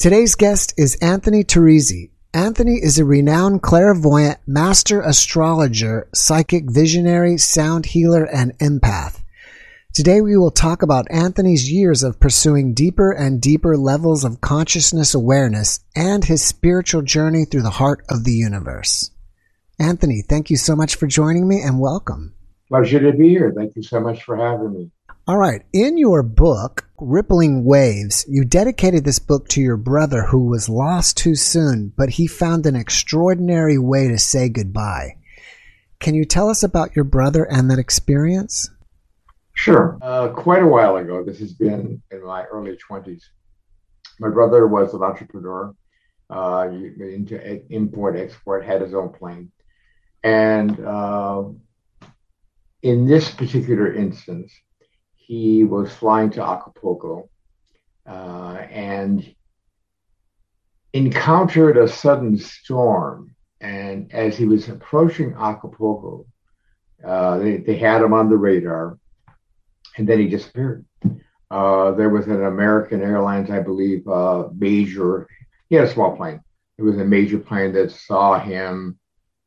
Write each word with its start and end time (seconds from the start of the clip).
Today's 0.00 0.34
guest 0.34 0.72
is 0.78 0.94
Anthony 1.02 1.44
Teresi. 1.44 2.08
Anthony 2.32 2.76
is 2.82 2.98
a 2.98 3.04
renowned 3.04 3.60
clairvoyant, 3.60 4.38
master 4.46 5.02
astrologer, 5.02 6.08
psychic 6.14 6.70
visionary, 6.70 7.36
sound 7.36 7.84
healer, 7.84 8.24
and 8.24 8.56
empath. 8.60 9.20
Today 9.92 10.22
we 10.22 10.38
will 10.38 10.52
talk 10.52 10.80
about 10.80 11.10
Anthony's 11.10 11.70
years 11.70 12.02
of 12.02 12.18
pursuing 12.18 12.72
deeper 12.72 13.12
and 13.12 13.42
deeper 13.42 13.76
levels 13.76 14.24
of 14.24 14.40
consciousness 14.40 15.14
awareness 15.14 15.80
and 15.94 16.24
his 16.24 16.42
spiritual 16.42 17.02
journey 17.02 17.44
through 17.44 17.60
the 17.60 17.68
heart 17.68 18.02
of 18.08 18.24
the 18.24 18.32
universe. 18.32 19.10
Anthony, 19.78 20.22
thank 20.26 20.48
you 20.48 20.56
so 20.56 20.74
much 20.74 20.94
for 20.94 21.08
joining 21.08 21.46
me 21.46 21.60
and 21.60 21.78
welcome. 21.78 22.32
Pleasure 22.70 23.00
to 23.00 23.12
be 23.12 23.28
here. 23.28 23.52
Thank 23.54 23.76
you 23.76 23.82
so 23.82 24.00
much 24.00 24.22
for 24.22 24.34
having 24.34 24.72
me. 24.72 24.90
All 25.28 25.38
right. 25.38 25.62
In 25.72 25.98
your 25.98 26.22
book, 26.22 26.88
Rippling 26.98 27.64
Waves, 27.64 28.24
you 28.28 28.44
dedicated 28.44 29.04
this 29.04 29.18
book 29.18 29.48
to 29.48 29.60
your 29.60 29.76
brother 29.76 30.22
who 30.22 30.46
was 30.46 30.68
lost 30.68 31.16
too 31.16 31.34
soon, 31.34 31.92
but 31.96 32.10
he 32.10 32.26
found 32.26 32.66
an 32.66 32.74
extraordinary 32.74 33.78
way 33.78 34.08
to 34.08 34.18
say 34.18 34.48
goodbye. 34.48 35.16
Can 36.00 36.14
you 36.14 36.24
tell 36.24 36.48
us 36.48 36.62
about 36.62 36.96
your 36.96 37.04
brother 37.04 37.44
and 37.44 37.70
that 37.70 37.78
experience? 37.78 38.70
Sure. 39.52 39.98
Uh, 40.00 40.28
quite 40.28 40.62
a 40.62 40.66
while 40.66 40.96
ago, 40.96 41.22
this 41.22 41.38
has 41.40 41.52
been 41.52 42.02
in 42.10 42.24
my 42.24 42.44
early 42.44 42.76
20s. 42.76 43.22
My 44.18 44.30
brother 44.30 44.66
was 44.66 44.94
an 44.94 45.02
entrepreneur 45.02 45.74
uh, 46.30 46.68
into 46.70 47.62
import 47.72 48.16
export, 48.16 48.64
had 48.64 48.80
his 48.80 48.94
own 48.94 49.10
plane. 49.10 49.52
And 50.24 50.80
uh, 50.80 51.44
in 52.82 53.06
this 53.06 53.30
particular 53.30 53.94
instance, 53.94 54.52
he 55.30 55.62
was 55.62 55.94
flying 55.94 56.28
to 56.28 56.42
Acapulco 56.42 57.30
uh, 58.04 58.56
and 58.68 59.32
encountered 60.92 61.76
a 61.76 61.86
sudden 61.86 62.36
storm. 62.36 63.36
And 63.60 64.12
as 64.12 64.36
he 64.36 64.44
was 64.44 64.68
approaching 64.68 65.34
Acapulco, 65.38 66.26
uh, 67.06 67.38
they, 67.38 67.58
they 67.58 67.76
had 67.76 68.02
him 68.02 68.12
on 68.12 68.28
the 68.28 68.36
radar, 68.36 68.98
and 69.96 70.08
then 70.08 70.18
he 70.18 70.26
disappeared. 70.26 70.84
Uh, 71.48 71.92
there 71.92 72.10
was 72.10 72.26
an 72.26 72.42
American 72.42 73.00
Airlines, 73.00 73.50
I 73.50 73.60
believe, 73.60 74.08
uh, 74.08 74.48
major. 74.52 75.28
He 75.68 75.76
had 75.76 75.84
a 75.84 75.92
small 75.92 76.16
plane. 76.16 76.40
It 76.76 76.82
was 76.82 76.98
a 76.98 77.04
major 77.04 77.38
plane 77.38 77.72
that 77.74 77.92
saw 77.92 78.40
him, 78.40 78.98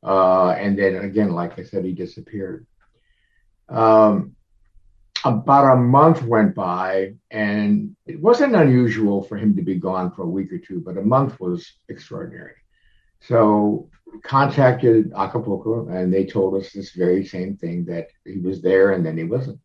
uh, 0.01 0.51
and 0.51 0.79
then 0.79 0.95
again, 0.95 1.33
like 1.33 1.59
I 1.59 1.63
said, 1.65 1.83
he 1.83 1.91
disappeared. 1.91 2.65
Um, 3.67 4.37
about 5.25 5.73
a 5.73 5.77
month 5.77 6.21
went 6.23 6.53
by, 6.53 7.13
and 7.31 7.95
it 8.05 8.19
wasn't 8.19 8.55
unusual 8.55 9.23
for 9.23 9.37
him 9.37 9.55
to 9.55 9.61
be 9.61 9.75
gone 9.75 10.11
for 10.11 10.23
a 10.23 10.29
week 10.29 10.51
or 10.51 10.57
two, 10.57 10.79
but 10.79 10.97
a 10.97 11.01
month 11.01 11.39
was 11.39 11.71
extraordinary. 11.89 12.55
So 13.21 13.89
contacted 14.21 15.13
Acapulco, 15.15 15.87
and 15.87 16.13
they 16.13 16.25
told 16.25 16.55
us 16.55 16.71
this 16.71 16.91
very 16.91 17.25
same 17.25 17.55
thing 17.57 17.85
that 17.85 18.09
he 18.25 18.39
was 18.39 18.61
there 18.61 18.91
and 18.91 19.05
then 19.05 19.17
he 19.17 19.23
wasn't. 19.23 19.59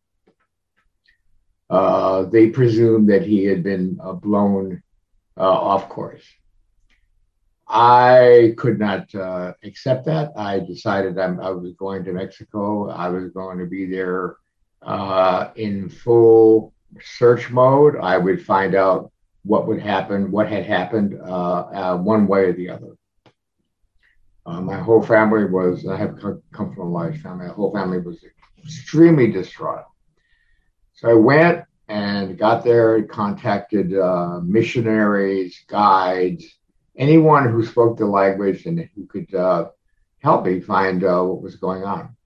Uh, 1.68 2.22
they 2.22 2.48
presumed 2.48 3.08
that 3.10 3.22
he 3.22 3.44
had 3.44 3.62
been 3.62 3.98
uh, 4.02 4.12
blown 4.12 4.82
uh, 5.36 5.42
off 5.42 5.88
course. 5.88 6.24
I 7.68 8.54
could 8.56 8.78
not 8.78 9.14
uh, 9.14 9.52
accept 9.62 10.06
that. 10.06 10.32
I 10.36 10.60
decided 10.60 11.18
I'm, 11.18 11.38
i 11.40 11.50
was 11.50 11.74
going 11.74 12.04
to 12.04 12.12
Mexico. 12.12 12.88
I 12.88 13.08
was 13.08 13.30
going 13.32 13.58
to 13.58 13.66
be 13.66 13.84
there 13.84 14.36
uh, 14.82 15.50
in 15.56 15.88
full 15.88 16.72
search 17.00 17.50
mode, 17.50 17.96
I 17.96 18.16
would 18.18 18.44
find 18.44 18.74
out 18.74 19.12
what 19.44 19.66
would 19.66 19.80
happen, 19.80 20.30
what 20.30 20.48
had 20.48 20.64
happened, 20.66 21.18
uh, 21.20 21.60
uh, 21.60 21.96
one 21.96 22.26
way 22.26 22.44
or 22.46 22.52
the 22.52 22.70
other. 22.70 22.96
Uh, 24.46 24.60
my 24.60 24.78
whole 24.78 25.02
family 25.02 25.44
was, 25.44 25.86
I 25.86 25.96
have 25.96 26.18
come 26.18 26.74
from 26.74 26.88
a 26.88 26.90
large 26.90 27.20
family, 27.20 27.46
my 27.46 27.52
whole 27.52 27.72
family 27.72 27.98
was 27.98 28.24
extremely 28.62 29.30
distraught. 29.30 29.84
So 30.94 31.10
I 31.10 31.14
went 31.14 31.64
and 31.88 32.38
got 32.38 32.64
there, 32.64 33.02
contacted 33.04 33.96
uh, 33.96 34.40
missionaries, 34.42 35.64
guides, 35.68 36.44
anyone 36.96 37.50
who 37.50 37.64
spoke 37.64 37.96
the 37.96 38.06
language 38.06 38.66
and 38.66 38.88
who 38.94 39.06
could 39.06 39.32
uh, 39.34 39.66
help 40.18 40.44
me 40.44 40.60
find 40.60 41.02
what 41.02 41.42
was 41.42 41.56
going 41.56 41.84
on. 41.84 42.16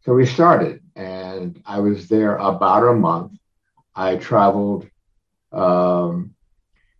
So 0.00 0.14
we 0.14 0.26
started, 0.26 0.77
and 0.98 1.62
I 1.64 1.78
was 1.78 2.08
there 2.08 2.36
about 2.36 2.88
a 2.88 2.92
month. 2.92 3.32
I 3.94 4.16
traveled. 4.16 4.88
Um, 5.52 6.34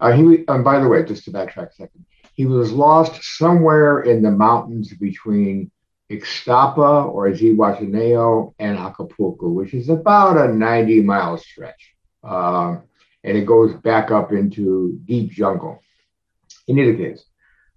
uh, 0.01 0.13
he 0.13 0.45
and 0.47 0.65
by 0.65 0.79
the 0.79 0.89
way, 0.89 1.03
just 1.05 1.25
to 1.25 1.33
backtrack 1.33 1.71
a 1.71 1.75
second, 1.75 2.07
he 2.33 2.47
was 2.47 2.71
lost 2.71 3.23
somewhere 3.23 4.03
in 4.03 4.23
the 4.23 4.31
mountains 4.31 4.95
between 4.95 5.73
Ixtapa 6.11 7.13
or 7.13 7.29
Zihuatanejo 7.33 8.55
and 8.61 8.79
Acapulco, 8.79 9.49
which 9.49 9.75
is 9.75 9.89
about 9.89 10.39
a 10.39 10.55
90 10.55 11.03
mile 11.03 11.37
stretch. 11.37 11.95
Um, 12.23 12.85
and 13.25 13.37
it 13.37 13.47
goes 13.47 13.75
back 13.75 14.13
up 14.13 14.33
into 14.33 15.01
deep 15.05 15.33
jungle. 15.33 15.83
In 16.69 16.79
any 16.79 16.97
case, 16.97 17.25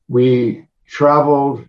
we 0.08 0.68
traveled 0.86 1.68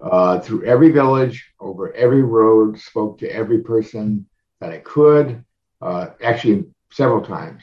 uh, 0.00 0.40
through 0.40 0.64
every 0.64 0.90
village, 0.90 1.52
over 1.60 1.92
every 1.94 2.22
road, 2.22 2.78
spoke 2.78 3.18
to 3.18 3.30
every 3.30 3.60
person 3.60 4.26
that 4.60 4.70
I 4.70 4.78
could, 4.78 5.44
uh, 5.80 6.08
actually 6.22 6.64
several 6.90 7.22
times. 7.22 7.62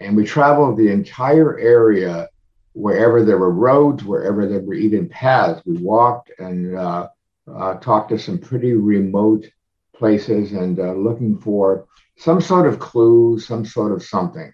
And 0.00 0.16
we 0.16 0.24
traveled 0.24 0.76
the 0.76 0.88
entire 0.88 1.58
area 1.58 2.28
wherever 2.74 3.24
there 3.24 3.38
were 3.38 3.52
roads, 3.52 4.04
wherever 4.04 4.46
there 4.46 4.60
were 4.60 4.74
even 4.74 5.08
paths. 5.08 5.62
We 5.64 5.76
walked 5.78 6.30
and 6.38 6.76
uh, 6.76 7.08
uh 7.52 7.74
talked 7.74 8.10
to 8.10 8.18
some 8.18 8.38
pretty 8.38 8.72
remote 8.72 9.46
places 9.94 10.52
and 10.52 10.78
uh, 10.78 10.92
looking 10.92 11.38
for 11.38 11.86
some 12.16 12.40
sort 12.40 12.66
of 12.66 12.78
clue, 12.78 13.38
some 13.38 13.64
sort 13.64 13.92
of 13.92 14.02
something. 14.02 14.52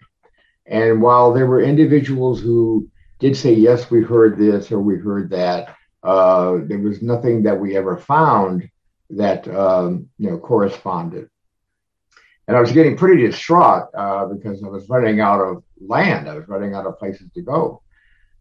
And 0.67 1.01
while 1.01 1.33
there 1.33 1.47
were 1.47 1.63
individuals 1.63 2.41
who 2.41 2.89
did 3.19 3.37
say, 3.37 3.53
yes, 3.53 3.91
we 3.91 4.03
heard 4.03 4.39
this 4.39 4.71
or 4.71 4.81
we 4.81 4.97
heard 4.97 5.31
that, 5.31 5.75
uh, 6.03 6.59
there 6.65 6.79
was 6.79 7.03
nothing 7.03 7.43
that 7.43 7.59
we 7.59 7.77
ever 7.77 7.97
found 7.97 8.69
that 9.11 9.49
um, 9.49 10.09
you 10.19 10.31
know 10.31 10.39
corresponded. 10.39 11.29
And 12.47 12.57
I 12.57 12.61
was 12.61 12.73
getting 12.73 12.97
pretty 12.97 13.27
distraught 13.27 13.89
uh, 13.95 14.27
because 14.27 14.63
I 14.63 14.69
was 14.69 14.89
running 14.89 15.21
out 15.21 15.41
of 15.41 15.63
land. 15.81 16.29
I 16.29 16.35
was 16.35 16.49
running 16.49 16.75
out 16.75 16.87
of 16.87 16.99
places 16.99 17.31
to 17.35 17.43
go, 17.43 17.83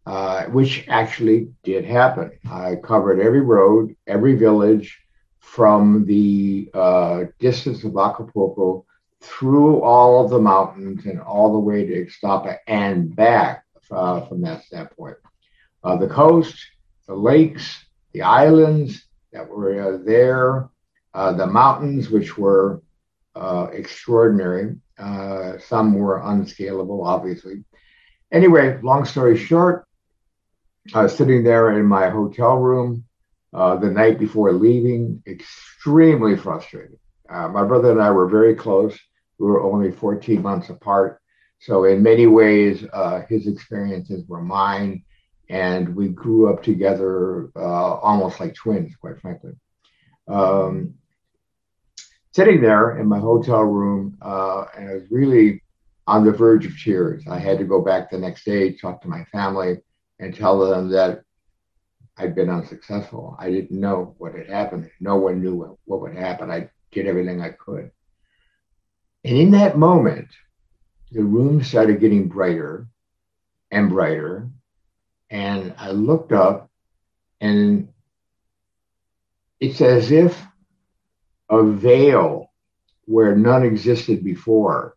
uh, 0.06 0.44
which 0.44 0.86
actually 0.88 1.50
did 1.62 1.84
happen. 1.84 2.32
I 2.50 2.76
covered 2.76 3.20
every 3.20 3.42
road, 3.42 3.94
every 4.06 4.34
village 4.34 4.98
from 5.40 6.06
the 6.06 6.70
uh, 6.72 7.24
distance 7.38 7.84
of 7.84 7.96
Acapulco 7.96 8.86
through 9.20 9.82
all 9.82 10.24
of 10.24 10.30
the 10.30 10.38
mountains 10.38 11.06
and 11.06 11.20
all 11.20 11.52
the 11.52 11.58
way 11.58 11.84
to 11.84 12.06
Ixtapa 12.06 12.58
and 12.66 13.14
back 13.14 13.64
uh, 13.90 14.20
from 14.26 14.42
that 14.42 14.64
standpoint. 14.64 15.16
Uh, 15.82 15.96
the 15.96 16.08
coast, 16.08 16.56
the 17.08 17.14
lakes, 17.14 17.84
the 18.12 18.22
islands 18.22 19.02
that 19.32 19.48
were 19.48 19.94
uh, 19.94 19.98
there, 20.04 20.68
uh, 21.14 21.32
the 21.32 21.46
mountains, 21.46 22.10
which 22.10 22.36
were 22.38 22.82
uh, 23.34 23.68
extraordinary. 23.72 24.76
Uh, 24.98 25.58
some 25.58 25.94
were 25.94 26.22
unscalable, 26.22 27.02
obviously. 27.04 27.64
Anyway, 28.30 28.78
long 28.82 29.04
story 29.06 29.36
short, 29.36 29.86
I 30.94 31.02
was 31.02 31.16
sitting 31.16 31.42
there 31.42 31.78
in 31.78 31.86
my 31.86 32.10
hotel 32.10 32.56
room 32.56 33.04
uh, 33.54 33.76
the 33.76 33.90
night 33.90 34.18
before 34.18 34.52
leaving, 34.52 35.22
extremely 35.26 36.36
frustrated. 36.36 36.98
My 37.30 37.64
brother 37.64 37.92
and 37.92 38.00
I 38.00 38.10
were 38.10 38.28
very 38.28 38.54
close. 38.54 38.98
We 39.38 39.46
were 39.46 39.62
only 39.62 39.92
14 39.92 40.42
months 40.42 40.70
apart. 40.70 41.20
So, 41.60 41.84
in 41.84 42.02
many 42.02 42.26
ways, 42.26 42.86
his 43.28 43.46
experiences 43.46 44.24
were 44.26 44.42
mine 44.42 45.04
and 45.48 45.94
we 45.94 46.08
grew 46.08 46.52
up 46.52 46.62
together 46.62 47.50
uh, 47.56 47.94
almost 47.94 48.40
like 48.40 48.54
twins, 48.54 48.94
quite 48.96 49.20
frankly. 49.20 49.52
Um, 50.26 50.94
sitting 52.32 52.60
there 52.60 52.98
in 52.98 53.06
my 53.06 53.18
hotel 53.18 53.62
room, 53.62 54.18
uh, 54.20 54.66
and 54.76 54.90
I 54.90 54.94
was 54.94 55.10
really 55.10 55.62
on 56.06 56.24
the 56.24 56.32
verge 56.32 56.66
of 56.66 56.78
tears. 56.78 57.24
I 57.28 57.38
had 57.38 57.58
to 57.58 57.64
go 57.64 57.80
back 57.80 58.10
the 58.10 58.18
next 58.18 58.44
day, 58.44 58.72
talk 58.72 59.02
to 59.02 59.08
my 59.08 59.24
family, 59.24 59.78
and 60.18 60.34
tell 60.34 60.58
them 60.58 60.90
that 60.90 61.22
I'd 62.16 62.34
been 62.34 62.50
unsuccessful. 62.50 63.36
I 63.38 63.50
didn't 63.50 63.78
know 63.78 64.14
what 64.18 64.34
had 64.34 64.48
happened. 64.48 64.90
No 65.00 65.16
one 65.16 65.40
knew 65.40 65.54
what, 65.54 65.76
what 65.84 66.00
would 66.00 66.16
happen. 66.16 66.50
I 66.50 66.68
did 66.92 67.06
everything 67.06 67.40
I 67.40 67.50
could. 67.50 67.90
And 69.24 69.36
in 69.36 69.50
that 69.52 69.78
moment, 69.78 70.28
the 71.12 71.22
room 71.22 71.62
started 71.62 72.00
getting 72.00 72.28
brighter 72.28 72.88
and 73.70 73.90
brighter 73.90 74.47
and 75.30 75.74
I 75.78 75.90
looked 75.90 76.32
up, 76.32 76.70
and 77.40 77.88
it's 79.60 79.80
as 79.80 80.10
if 80.10 80.40
a 81.50 81.62
veil 81.62 82.50
where 83.06 83.36
none 83.36 83.64
existed 83.64 84.22
before 84.22 84.96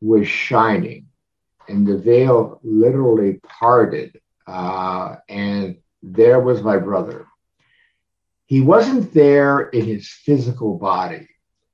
was 0.00 0.26
shining, 0.28 1.06
and 1.68 1.86
the 1.86 1.98
veil 1.98 2.60
literally 2.62 3.40
parted 3.42 4.20
uh, 4.50 5.16
and 5.28 5.76
there 6.02 6.40
was 6.40 6.62
my 6.62 6.76
brother. 6.76 7.26
He 8.46 8.60
wasn't 8.60 9.14
there 9.14 9.68
in 9.68 9.84
his 9.84 10.08
physical 10.08 10.76
body. 10.76 11.28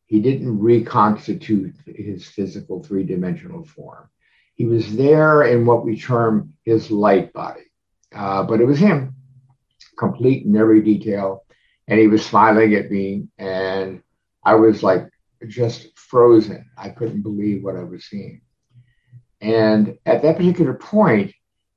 He 0.06 0.20
didn't 0.20 0.58
reconstitute 0.58 1.74
his 1.86 2.26
physical 2.26 2.82
three 2.82 3.04
dimensional 3.04 3.64
form. 3.64 4.10
He 4.54 4.66
was 4.66 4.94
there 4.94 5.42
in 5.44 5.64
what 5.64 5.84
we 5.86 5.98
term 5.98 6.52
his 6.64 6.90
light 6.90 7.32
body. 7.32 7.65
Uh, 8.16 8.42
but 8.42 8.60
it 8.60 8.64
was 8.66 8.78
him, 8.78 9.14
complete 9.98 10.46
in 10.46 10.56
every 10.56 10.80
detail. 10.80 11.44
And 11.86 12.00
he 12.00 12.06
was 12.06 12.24
smiling 12.24 12.74
at 12.74 12.90
me. 12.90 13.28
And 13.38 14.02
I 14.42 14.54
was 14.54 14.82
like 14.82 15.08
just 15.46 15.96
frozen. 15.98 16.68
I 16.78 16.88
couldn't 16.88 17.22
believe 17.22 17.62
what 17.62 17.76
I 17.76 17.84
was 17.84 18.06
seeing. 18.06 18.40
And 19.40 19.98
at 20.06 20.22
that 20.22 20.36
particular 20.36 20.74
point, 20.74 21.32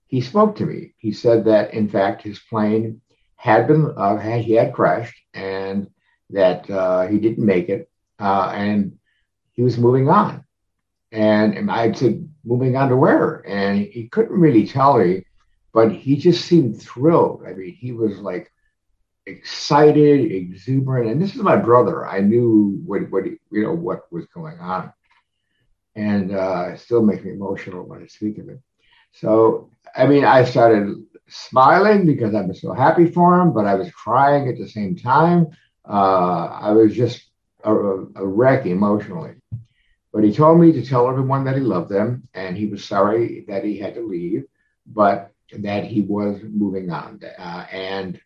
he 0.08 0.22
spoke 0.22 0.56
to 0.56 0.66
me. 0.66 0.94
He 0.98 1.12
said 1.12 1.46
that, 1.46 1.74
in 1.74 1.90
fact, 1.90 2.24
his 2.24 2.40
plane 2.40 3.02
had 3.36 3.68
been, 3.68 3.94
uh, 3.96 4.18
had, 4.18 4.42
he 4.42 4.54
had 4.54 4.74
crashed 4.74 5.20
and 5.34 5.90
that 6.30 6.70
uh, 6.70 7.08
he 7.08 7.20
didn't 7.20 7.46
make 7.46 7.70
it. 7.70 7.90
Uh, 8.18 8.52
and 8.56 8.98
he 9.52 9.62
was 9.62 9.78
moving 9.78 10.10
on. 10.10 10.44
And, 11.12 11.54
and 11.56 11.70
I 11.70 11.92
said, 11.92 12.28
moving 12.46 12.76
on 12.76 12.90
to 12.90 12.96
where? 12.96 13.44
And 13.48 13.80
he 13.80 14.08
couldn't 14.08 14.40
really 14.40 14.66
tell 14.66 14.98
me, 14.98 15.26
but 15.74 15.92
he 15.92 16.16
just 16.16 16.46
seemed 16.46 16.82
thrilled. 16.82 17.44
I 17.48 17.54
mean, 17.54 17.74
he 17.74 17.92
was 17.92 18.20
like 18.20 18.52
excited, 19.26 20.32
exuberant. 20.32 21.10
And 21.10 21.22
this 21.22 21.36
is 21.36 21.42
my 21.42 21.56
brother. 21.56 22.08
I 22.08 22.20
knew 22.22 22.82
what, 22.86 23.10
what 23.12 23.26
you 23.26 23.40
know, 23.52 23.74
what 23.74 24.12
was 24.12 24.26
going 24.28 24.60
on 24.60 24.92
and 26.00 26.34
uh, 26.34 26.70
it 26.74 26.80
still 26.80 27.02
makes 27.02 27.24
me 27.24 27.32
emotional 27.32 27.84
when 27.84 28.02
I 28.02 28.08
speak 28.08 28.38
of 28.38 28.50
it. 28.50 28.60
So, 29.12 29.72
I 29.96 30.08
mean, 30.08 30.24
I 30.24 30.46
started 30.46 30.96
smiling 31.28 32.06
because 32.06 32.34
I 32.36 32.42
was 32.42 32.62
so 32.62 32.74
happy 32.74 33.10
for 33.10 33.40
him, 33.40 33.54
but 33.54 33.66
I 33.66 33.76
was 33.76 33.92
crying 33.92 34.48
at 34.48 34.58
the 34.58 34.68
same 34.68 34.96
time. 34.96 35.48
Uh, 35.88 36.46
I 36.46 36.72
was 36.72 36.96
just 36.96 37.26
a, 37.64 37.74
a, 37.74 38.26
wreck 38.26 38.66
emotionally. 38.66 39.34
But 40.14 40.24
he 40.24 40.34
told 40.34 40.60
me 40.60 40.72
to 40.72 40.86
tell 40.86 41.10
everyone 41.10 41.44
that 41.46 41.56
he 41.56 41.62
loved 41.62 41.90
them 41.90 42.28
and 42.34 42.56
he 42.56 42.68
was 42.68 42.86
sorry 42.86 43.46
that 43.48 43.64
he 43.64 43.78
had 43.78 43.96
to 43.96 44.08
leave, 44.08 44.46
but 44.86 45.32
that 45.60 45.86
he 45.86 46.02
was 46.02 46.42
moving 46.44 46.92
on. 46.92 47.20
Uh, 47.38 47.66
and 47.72 48.20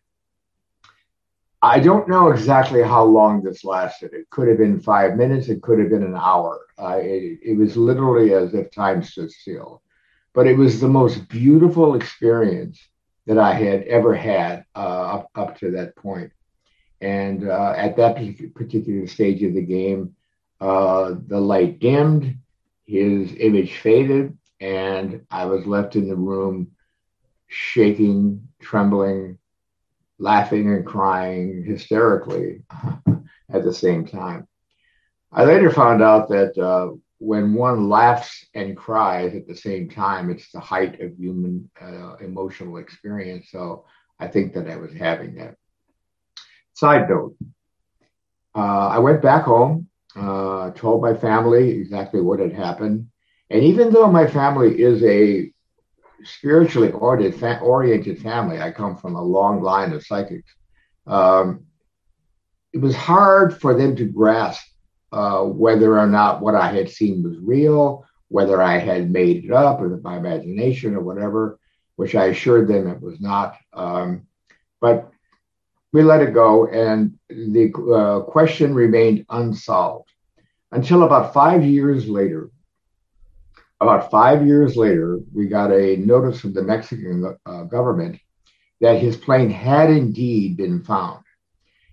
I 1.62 1.80
don't 1.80 2.08
know 2.08 2.30
exactly 2.30 2.82
how 2.82 3.04
long 3.04 3.42
this 3.42 3.64
lasted. 3.64 4.12
It 4.12 4.28
could 4.28 4.48
have 4.48 4.58
been 4.58 4.80
five 4.80 5.16
minutes. 5.16 5.48
It 5.48 5.62
could 5.62 5.78
have 5.78 5.88
been 5.88 6.02
an 6.02 6.14
hour. 6.14 6.60
Uh, 6.78 6.98
it, 7.00 7.38
it, 7.42 7.56
was 7.56 7.76
literally 7.76 8.34
as 8.34 8.52
if 8.52 8.70
time 8.70 9.02
stood 9.02 9.30
still. 9.30 9.82
But 10.34 10.46
it 10.46 10.58
was 10.58 10.78
the 10.80 10.88
most 10.88 11.26
beautiful 11.28 11.94
experience 11.94 12.78
that 13.26 13.38
I 13.38 13.54
had 13.54 13.84
ever 13.84 14.14
had 14.14 14.66
uh, 14.76 14.78
up, 15.14 15.30
up 15.34 15.58
to 15.60 15.70
that 15.70 15.96
point. 15.96 16.32
And 17.00 17.48
uh, 17.48 17.72
at 17.76 17.96
that 17.96 18.16
particular 18.54 19.06
stage 19.06 19.42
of 19.42 19.54
the 19.54 19.62
game, 19.62 20.14
uh, 20.60 21.14
the 21.26 21.40
light 21.40 21.78
dimmed, 21.78 22.36
his 22.84 23.34
image 23.38 23.76
faded, 23.78 24.36
and 24.60 25.22
I 25.30 25.46
was 25.46 25.66
left 25.66 25.96
in 25.96 26.08
the 26.08 26.16
room 26.16 26.72
shaking, 27.54 28.48
trembling, 28.60 29.38
laughing 30.18 30.68
and 30.72 30.86
crying 30.86 31.64
hysterically 31.66 32.62
at 33.52 33.64
the 33.64 33.72
same 33.72 34.06
time. 34.06 34.46
I 35.32 35.44
later 35.44 35.70
found 35.70 36.02
out 36.02 36.28
that 36.30 36.56
uh, 36.58 36.94
when 37.18 37.54
one 37.54 37.88
laughs 37.88 38.46
and 38.54 38.76
cries 38.76 39.34
at 39.34 39.46
the 39.46 39.56
same 39.56 39.88
time, 39.90 40.30
it's 40.30 40.50
the 40.52 40.60
height 40.60 41.00
of 41.00 41.16
human 41.18 41.70
uh, 41.80 42.16
emotional 42.16 42.78
experience. 42.78 43.50
So 43.50 43.84
I 44.20 44.28
think 44.28 44.54
that 44.54 44.68
I 44.70 44.76
was 44.76 44.92
having 44.92 45.34
that. 45.36 45.56
Side 46.74 47.08
note 47.08 47.36
uh, 48.56 48.88
I 48.88 48.98
went 48.98 49.22
back 49.22 49.44
home, 49.44 49.88
uh, 50.16 50.70
told 50.72 51.02
my 51.02 51.14
family 51.14 51.70
exactly 51.70 52.20
what 52.20 52.40
had 52.40 52.52
happened. 52.52 53.08
And 53.50 53.62
even 53.64 53.92
though 53.92 54.10
my 54.10 54.26
family 54.26 54.80
is 54.80 55.02
a 55.04 55.52
spiritually 56.22 56.90
oriented, 56.92 57.38
fa- 57.38 57.60
oriented 57.60 58.20
family. 58.20 58.60
I 58.60 58.70
come 58.70 58.96
from 58.96 59.16
a 59.16 59.22
long 59.22 59.62
line 59.62 59.92
of 59.92 60.04
psychics. 60.04 60.52
Um, 61.06 61.66
it 62.72 62.78
was 62.78 62.96
hard 62.96 63.60
for 63.60 63.74
them 63.74 63.96
to 63.96 64.04
grasp 64.04 64.64
uh, 65.12 65.42
whether 65.42 65.98
or 65.98 66.06
not 66.06 66.40
what 66.40 66.54
I 66.54 66.72
had 66.72 66.90
seen 66.90 67.22
was 67.22 67.38
real, 67.38 68.04
whether 68.28 68.60
I 68.60 68.78
had 68.78 69.10
made 69.10 69.44
it 69.44 69.52
up 69.52 69.80
or 69.80 70.00
my 70.02 70.16
imagination 70.16 70.94
or 70.94 71.00
whatever, 71.00 71.58
which 71.96 72.14
I 72.14 72.26
assured 72.26 72.66
them 72.66 72.88
it 72.88 73.00
was 73.00 73.20
not. 73.20 73.56
Um, 73.72 74.26
but 74.80 75.10
we 75.92 76.02
let 76.02 76.22
it 76.22 76.34
go, 76.34 76.66
and 76.66 77.16
the 77.28 77.72
uh, 77.94 78.28
question 78.28 78.74
remained 78.74 79.24
unsolved 79.30 80.10
until 80.72 81.04
about 81.04 81.32
five 81.32 81.64
years 81.64 82.08
later 82.08 82.50
about 83.80 84.10
five 84.10 84.46
years 84.46 84.76
later, 84.76 85.20
we 85.32 85.46
got 85.46 85.72
a 85.72 85.96
notice 85.96 86.40
from 86.40 86.54
the 86.54 86.62
Mexican 86.62 87.36
uh, 87.44 87.62
government 87.64 88.20
that 88.80 89.00
his 89.00 89.16
plane 89.16 89.50
had 89.50 89.90
indeed 89.90 90.56
been 90.56 90.82
found. 90.82 91.24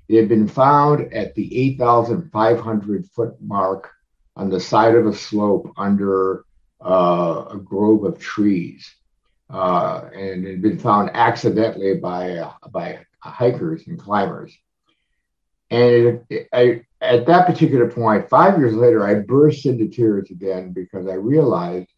It 0.07 0.17
had 0.17 0.29
been 0.29 0.47
found 0.47 1.13
at 1.13 1.35
the 1.35 1.57
8,500 1.75 3.05
foot 3.07 3.35
mark 3.41 3.89
on 4.35 4.49
the 4.49 4.59
side 4.59 4.95
of 4.95 5.07
a 5.07 5.13
slope 5.13 5.71
under 5.77 6.45
uh, 6.83 7.45
a 7.51 7.57
grove 7.57 8.03
of 8.03 8.19
trees. 8.19 8.93
Uh, 9.49 10.09
and 10.13 10.45
it 10.45 10.51
had 10.51 10.61
been 10.61 10.79
found 10.79 11.11
accidentally 11.13 11.95
by, 11.95 12.51
by 12.71 12.99
hikers 13.19 13.87
and 13.87 13.99
climbers. 13.99 14.57
And 15.69 15.91
it, 15.91 16.25
it, 16.29 16.47
I, 16.53 16.81
at 17.01 17.25
that 17.25 17.47
particular 17.47 17.89
point, 17.89 18.29
five 18.29 18.59
years 18.59 18.75
later, 18.75 19.05
I 19.05 19.15
burst 19.15 19.65
into 19.65 19.87
tears 19.87 20.29
again 20.29 20.71
because 20.71 21.07
I 21.07 21.13
realized 21.13 21.89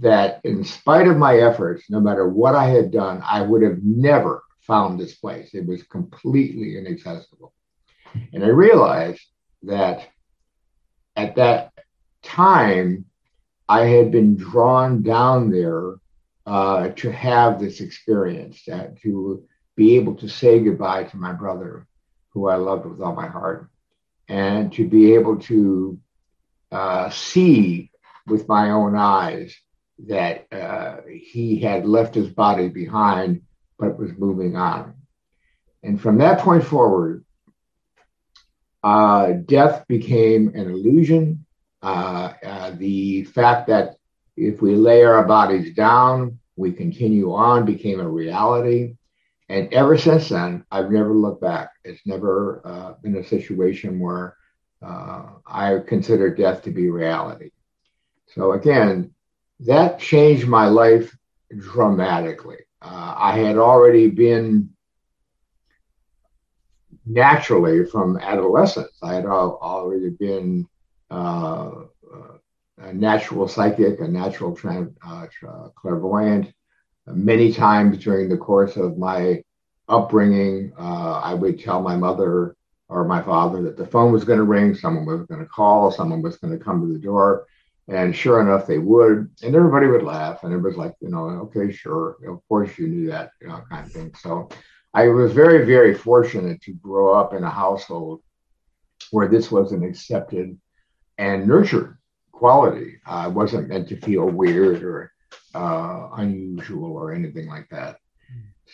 that 0.00 0.40
in 0.44 0.64
spite 0.64 1.08
of 1.08 1.16
my 1.16 1.38
efforts, 1.38 1.90
no 1.90 2.00
matter 2.00 2.28
what 2.28 2.54
I 2.54 2.66
had 2.66 2.90
done, 2.90 3.22
I 3.24 3.42
would 3.42 3.62
have 3.62 3.82
never 3.82 4.42
found 4.60 4.98
this 4.98 5.14
place. 5.16 5.54
It 5.54 5.66
was 5.66 5.82
completely 5.82 6.78
inaccessible. 6.78 7.52
And 8.32 8.44
I 8.44 8.48
realized 8.48 9.22
that 9.64 10.08
at 11.16 11.34
that 11.36 11.72
time, 12.22 13.04
I 13.68 13.86
had 13.86 14.12
been 14.12 14.36
drawn 14.36 15.02
down 15.02 15.50
there 15.50 15.94
uh, 16.46 16.90
to 16.90 17.10
have 17.10 17.58
this 17.58 17.80
experience, 17.80 18.62
that, 18.66 19.00
to 19.02 19.44
be 19.76 19.96
able 19.96 20.14
to 20.16 20.28
say 20.28 20.60
goodbye 20.60 21.04
to 21.04 21.16
my 21.16 21.32
brother 21.32 21.86
who 22.30 22.48
I 22.48 22.56
loved 22.56 22.86
with 22.86 23.00
all 23.00 23.14
my 23.14 23.26
heart, 23.26 23.70
and 24.28 24.72
to 24.72 24.86
be 24.86 25.14
able 25.14 25.38
to 25.38 25.98
uh, 26.72 27.10
see 27.10 27.90
with 28.26 28.48
my 28.48 28.70
own 28.70 28.96
eyes 28.96 29.54
that 30.06 30.46
uh, 30.52 30.96
he 31.08 31.58
had 31.58 31.86
left 31.86 32.14
his 32.14 32.28
body 32.28 32.68
behind, 32.68 33.42
but 33.78 33.98
was 33.98 34.10
moving 34.18 34.56
on. 34.56 34.94
And 35.82 36.00
from 36.00 36.18
that 36.18 36.40
point 36.40 36.64
forward, 36.64 37.24
uh, 38.82 39.32
death 39.32 39.86
became 39.88 40.48
an 40.48 40.70
illusion. 40.70 41.44
Uh, 41.82 42.32
uh, 42.44 42.70
the 42.76 43.24
fact 43.24 43.68
that 43.68 43.96
if 44.36 44.60
we 44.60 44.74
lay 44.74 45.04
our 45.04 45.24
bodies 45.24 45.74
down, 45.74 46.38
we 46.56 46.72
continue 46.72 47.32
on 47.32 47.64
became 47.64 48.00
a 48.00 48.08
reality. 48.08 48.96
And 49.48 49.72
ever 49.74 49.98
since 49.98 50.28
then, 50.30 50.64
I've 50.70 50.90
never 50.90 51.12
looked 51.12 51.42
back. 51.42 51.70
It's 51.84 52.00
never 52.06 52.62
uh, 52.64 52.94
been 53.02 53.16
a 53.16 53.24
situation 53.24 53.98
where 53.98 54.36
uh, 54.82 55.24
I 55.46 55.78
consider 55.86 56.34
death 56.34 56.62
to 56.62 56.70
be 56.70 56.88
reality. 56.90 57.50
So 58.28 58.52
again, 58.52 59.14
that 59.60 59.98
changed 59.98 60.46
my 60.46 60.66
life 60.66 61.16
dramatically. 61.56 62.58
Uh, 62.80 63.14
I 63.16 63.38
had 63.38 63.56
already 63.56 64.08
been 64.08 64.70
naturally 67.06 67.84
from 67.84 68.16
adolescence. 68.18 68.96
I 69.02 69.14
had 69.14 69.26
already 69.26 70.10
been 70.10 70.66
uh, 71.10 71.70
a 72.78 72.92
natural 72.92 73.46
psychic, 73.46 74.00
a 74.00 74.08
natural 74.08 74.58
uh, 75.06 75.26
clairvoyant, 75.76 76.52
many 77.06 77.52
times 77.52 77.98
during 77.98 78.28
the 78.28 78.36
course 78.36 78.76
of 78.76 78.98
my 78.98 79.42
upbringing, 79.88 80.72
uh, 80.78 81.20
I 81.22 81.34
would 81.34 81.60
tell 81.60 81.82
my 81.82 81.96
mother 81.96 82.56
or 82.88 83.04
my 83.04 83.22
father 83.22 83.62
that 83.62 83.76
the 83.76 83.86
phone 83.86 84.12
was 84.12 84.24
going 84.24 84.38
to 84.38 84.44
ring, 84.44 84.74
someone 84.74 85.06
was 85.06 85.26
going 85.26 85.40
to 85.40 85.46
call, 85.46 85.90
someone 85.90 86.22
was 86.22 86.36
going 86.36 86.56
to 86.56 86.64
come 86.64 86.80
to 86.80 86.92
the 86.92 86.98
door. 86.98 87.46
And 87.88 88.16
sure 88.16 88.40
enough, 88.40 88.66
they 88.66 88.78
would. 88.78 89.30
And 89.42 89.54
everybody 89.54 89.86
would 89.86 90.02
laugh. 90.02 90.42
And 90.42 90.54
it 90.54 90.58
was 90.58 90.76
like, 90.76 90.94
you 91.00 91.10
know, 91.10 91.28
okay, 91.54 91.70
sure. 91.70 92.16
Of 92.26 92.40
course 92.48 92.78
you 92.78 92.88
knew 92.88 93.10
that, 93.10 93.32
you 93.42 93.48
know, 93.48 93.62
kind 93.68 93.84
of 93.84 93.92
thing. 93.92 94.14
So 94.18 94.48
I 94.94 95.08
was 95.08 95.32
very, 95.32 95.66
very 95.66 95.94
fortunate 95.94 96.62
to 96.62 96.72
grow 96.72 97.14
up 97.14 97.34
in 97.34 97.44
a 97.44 97.50
household 97.50 98.22
where 99.10 99.28
this 99.28 99.50
was 99.50 99.72
an 99.72 99.82
accepted 99.82 100.58
and 101.18 101.46
nurtured 101.46 101.98
quality. 102.32 103.00
I 103.04 103.28
wasn't 103.28 103.68
meant 103.68 103.88
to 103.88 104.00
feel 104.00 104.26
weird 104.26 104.82
or 104.82 105.12
uh, 105.54 106.08
unusual 106.16 106.96
or 106.96 107.12
anything 107.12 107.48
like 107.48 107.68
that. 107.70 107.98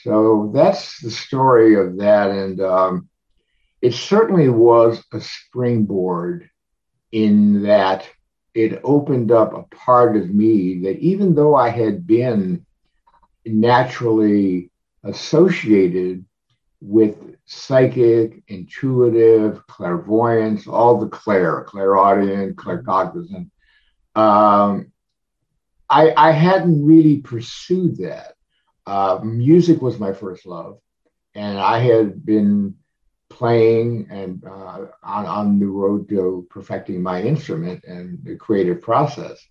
So 0.02 0.50
that's 0.54 1.00
the 1.00 1.10
story 1.10 1.74
of 1.74 1.98
that. 1.98 2.30
And 2.30 2.60
um, 2.60 3.08
it 3.82 3.94
certainly 3.94 4.48
was 4.48 5.02
a 5.12 5.20
springboard 5.20 6.48
in 7.12 7.62
that 7.64 8.08
it 8.54 8.80
opened 8.82 9.30
up 9.30 9.52
a 9.54 9.74
part 9.74 10.16
of 10.16 10.30
me 10.30 10.80
that 10.80 10.98
even 10.98 11.34
though 11.34 11.54
I 11.54 11.68
had 11.68 12.06
been 12.06 12.66
naturally 13.44 14.70
associated 15.04 16.24
with 16.80 17.16
psychic, 17.44 18.42
intuitive, 18.48 19.66
clairvoyance, 19.66 20.66
all 20.66 20.98
the 20.98 21.08
clair, 21.08 21.64
clairaudient, 21.64 22.56
claircognizant, 22.56 23.50
um, 24.14 24.92
I, 25.90 26.14
I 26.16 26.30
hadn't 26.30 26.86
really 26.86 27.18
pursued 27.18 27.98
that. 27.98 28.34
Uh, 28.86 29.20
music 29.22 29.82
was 29.82 29.98
my 29.98 30.12
first 30.12 30.46
love, 30.46 30.78
and 31.34 31.58
I 31.58 31.80
had 31.80 32.24
been 32.24 32.76
playing 33.28 34.08
and 34.10 34.44
uh, 34.44 34.86
on, 35.02 35.26
on 35.26 35.58
the 35.58 35.66
road 35.66 36.08
to 36.08 36.46
perfecting 36.50 37.02
my 37.02 37.22
instrument 37.22 37.84
and 37.84 38.18
the 38.24 38.36
creative 38.36 38.80
process. 38.82 39.44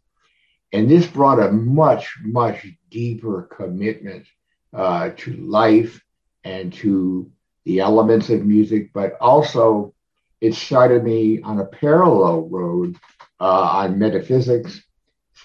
And 0.72 0.90
this 0.90 1.08
brought 1.08 1.40
a 1.40 1.52
much, 1.52 2.18
much 2.24 2.68
deeper 2.92 3.44
commitment 3.44 4.28
uh, 4.74 5.12
to 5.18 5.34
life 5.38 6.04
and 6.44 6.72
to 6.74 7.32
the 7.66 7.80
elements 7.80 8.30
of 8.30 8.46
music, 8.46 8.92
but 8.94 9.18
also 9.20 9.94
it 10.42 10.54
started 10.54 11.04
me 11.04 11.42
on 11.42 11.60
a 11.60 11.66
parallel 11.66 12.48
road 12.50 12.98
uh, 13.40 13.44
on 13.82 14.00
metaphysics, 14.00 14.82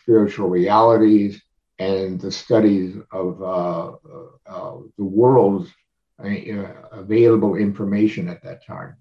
spiritual 0.04 0.48
realities, 0.48 1.42
and 1.78 2.20
the 2.20 2.30
studies 2.30 2.96
of 3.10 3.42
uh, 3.42 3.92
uh, 4.46 4.76
the 4.98 5.04
world's 5.04 5.70
uh, 6.22 6.28
available 6.92 7.56
information 7.56 8.28
at 8.28 8.42
that 8.42 8.64
time. 8.64 8.96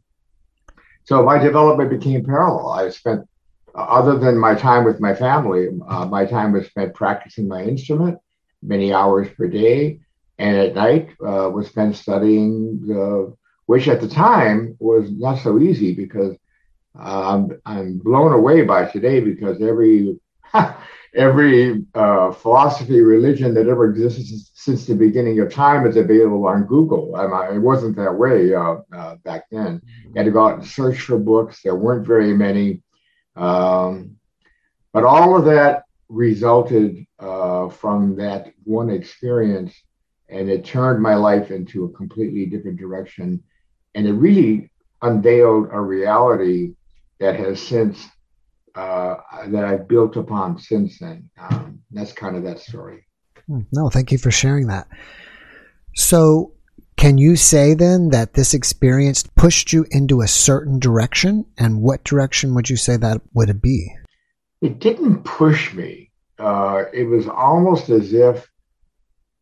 So 1.03 1.24
my 1.24 1.38
development 1.38 1.89
became 1.89 2.24
parallel. 2.24 2.69
I 2.69 2.89
spent, 2.89 3.27
other 3.75 4.17
than 4.17 4.38
my 4.38 4.55
time 4.55 4.86
with 4.86 5.00
my 5.00 5.13
family, 5.13 5.67
uh, 5.88 6.05
my 6.05 6.25
time 6.25 6.53
was 6.53 6.67
spent 6.67 6.95
practicing 6.95 7.48
my 7.48 7.63
instrument 7.63 8.17
many 8.62 8.93
hours 8.93 9.27
per 9.38 9.48
day, 9.48 10.00
and 10.39 10.55
at 10.57 10.74
night 10.74 11.10
uh, 11.22 11.50
was 11.53 11.67
spent 11.67 11.95
studying 11.95 12.79
the, 12.88 13.36
which 13.65 13.88
at 13.89 14.00
the 14.00 14.07
time 14.07 14.75
was 14.79 15.12
not 15.12 15.39
so 15.39 15.60
easy 15.60 15.93
because 15.93 16.36
um, 16.98 17.51
I'm 17.65 17.98
blown 17.98 18.31
away 18.31 18.63
by 18.63 18.86
today 18.86 19.19
because 19.19 19.62
every 19.62 20.17
every 21.15 21.86
uh, 21.93 22.31
philosophy, 22.31 23.01
religion 23.01 23.53
that 23.53 23.67
ever 23.67 23.89
existed 23.89 24.25
since 24.53 24.86
the 24.86 24.95
beginning 24.95 25.39
of 25.39 25.51
time 25.51 25.86
is 25.86 25.98
available 25.98 26.45
on 26.48 26.63
Google. 26.65 27.15
it 27.51 27.60
wasn't 27.60 27.95
that 27.98 28.13
way 28.13 28.53
uh, 28.53 28.77
uh, 28.95 29.15
back 29.17 29.45
then. 29.51 29.81
You 30.05 30.13
had 30.15 30.25
to 30.25 30.31
go 30.31 30.48
out 30.48 30.60
and 30.60 30.65
search 30.65 31.01
for 31.01 31.17
books. 31.17 31.62
There 31.63 31.75
weren't 31.75 32.07
very 32.07 32.33
many. 32.33 32.81
Um, 33.36 34.17
but 34.91 35.03
all 35.03 35.38
of 35.38 35.45
that 35.45 35.83
resulted 36.10 37.05
uh, 37.19 37.69
from 37.69 38.15
that 38.17 38.53
one 38.63 38.89
experience, 38.89 39.74
and 40.29 40.50
it 40.50 40.65
turned 40.65 41.01
my 41.01 41.15
life 41.15 41.51
into 41.51 41.86
a 41.86 41.89
completely 41.89 42.45
different 42.45 42.79
direction. 42.79 43.43
And 43.95 44.07
it 44.07 44.13
really 44.13 44.72
unveiled 45.01 45.69
a 45.72 45.79
reality 45.79 46.75
that 47.19 47.36
has 47.36 47.62
since 47.62 48.07
uh, 48.75 49.15
that 49.47 49.65
I've 49.65 49.87
built 49.87 50.15
upon 50.15 50.59
since 50.59 50.99
then. 50.99 51.29
Um, 51.37 51.79
that's 51.91 52.11
kind 52.11 52.35
of 52.35 52.43
that 52.43 52.59
story. 52.59 53.05
Hmm. 53.47 53.61
No, 53.71 53.89
thank 53.89 54.11
you 54.11 54.17
for 54.17 54.31
sharing 54.31 54.67
that. 54.67 54.87
So, 55.95 56.53
can 56.95 57.17
you 57.17 57.35
say 57.35 57.73
then 57.73 58.09
that 58.09 58.33
this 58.33 58.53
experience 58.53 59.23
pushed 59.35 59.73
you 59.73 59.85
into 59.91 60.21
a 60.21 60.27
certain 60.27 60.79
direction? 60.79 61.45
And 61.57 61.81
what 61.81 62.03
direction 62.03 62.55
would 62.55 62.69
you 62.69 62.77
say 62.77 62.97
that 62.97 63.21
would 63.33 63.49
it 63.49 63.61
be? 63.61 63.93
It 64.61 64.79
didn't 64.79 65.23
push 65.23 65.73
me. 65.73 66.11
Uh, 66.39 66.85
it 66.93 67.03
was 67.03 67.27
almost 67.27 67.89
as 67.89 68.13
if 68.13 68.47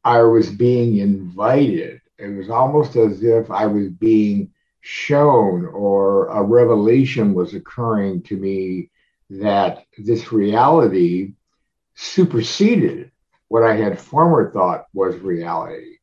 I 0.04 0.24
was 0.24 0.50
being 0.50 0.98
invited. 0.98 2.02
It 2.18 2.30
was 2.30 2.50
almost 2.50 2.96
as 2.96 3.24
if 3.24 3.50
I 3.52 3.68
was 3.68 3.90
being 3.90 4.52
shown 4.82 5.66
or 5.68 6.28
a 6.28 6.42
revelation 6.42 7.34
was 7.34 7.54
occurring 7.54 8.24
to 8.24 8.36
me 8.36 8.90
that 9.40 9.86
this 9.98 10.32
reality 10.32 11.34
superseded 11.96 13.12
what 13.48 13.64
I 13.64 13.76
had 13.76 14.00
former 14.00 14.52
thought 14.52 14.86
was 14.94 15.16
reality. 15.18 15.98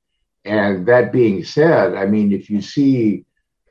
And 0.44 0.87
that 0.87 1.12
being 1.12 1.44
said, 1.44 1.94
I 1.94 2.06
mean, 2.06 2.32
if 2.32 2.49
you 2.49 2.62
see 2.62 3.25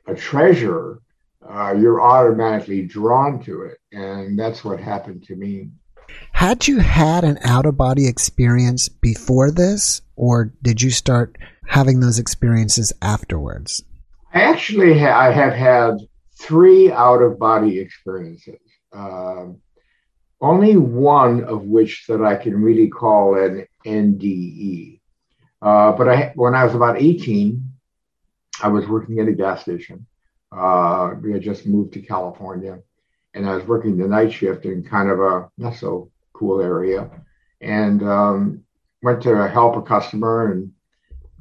a 0.06 0.14
treasure, 0.14 1.00
uh, 1.48 1.74
you're 1.78 2.00
automatically 2.00 2.82
drawn 2.82 3.42
to 3.44 3.62
it. 3.62 3.78
And 3.92 4.38
that's 4.38 4.64
what 4.64 4.80
happened 4.80 5.24
to 5.24 5.36
me. 5.36 5.70
Had 6.32 6.68
you 6.68 6.78
had 6.78 7.24
an 7.24 7.38
out 7.42 7.66
of 7.66 7.76
body 7.76 8.06
experience 8.06 8.88
before 8.88 9.50
this, 9.50 10.02
or 10.16 10.52
did 10.62 10.82
you 10.82 10.90
start 10.90 11.36
having 11.66 12.00
those 12.00 12.18
experiences 12.18 12.92
afterwards? 13.02 13.82
I 14.32 14.42
actually 14.42 15.04
I 15.04 15.32
have 15.32 15.52
had 15.52 15.98
three 16.38 16.92
out 16.92 17.22
of 17.22 17.38
body 17.38 17.78
experiences. 17.78 18.58
Um, 18.92 19.60
only 20.40 20.76
one 20.76 21.44
of 21.44 21.64
which 21.64 22.06
that 22.08 22.22
I 22.22 22.36
can 22.36 22.62
really 22.62 22.88
call 22.88 23.34
an 23.36 23.66
NDE. 23.84 25.00
Uh, 25.60 25.92
but 25.92 26.08
I, 26.08 26.32
when 26.36 26.54
I 26.54 26.64
was 26.64 26.74
about 26.74 27.00
18, 27.00 27.62
I 28.62 28.68
was 28.68 28.86
working 28.86 29.18
at 29.18 29.28
a 29.28 29.32
gas 29.32 29.62
station. 29.62 30.06
Uh, 30.52 31.14
we 31.20 31.32
had 31.32 31.42
just 31.42 31.66
moved 31.66 31.92
to 31.94 32.00
California, 32.00 32.78
and 33.34 33.48
I 33.48 33.54
was 33.54 33.64
working 33.64 33.96
the 33.96 34.08
night 34.08 34.32
shift 34.32 34.64
in 34.64 34.82
kind 34.82 35.10
of 35.10 35.20
a 35.20 35.50
not 35.58 35.74
so 35.74 36.10
cool 36.32 36.60
area, 36.60 37.10
and 37.60 38.02
um, 38.02 38.64
went 39.02 39.22
to 39.24 39.48
help 39.48 39.76
a 39.76 39.82
customer, 39.82 40.52
and 40.52 40.72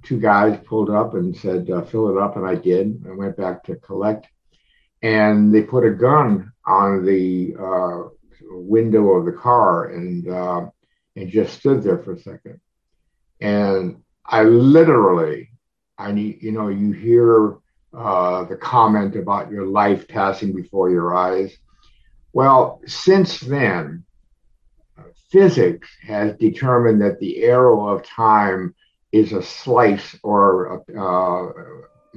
two 0.04 0.20
guys 0.20 0.60
pulled 0.66 0.90
up 0.90 1.14
and 1.14 1.36
said, 1.36 1.70
uh, 1.70 1.84
"Fill 1.84 2.10
it 2.10 2.22
up," 2.22 2.36
and 2.36 2.46
I 2.46 2.56
did. 2.56 3.04
I 3.08 3.14
went 3.14 3.38
back 3.38 3.64
to 3.66 3.76
collect, 3.78 4.28
and 5.02 5.54
they 5.54 5.62
put 5.62 5.86
a 5.86 5.92
gun 5.92 6.52
on 6.66 7.06
the 7.06 7.56
uh, 7.60 8.10
window 8.50 9.12
of 9.12 9.26
the 9.26 9.32
car 9.32 9.90
and 9.90 10.28
uh, 10.30 10.66
and 11.16 11.30
just 11.30 11.60
stood 11.60 11.84
there 11.84 11.98
for 12.00 12.14
a 12.14 12.20
second. 12.20 12.60
And 13.42 14.04
I 14.26 14.44
literally, 14.44 15.50
I 15.98 16.12
need, 16.12 16.42
you 16.42 16.52
know, 16.52 16.68
you 16.68 16.92
hear 16.92 17.58
uh, 17.94 18.44
the 18.46 18.58
comment 18.58 19.16
about 19.16 19.52
your 19.52 19.66
life 19.66 20.08
passing 20.08 20.54
before 20.54 20.90
your 20.90 21.16
eyes. 21.16 21.58
Well, 22.34 22.82
since 22.86 23.40
then, 23.40 24.04
physics 25.32 25.90
has 26.04 26.36
determined 26.38 27.02
that 27.02 27.20
the 27.20 27.44
arrow 27.44 27.88
of 27.88 28.04
time 28.04 28.76
is 29.12 29.34
a 29.34 29.42
slice 29.42 30.16
or 30.24 30.84
a, 30.88 31.02
uh, 31.02 31.52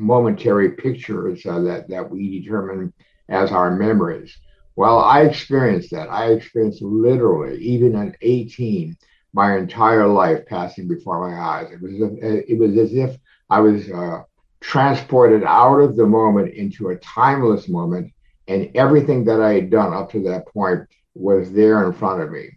momentary 0.01 0.73
pictures 0.73 1.45
uh, 1.47 1.61
that, 1.61 1.89
that 1.89 2.11
we 2.11 2.41
determine 2.41 2.93
as 3.29 3.53
our 3.53 3.71
memories. 3.71 4.37
Well, 4.77 4.99
I 4.99 5.23
experienced 5.23 5.91
that. 5.91 6.09
I 6.09 6.33
experienced 6.33 6.83
literally, 6.83 7.59
even 7.59 7.95
at 7.95 8.17
18, 8.23 8.97
my 9.33 9.57
entire 9.57 10.07
life 10.07 10.47
passing 10.47 10.89
before 10.89 11.29
my 11.29 11.39
eyes. 11.39 11.71
It 11.71 11.81
was, 11.81 11.93
it 12.23 12.59
was 12.59 12.77
as 12.79 12.95
if 12.95 13.17
I 13.51 13.61
was 13.61 13.89
uh, 13.91 14.23
transported 14.61 15.45
out 15.45 15.79
of 15.79 15.97
the 15.97 16.07
moment 16.07 16.55
into 16.55 16.89
a 16.89 16.97
timeless 16.97 17.69
moment, 17.69 18.13
and 18.49 18.71
everything 18.75 19.25
that 19.25 19.41
I 19.41 19.53
had 19.55 19.71
done 19.71 19.93
up 19.93 20.11
to 20.13 20.23
that 20.25 20.47
point 20.49 20.89
was 21.15 21.53
there 21.53 21.85
in 21.87 21.93
front 21.93 22.23
of 22.23 22.31
me. 22.31 22.49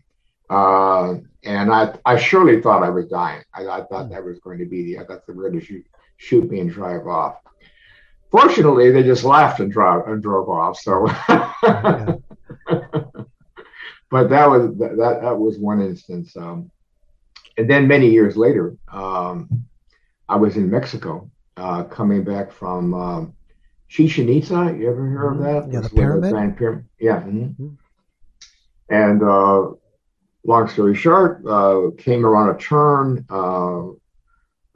Uh, 0.50 1.16
and 1.44 1.72
I, 1.72 1.96
I 2.06 2.18
surely 2.18 2.62
thought 2.62 2.84
I 2.84 2.90
was 2.90 3.08
dying. 3.08 3.44
I, 3.54 3.68
I 3.68 3.84
thought 3.86 4.10
that 4.10 4.24
was 4.24 4.40
going 4.40 4.60
to 4.60 4.66
be 4.66 4.84
the, 4.84 5.00
I 5.00 5.06
thought 5.06 5.28
they 5.28 5.34
were 5.34 5.50
going 5.50 5.60
to 5.60 5.84
shoot, 6.18 6.50
me 6.50 6.60
and 6.60 6.72
drive 6.72 7.08
off. 7.08 7.38
Fortunately, 8.32 8.92
they 8.92 9.04
just 9.04 9.24
laughed 9.24 9.60
and 9.60 9.72
drove 9.72 10.08
and 10.08 10.22
drove 10.22 10.50
off. 10.50 10.80
So, 10.80 11.06
but 11.28 12.22
that 14.30 14.50
was 14.50 14.76
that 14.78 15.20
that 15.22 15.38
was 15.38 15.60
one 15.60 15.82
instance. 15.82 16.36
Um, 16.36 16.72
and 17.58 17.70
then 17.70 17.88
many 17.88 18.10
years 18.10 18.36
later, 18.36 18.76
um, 18.92 19.66
I 20.28 20.36
was 20.38 20.58
in 20.58 20.70
Mexico, 20.70 21.30
uh, 21.58 21.84
coming 21.84 22.24
back 22.24 22.52
from 22.52 22.94
um, 22.94 23.34
Chichen 23.88 24.30
Itza. 24.30 24.76
You 24.78 24.90
ever 24.90 25.08
hear 25.08 25.20
mm-hmm. 25.20 25.46
of 25.46 25.66
that? 25.66 25.72
Yeah, 25.72 25.82
the 25.82 25.90
pyramid. 25.90 26.34
The 26.34 26.56
pyramid. 26.58 26.86
Yeah. 27.00 27.20
Mm-hmm. 27.20 27.44
mm-hmm. 27.44 27.68
And 28.90 29.24
uh, 29.24 29.72
long 30.44 30.68
story 30.68 30.96
short, 30.96 31.46
uh, 31.48 31.92
came 31.98 32.26
around 32.26 32.56
a 32.56 32.60
turn. 32.60 33.26
Uh, 33.30 33.94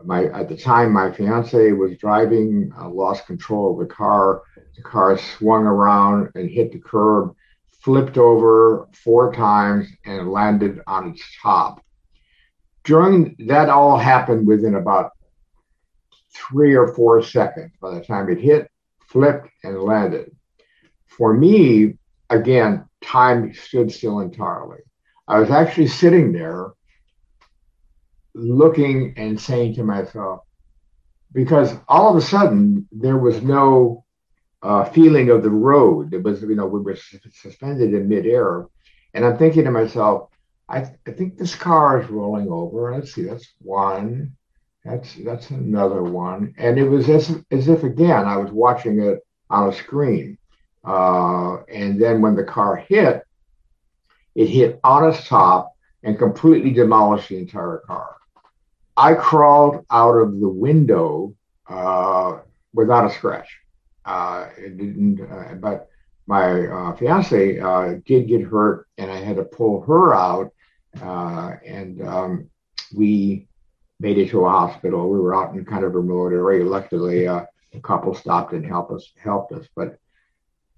my 0.03 0.25
at 0.25 0.47
the 0.47 0.57
time 0.57 0.93
my 0.93 1.11
fiance 1.11 1.71
was 1.71 1.97
driving 1.97 2.71
uh, 2.79 2.87
lost 2.89 3.25
control 3.25 3.73
of 3.73 3.87
the 3.87 3.93
car 3.93 4.43
the 4.75 4.81
car 4.81 5.17
swung 5.17 5.63
around 5.63 6.29
and 6.35 6.49
hit 6.49 6.71
the 6.71 6.79
curb 6.79 7.35
flipped 7.81 8.17
over 8.17 8.87
four 8.93 9.33
times 9.33 9.87
and 10.05 10.31
landed 10.31 10.79
on 10.87 11.09
its 11.09 11.23
top 11.41 11.83
during 12.87 13.35
that 13.47 13.69
all 13.69 13.97
happened 13.97 14.47
within 14.47 14.75
about 14.75 15.11
three 16.33 16.73
or 16.73 16.87
four 16.93 17.21
seconds 17.21 17.71
by 17.81 17.93
the 17.93 18.01
time 18.01 18.29
it 18.29 18.39
hit, 18.39 18.71
flipped, 19.07 19.49
and 19.63 19.81
landed. 19.81 20.31
For 21.07 21.33
me, 21.33 21.97
again, 22.29 22.85
time 23.03 23.53
stood 23.53 23.91
still 23.91 24.21
entirely. 24.21 24.79
I 25.27 25.39
was 25.39 25.49
actually 25.49 25.87
sitting 25.87 26.31
there 26.31 26.71
looking 28.37 29.13
and 29.17 29.39
saying 29.39 29.75
to 29.75 29.83
myself, 29.83 30.41
because 31.33 31.73
all 31.87 32.09
of 32.09 32.15
a 32.15 32.25
sudden 32.25 32.87
there 32.91 33.17
was 33.17 33.41
no 33.41 34.05
uh, 34.61 34.85
feeling 34.85 35.29
of 35.29 35.43
the 35.43 35.49
road. 35.49 36.13
It 36.13 36.23
was, 36.23 36.41
you 36.41 36.55
know, 36.55 36.65
we 36.65 36.79
were 36.79 36.95
suspended 36.95 37.93
in 37.93 38.07
midair. 38.07 38.65
And 39.13 39.25
I'm 39.25 39.37
thinking 39.37 39.63
to 39.65 39.71
myself, 39.71 40.29
I, 40.69 40.81
th- 40.81 40.99
I 41.07 41.11
think 41.11 41.37
this 41.37 41.55
car 41.55 42.01
is 42.01 42.09
rolling 42.09 42.49
over. 42.49 42.93
Let's 42.93 43.13
see, 43.13 43.23
that's 43.23 43.53
one. 43.61 44.35
That's 44.83 45.15
that's 45.15 45.49
another 45.49 46.03
one. 46.03 46.53
And 46.57 46.77
it 46.77 46.87
was 46.87 47.09
as, 47.09 47.43
as 47.51 47.67
if 47.67 47.83
again 47.83 48.25
I 48.25 48.37
was 48.37 48.51
watching 48.51 49.01
it 49.01 49.19
on 49.49 49.69
a 49.69 49.73
screen. 49.73 50.37
Uh, 50.85 51.63
and 51.63 52.01
then 52.01 52.21
when 52.21 52.35
the 52.35 52.43
car 52.43 52.77
hit, 52.77 53.23
it 54.35 54.47
hit 54.47 54.79
on 54.83 55.09
its 55.09 55.27
top 55.27 55.73
and 56.03 56.17
completely 56.17 56.71
demolished 56.71 57.29
the 57.29 57.37
entire 57.37 57.81
car. 57.85 58.16
I 58.97 59.13
crawled 59.13 59.85
out 59.91 60.15
of 60.15 60.39
the 60.39 60.49
window 60.49 61.35
uh, 61.69 62.39
without 62.73 63.05
a 63.05 63.13
scratch. 63.13 63.47
Uh, 64.03 64.47
it 64.57 64.77
didn't, 64.77 65.21
uh, 65.21 65.53
but 65.55 65.89
my 66.25 66.65
uh, 66.65 66.95
fiance 66.95 67.59
uh, 67.59 67.95
did 68.05 68.27
get 68.27 68.41
hurt, 68.41 68.87
and 68.97 69.11
I 69.11 69.17
had 69.17 69.35
to 69.35 69.43
pull 69.43 69.81
her 69.81 70.15
out, 70.15 70.51
uh, 71.01 71.53
and 71.65 72.01
um, 72.01 72.49
we 72.95 73.47
made 73.99 74.17
it 74.17 74.29
to 74.31 74.45
a 74.45 74.49
hospital. 74.49 75.09
We 75.09 75.19
were 75.19 75.35
out 75.35 75.53
in 75.53 75.63
kind 75.63 75.85
of 75.85 75.93
a 75.93 75.99
remote 75.99 76.33
area. 76.33 76.65
Luckily, 76.65 77.25
a 77.25 77.47
couple 77.83 78.15
stopped 78.15 78.53
and 78.53 78.65
helped 78.65 78.91
us. 78.91 79.11
Helped 79.21 79.51
us, 79.51 79.67
but 79.75 79.99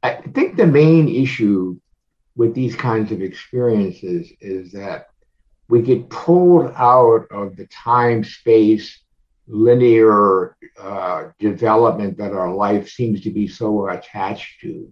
I 0.04 0.16
think 0.16 0.58
the 0.58 0.68
main 0.68 1.08
issue 1.08 1.80
with 2.36 2.54
these 2.54 2.76
kinds 2.76 3.12
of 3.12 3.22
experiences 3.22 4.32
is 4.40 4.72
that 4.74 5.08
we 5.70 5.82
get 5.84 6.10
pulled 6.10 6.74
out 6.76 7.28
of 7.32 7.56
the 7.56 7.68
time 7.68 8.24
space 8.24 9.00
linear 9.48 10.58
uh, 10.80 11.30
development 11.40 12.18
that 12.18 12.34
our 12.34 12.54
life 12.54 12.90
seems 12.90 13.22
to 13.22 13.30
be 13.30 13.48
so 13.48 13.88
attached 13.88 14.62
to. 14.62 14.92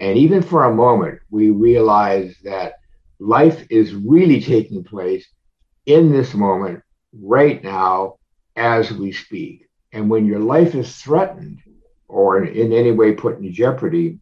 And 0.00 0.18
even 0.18 0.42
for 0.42 0.64
a 0.64 0.74
moment, 0.74 1.20
we 1.30 1.50
realize 1.50 2.36
that 2.44 2.74
life 3.18 3.66
is 3.70 3.94
really 3.94 4.40
taking 4.40 4.84
place 4.84 5.26
in 5.86 6.12
this 6.12 6.34
moment, 6.34 6.82
right 7.22 7.62
now, 7.62 8.16
as 8.56 8.92
we 8.92 9.12
speak. 9.12 9.68
And 9.92 10.10
when 10.10 10.26
your 10.26 10.40
life 10.40 10.74
is 10.74 10.96
threatened 10.96 11.60
or 12.08 12.44
in 12.44 12.72
any 12.72 12.90
way 12.90 13.12
put 13.12 13.38
in 13.38 13.52
jeopardy, 13.52 14.18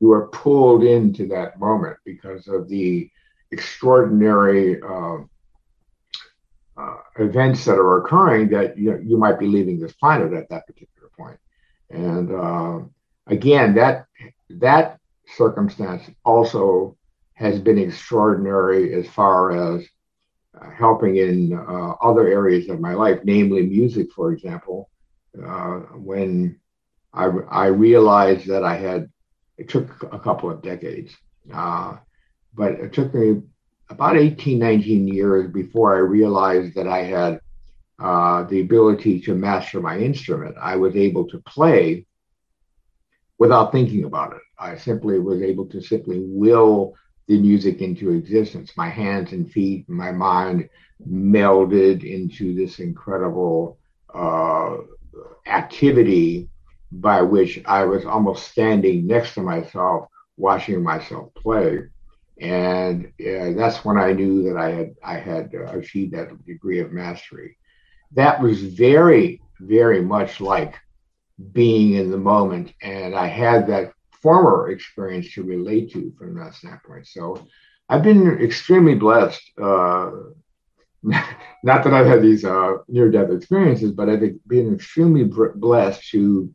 you 0.00 0.12
are 0.12 0.28
pulled 0.28 0.84
into 0.84 1.26
that 1.28 1.58
moment 1.58 1.96
because 2.04 2.48
of 2.48 2.68
the 2.68 3.10
extraordinary 3.50 4.80
uh, 4.82 5.18
uh, 6.76 6.96
events 7.18 7.64
that 7.64 7.74
are 7.74 8.04
occurring 8.04 8.48
that 8.50 8.78
you, 8.78 8.92
know, 8.92 8.98
you 8.98 9.16
might 9.16 9.38
be 9.38 9.46
leaving 9.46 9.80
this 9.80 9.92
planet 9.94 10.32
at 10.32 10.48
that 10.48 10.66
particular 10.66 11.10
point. 11.18 11.38
And 11.90 12.32
uh, 12.32 12.80
again, 13.26 13.74
that 13.74 14.06
that 14.50 14.98
circumstance 15.36 16.04
also 16.24 16.96
has 17.34 17.58
been 17.58 17.78
extraordinary 17.78 18.94
as 18.94 19.08
far 19.08 19.76
as 19.76 19.86
uh, 20.60 20.70
helping 20.70 21.16
in 21.16 21.52
uh, 21.52 21.92
other 22.02 22.26
areas 22.28 22.68
of 22.68 22.80
my 22.80 22.94
life, 22.94 23.20
namely 23.24 23.62
music, 23.62 24.12
for 24.12 24.32
example. 24.32 24.90
Uh, 25.44 25.80
when 25.94 26.58
I, 27.12 27.26
I 27.50 27.66
realized 27.66 28.46
that 28.48 28.64
I 28.64 28.76
had, 28.76 29.10
it 29.56 29.68
took 29.68 30.02
a 30.12 30.18
couple 30.18 30.50
of 30.50 30.62
decades 30.62 31.16
but 32.58 32.72
it 32.72 32.92
took 32.92 33.14
me 33.14 33.40
about 33.88 34.16
18, 34.16 34.58
19 34.58 35.06
years 35.06 35.48
before 35.50 35.94
I 35.94 36.00
realized 36.00 36.74
that 36.74 36.88
I 36.88 37.04
had 37.04 37.40
uh, 38.00 38.42
the 38.42 38.60
ability 38.60 39.20
to 39.22 39.34
master 39.34 39.80
my 39.80 39.96
instrument. 39.96 40.56
I 40.60 40.74
was 40.74 40.96
able 40.96 41.26
to 41.28 41.38
play 41.38 42.04
without 43.38 43.70
thinking 43.70 44.04
about 44.04 44.32
it. 44.32 44.42
I 44.58 44.76
simply 44.76 45.20
was 45.20 45.40
able 45.40 45.66
to 45.66 45.80
simply 45.80 46.18
will 46.20 46.94
the 47.28 47.38
music 47.40 47.80
into 47.80 48.10
existence. 48.10 48.72
My 48.76 48.88
hands 48.88 49.32
and 49.32 49.50
feet, 49.50 49.88
my 49.88 50.10
mind 50.10 50.68
melded 51.08 52.02
into 52.02 52.54
this 52.54 52.80
incredible 52.80 53.78
uh, 54.12 54.78
activity 55.46 56.48
by 56.90 57.22
which 57.22 57.60
I 57.66 57.84
was 57.84 58.04
almost 58.04 58.50
standing 58.50 59.06
next 59.06 59.34
to 59.34 59.42
myself, 59.42 60.08
watching 60.36 60.82
myself 60.82 61.32
play 61.34 61.82
and 62.40 63.06
uh, 63.20 63.52
that's 63.56 63.84
when 63.84 63.98
I 63.98 64.12
knew 64.12 64.42
that 64.44 64.56
I 64.56 64.70
had 64.70 64.94
I 65.02 65.18
had 65.18 65.54
uh, 65.54 65.78
achieved 65.78 66.14
that 66.14 66.44
degree 66.46 66.80
of 66.80 66.92
mastery. 66.92 67.56
That 68.12 68.40
was 68.40 68.62
very 68.62 69.40
very 69.60 70.00
much 70.00 70.40
like 70.40 70.76
being 71.52 71.94
in 71.94 72.10
the 72.10 72.18
moment, 72.18 72.72
and 72.82 73.14
I 73.14 73.26
had 73.26 73.66
that 73.68 73.92
former 74.22 74.70
experience 74.70 75.32
to 75.34 75.42
relate 75.42 75.92
to 75.92 76.12
from 76.18 76.34
that 76.38 76.54
standpoint. 76.54 77.06
So 77.06 77.46
I've 77.88 78.02
been 78.02 78.40
extremely 78.42 78.94
blessed. 78.94 79.42
Uh, 79.60 80.10
not 81.02 81.84
that 81.84 81.94
I've 81.94 82.06
had 82.06 82.22
these 82.22 82.44
uh, 82.44 82.78
near-death 82.88 83.30
experiences, 83.30 83.92
but 83.92 84.08
I've 84.08 84.22
been 84.48 84.74
extremely 84.74 85.24
blessed 85.24 86.10
to 86.10 86.52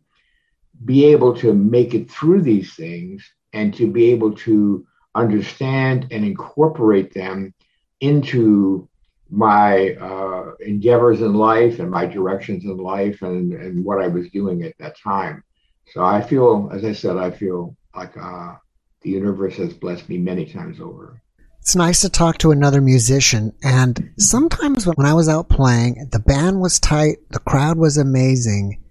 be 0.84 1.06
able 1.06 1.34
to 1.38 1.54
make 1.54 1.94
it 1.94 2.12
through 2.12 2.42
these 2.42 2.76
things 2.76 3.26
and 3.54 3.74
to 3.76 3.90
be 3.90 4.12
able 4.12 4.34
to 4.34 4.86
understand 5.16 6.08
and 6.12 6.26
incorporate 6.26 7.14
them 7.14 7.54
into 8.02 8.88
my 9.30 9.94
uh, 9.96 10.52
endeavors 10.60 11.22
in 11.22 11.34
life 11.34 11.80
and 11.80 11.90
my 11.90 12.06
directions 12.06 12.66
in 12.66 12.78
life 12.78 13.22
and, 13.22 13.54
and 13.54 13.84
what 13.84 14.02
I 14.02 14.08
was 14.08 14.30
doing 14.30 14.64
at 14.64 14.78
that 14.80 14.98
time. 14.98 15.44
So 15.92 16.04
I 16.04 16.22
feel, 16.22 16.70
as 16.72 16.86
I 16.86 16.94
said, 16.94 17.18
I 17.18 17.32
feel 17.32 17.76
like 17.96 18.16
uh, 18.18 18.56
the 19.02 19.10
universe 19.10 19.56
has 19.58 19.74
blessed 19.74 20.10
me 20.10 20.18
many 20.18 20.46
times 20.46 20.80
over. 20.80 21.22
It's 21.60 21.76
nice 21.76 22.02
to 22.02 22.10
talk 22.10 22.38
to 22.40 22.52
another 22.52 22.82
musician. 22.82 23.54
And 23.64 24.12
sometimes 24.18 24.86
when 24.86 25.06
I 25.08 25.14
was 25.14 25.30
out 25.30 25.50
playing, 25.50 26.10
the 26.12 26.20
band 26.20 26.60
was 26.60 26.80
tight, 26.80 27.18
the 27.30 27.40
crowd 27.40 27.78
was 27.78 27.98
amazing, 27.98 28.83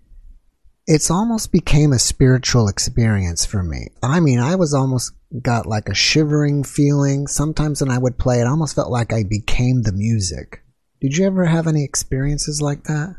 it's 0.86 1.10
almost 1.10 1.52
became 1.52 1.92
a 1.92 1.98
spiritual 1.98 2.68
experience 2.68 3.46
for 3.46 3.62
me. 3.62 3.88
I 4.02 4.20
mean, 4.20 4.40
I 4.40 4.56
was 4.56 4.74
almost 4.74 5.12
got 5.40 5.66
like 5.66 5.88
a 5.88 5.94
shivering 5.94 6.64
feeling. 6.64 7.26
Sometimes 7.26 7.80
when 7.80 7.90
I 7.90 7.98
would 7.98 8.18
play, 8.18 8.40
it 8.40 8.46
almost 8.46 8.74
felt 8.74 8.90
like 8.90 9.12
I 9.12 9.22
became 9.22 9.82
the 9.82 9.92
music. 9.92 10.62
Did 11.00 11.16
you 11.16 11.26
ever 11.26 11.44
have 11.44 11.66
any 11.66 11.84
experiences 11.84 12.60
like 12.60 12.84
that? 12.84 13.16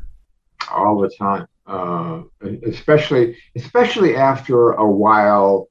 All 0.71 0.99
the 0.99 1.09
time, 1.17 1.47
uh, 1.67 2.21
especially 2.65 3.37
especially 3.55 4.15
after 4.15 4.71
a 4.71 4.89
while, 4.89 5.67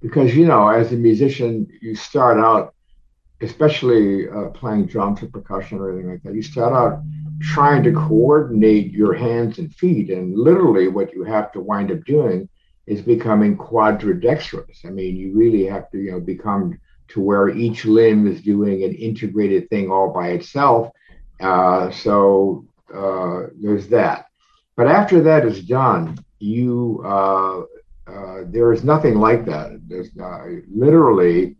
because 0.00 0.34
you 0.34 0.46
know, 0.46 0.68
as 0.68 0.92
a 0.92 0.96
musician, 0.96 1.66
you 1.82 1.94
start 1.94 2.38
out, 2.38 2.74
especially 3.40 4.28
uh, 4.28 4.48
playing 4.48 4.86
drums 4.86 5.22
or 5.22 5.28
percussion 5.28 5.78
or 5.78 5.92
anything 5.92 6.10
like 6.10 6.22
that. 6.22 6.34
You 6.34 6.42
start 6.42 6.72
out 6.72 7.02
trying 7.40 7.82
to 7.82 7.92
coordinate 7.92 8.92
your 8.92 9.14
hands 9.14 9.58
and 9.58 9.74
feet. 9.74 10.10
And 10.10 10.36
literally, 10.36 10.88
what 10.88 11.12
you 11.12 11.24
have 11.24 11.50
to 11.52 11.60
wind 11.60 11.90
up 11.90 12.04
doing 12.04 12.48
is 12.86 13.00
becoming 13.00 13.56
quadridextrous. 13.56 14.84
I 14.84 14.90
mean, 14.90 15.16
you 15.16 15.32
really 15.32 15.64
have 15.64 15.90
to, 15.90 15.98
you 15.98 16.12
know, 16.12 16.20
become 16.20 16.78
to 17.08 17.20
where 17.20 17.48
each 17.48 17.84
limb 17.84 18.26
is 18.26 18.40
doing 18.42 18.84
an 18.84 18.94
integrated 18.94 19.68
thing 19.68 19.90
all 19.90 20.12
by 20.12 20.28
itself. 20.28 20.90
Uh, 21.40 21.90
so 21.90 22.64
uh, 22.94 23.44
there's 23.60 23.88
that. 23.88 24.26
But 24.76 24.86
after 24.86 25.20
that 25.22 25.44
is 25.44 25.64
done, 25.64 26.18
you 26.38 27.02
uh, 27.04 27.60
uh 28.06 28.44
there 28.46 28.72
is 28.72 28.82
nothing 28.82 29.16
like 29.16 29.44
that. 29.46 29.80
There's 29.86 30.10
uh, 30.18 30.44
literally, 30.72 31.56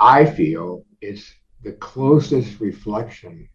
I 0.00 0.24
feel, 0.24 0.84
it's 1.04 1.32
the 1.62 1.72
closest 1.72 2.60
reflection 2.60 3.48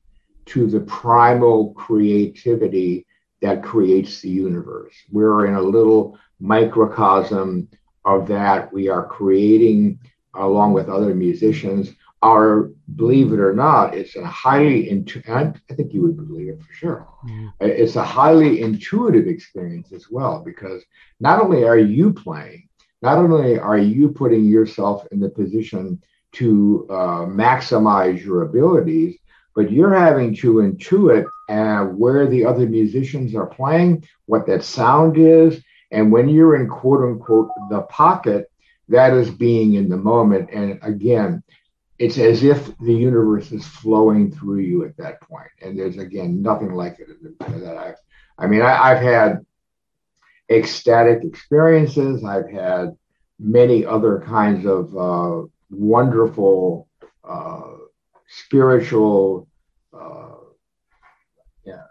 to 0.46 0.68
the 0.68 0.80
primal 0.82 1.74
creativity 1.74 3.06
that 3.42 3.64
creates 3.64 4.22
the 4.22 4.30
universe. 4.30 4.94
We're 5.12 5.46
in 5.48 5.56
a 5.56 5.62
little 5.62 6.18
microcosm 6.40 7.70
of 8.06 8.28
that. 8.28 8.74
We 8.74 8.90
are 8.90 9.06
creating, 9.06 10.00
along 10.34 10.74
with 10.74 10.90
other 10.90 11.14
musicians, 11.14 11.92
our, 12.22 12.72
believe 12.96 13.32
it 13.32 13.40
or 13.40 13.54
not, 13.54 13.96
it's 13.96 14.16
a 14.16 14.26
highly, 14.26 14.92
I 15.30 15.54
think 15.76 15.94
you 15.94 16.02
would 16.02 16.18
believe 16.18 16.50
it 16.50 16.62
for 16.62 16.74
sure. 16.74 17.08
Mm-hmm. 17.26 17.48
It's 17.62 17.96
a 17.96 18.04
highly 18.04 18.62
intuitive 18.62 19.28
experience 19.28 19.94
as 19.94 20.08
well, 20.10 20.42
because 20.44 20.84
not 21.20 21.42
only 21.42 21.64
are 21.64 21.78
you 21.78 22.12
playing, 22.12 22.68
not 23.02 23.18
only 23.18 23.58
are 23.58 23.78
you 23.78 24.10
putting 24.10 24.44
yourself 24.46 25.08
in 25.12 25.20
the 25.22 25.30
position 25.30 26.02
to 26.34 26.88
uh, 26.89 27.26
maximize 27.26 28.24
your 28.24 28.44
abilities, 28.44 29.18
but 29.56 29.72
you're 29.72 29.94
having 29.94 30.36
to 30.36 30.56
intuit 30.56 31.26
uh, 31.50 31.86
where 31.86 32.28
the 32.28 32.46
other 32.46 32.68
musicians 32.68 33.36
are 33.36 33.48
playing, 33.48 34.08
what 34.26 34.46
that 34.48 34.63
sound 34.63 35.18
is. 35.18 35.62
And 35.92 36.12
when 36.12 36.30
you're 36.30 36.56
in 36.56 36.68
quote 36.68 37.02
unquote 37.02 37.50
the 37.70 37.82
pocket, 37.82 38.52
that 38.89 39.13
is 39.13 39.30
being 39.30 39.76
in 39.76 39.89
the 39.89 39.98
moment. 39.98 40.50
And 40.52 40.80
again, 40.82 41.44
it's 42.00 42.18
as 42.18 42.44
if 42.44 42.76
the 42.78 42.94
universe 42.94 43.52
is 43.52 43.65
flowing 43.65 44.32
through 44.32 44.60
you 44.60 44.86
at 44.86 44.98
that 44.98 45.22
point. 45.22 45.50
And 45.62 45.78
there's 45.78 45.98
again 45.98 46.42
nothing 46.42 46.74
like 46.74 47.00
it 47.00 47.08
that 47.39 47.78
I've. 47.78 47.98
I 48.38 48.48
mean 48.48 48.62
I, 48.62 48.94
have 48.94 49.04
had 49.04 49.46
ecstatic 50.50 51.24
experiences. 51.24 52.24
I've 52.24 52.50
had 52.50 52.96
many 53.38 53.86
other 53.86 54.24
kinds 54.26 54.65
of 54.65 54.96
uh, 54.96 55.48
wonderful 55.70 56.88
uh, 57.24 57.62
spiritual 58.28 59.48
uh, 59.94 60.36
yeah, 61.66 61.84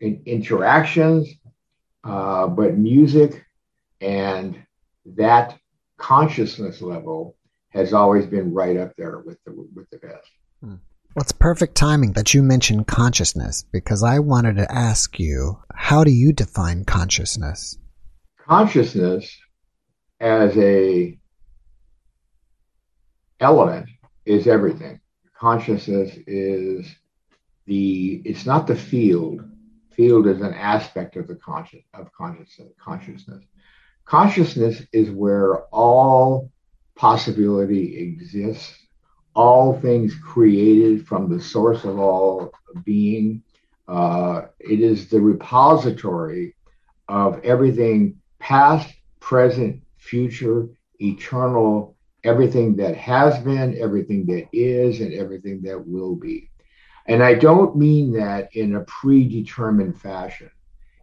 in, 0.00 0.22
interactions, 0.26 1.28
uh, 2.04 2.46
but 2.46 2.76
music 2.76 3.44
and 4.00 4.58
that 5.04 5.58
consciousness 5.96 6.80
level 6.80 7.36
has 7.70 7.92
always 7.92 8.26
been 8.26 8.52
right 8.52 8.76
up 8.76 8.92
there 8.96 9.18
with 9.20 9.38
the 9.44 9.52
with 9.74 9.88
the 9.90 9.98
best. 9.98 10.28
Hmm. 10.62 10.76
Well, 11.14 11.22
it's 11.22 11.32
perfect 11.32 11.74
timing 11.74 12.12
that 12.12 12.34
you 12.34 12.42
mentioned 12.42 12.86
consciousness 12.86 13.64
because 13.72 14.02
I 14.02 14.18
wanted 14.20 14.56
to 14.56 14.70
ask 14.70 15.18
you, 15.18 15.58
how 15.74 16.04
do 16.04 16.10
you 16.10 16.32
define 16.32 16.84
consciousness? 16.84 17.78
Consciousness 18.46 19.36
as 20.20 20.56
a 20.56 21.18
element 23.40 23.88
is 24.26 24.46
everything. 24.46 25.00
Consciousness 25.38 26.16
is 26.26 26.86
the 27.66 28.22
it's 28.24 28.46
not 28.46 28.66
the 28.66 28.76
field. 28.76 29.42
Field 29.94 30.26
is 30.26 30.40
an 30.40 30.54
aspect 30.54 31.16
of 31.16 31.26
the 31.28 31.36
conscious 31.36 31.84
of 31.94 32.12
consciousness 32.12 32.72
consciousness. 32.82 33.44
Consciousness 34.04 34.82
is 34.92 35.10
where 35.10 35.64
all 35.66 36.50
possibility 36.96 37.98
exists, 37.98 38.74
all 39.34 39.78
things 39.78 40.14
created 40.24 41.06
from 41.06 41.28
the 41.28 41.40
source 41.40 41.84
of 41.84 41.98
all 41.98 42.52
being. 42.84 43.42
Uh, 43.86 44.42
it 44.58 44.80
is 44.80 45.08
the 45.08 45.20
repository 45.20 46.54
of 47.08 47.42
everything 47.44 48.18
past, 48.38 48.92
present, 49.20 49.82
future, 49.98 50.68
eternal, 51.00 51.96
everything 52.24 52.76
that 52.76 52.96
has 52.96 53.38
been, 53.38 53.78
everything 53.78 54.26
that 54.26 54.48
is, 54.52 55.00
and 55.00 55.12
everything 55.14 55.62
that 55.62 55.86
will 55.86 56.16
be. 56.16 56.50
And 57.06 57.22
I 57.22 57.34
don't 57.34 57.76
mean 57.76 58.12
that 58.12 58.54
in 58.54 58.76
a 58.76 58.84
predetermined 58.84 60.00
fashion. 60.00 60.50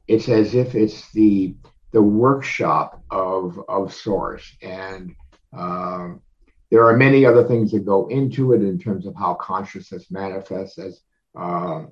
It's 0.08 0.30
as 0.30 0.54
if 0.54 0.76
it's 0.76 1.12
the 1.12 1.56
the 1.92 2.04
workshop 2.04 3.02
of 3.10 3.60
of 3.68 3.94
source, 3.94 4.56
and 4.62 5.16
um, 5.54 6.22
there 6.70 6.86
are 6.86 6.98
many 6.98 7.26
other 7.26 7.44
things 7.44 7.72
that 7.72 7.86
go 7.86 8.08
into 8.08 8.54
it 8.54 8.62
in 8.62 8.78
terms 8.78 9.08
of 9.08 9.16
how 9.16 9.34
consciousness 9.36 10.12
manifests 10.12 10.78
as 10.78 11.02
uh, 11.36 11.86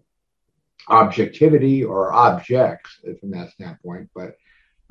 objectivity 0.89 1.83
or 1.83 2.11
objects 2.11 2.99
from 3.19 3.31
that 3.31 3.51
standpoint. 3.51 4.09
But 4.13 4.35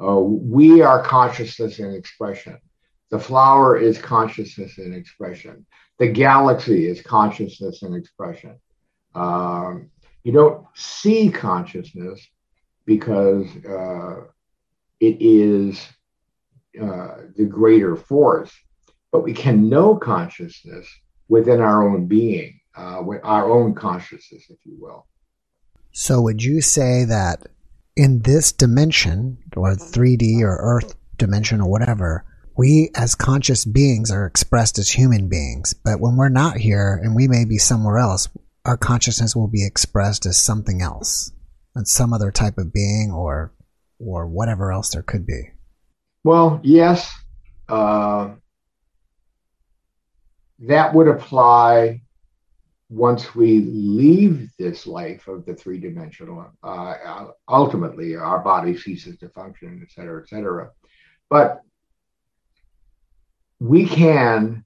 uh, 0.03 0.19
we 0.19 0.83
are 0.83 1.03
consciousness 1.03 1.79
and 1.79 1.95
expression. 1.95 2.59
The 3.13 3.21
flower 3.21 3.77
is 3.77 3.99
consciousness 3.99 4.79
and 4.79 4.95
expression. 4.95 5.67
The 5.99 6.09
galaxy 6.09 6.87
is 6.87 7.03
consciousness 7.03 7.83
and 7.83 7.95
expression. 7.95 8.59
Um, 9.15 9.91
you 10.25 10.33
don't 10.33 10.67
see 10.75 11.29
consciousness 11.29 12.27
because 12.87 13.47
uh, 13.67 14.23
it 14.99 15.19
is 15.21 15.87
uh, 16.81 17.17
the 17.37 17.45
greater 17.45 17.97
force, 17.97 18.51
but 19.11 19.23
we 19.23 19.35
can 19.35 19.69
know 19.69 19.95
consciousness 19.95 20.89
within 21.29 21.61
our 21.61 21.87
own 21.87 22.07
being, 22.07 22.61
uh, 22.75 23.03
with 23.05 23.21
our 23.25 23.51
own 23.53 23.75
consciousness, 23.75 24.47
if 24.49 24.59
you 24.65 24.79
will. 24.81 25.07
So, 25.93 26.23
would 26.23 26.43
you 26.43 26.63
say 26.63 27.05
that 27.05 27.43
in 27.95 28.23
this 28.23 28.53
dimension, 28.53 29.37
or 29.55 29.75
3D 29.75 30.41
or 30.41 30.57
Earth 30.57 30.95
dimension 31.19 31.61
or 31.61 31.69
whatever, 31.69 32.25
we 32.57 32.91
as 32.95 33.15
conscious 33.15 33.65
beings 33.65 34.11
are 34.11 34.27
expressed 34.27 34.79
as 34.79 34.91
human 34.91 35.29
beings. 35.29 35.75
But 35.85 36.01
when 36.01 36.17
we're 36.17 36.29
not 36.29 36.57
here 36.57 37.01
and 37.03 37.15
we 37.15 37.29
may 37.29 37.45
be 37.45 37.59
somewhere 37.59 37.99
else, 37.99 38.29
our 38.65 38.77
consciousness 38.77 39.35
will 39.35 39.49
be 39.49 39.67
expressed 39.67 40.27
as 40.27 40.39
something 40.39 40.83
else, 40.83 41.33
and 41.75 41.89
some 41.89 42.13
other 42.13 42.31
type 42.31 42.59
of 42.59 42.73
being 42.73 43.11
or 43.11 43.53
or 43.99 44.27
whatever 44.27 44.73
else 44.73 44.91
there 44.91 45.03
could 45.03 45.27
be. 45.27 45.51
Well, 46.25 46.61
yes, 46.63 47.13
uh, 47.69 48.35
that 50.61 50.95
would 50.95 51.09
apply 51.09 52.03
once 52.89 53.35
we 53.35 53.61
leave 53.61 54.51
this 54.59 54.87
life 54.87 55.27
of 55.27 55.47
the 55.47 55.55
three 55.55 55.79
dimensional. 55.79 56.47
Uh, 56.63 57.27
ultimately, 57.49 58.15
our 58.15 58.41
body 58.41 58.77
ceases 58.77 59.19
to 59.19 59.29
function, 59.31 59.81
et 59.83 59.91
cetera, 59.91 60.23
et 60.23 60.29
cetera. 60.29 60.71
But 61.31 61.63
we 63.63 63.87
can, 63.87 64.65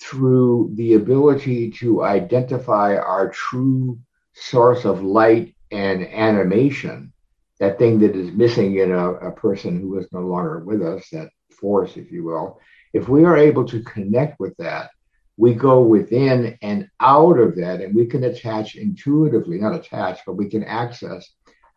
through 0.00 0.70
the 0.74 0.94
ability 0.94 1.72
to 1.72 2.04
identify 2.04 2.96
our 2.96 3.30
true 3.30 3.98
source 4.32 4.84
of 4.84 5.02
light 5.02 5.56
and 5.72 6.06
animation, 6.06 7.12
that 7.58 7.78
thing 7.80 7.98
that 7.98 8.14
is 8.14 8.30
missing 8.30 8.76
in 8.78 8.92
a, 8.92 9.14
a 9.14 9.32
person 9.32 9.80
who 9.80 9.98
is 9.98 10.06
no 10.12 10.20
longer 10.20 10.60
with 10.60 10.82
us, 10.82 11.08
that 11.10 11.30
force, 11.50 11.96
if 11.96 12.12
you 12.12 12.22
will, 12.22 12.60
if 12.92 13.08
we 13.08 13.24
are 13.24 13.36
able 13.36 13.64
to 13.64 13.82
connect 13.82 14.38
with 14.38 14.56
that, 14.58 14.90
we 15.36 15.52
go 15.52 15.82
within 15.82 16.56
and 16.62 16.88
out 17.00 17.40
of 17.40 17.56
that, 17.56 17.80
and 17.80 17.92
we 17.92 18.06
can 18.06 18.22
attach 18.22 18.76
intuitively, 18.76 19.58
not 19.58 19.74
attach, 19.74 20.20
but 20.24 20.34
we 20.34 20.48
can 20.48 20.62
access 20.62 21.28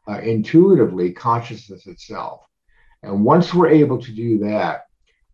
uh, 0.07 0.19
intuitively 0.19 1.11
consciousness 1.11 1.87
itself. 1.87 2.41
And 3.01 3.25
once 3.25 3.51
we're 3.51 3.69
able 3.69 3.99
to 3.99 4.11
do 4.11 4.37
that, 4.39 4.83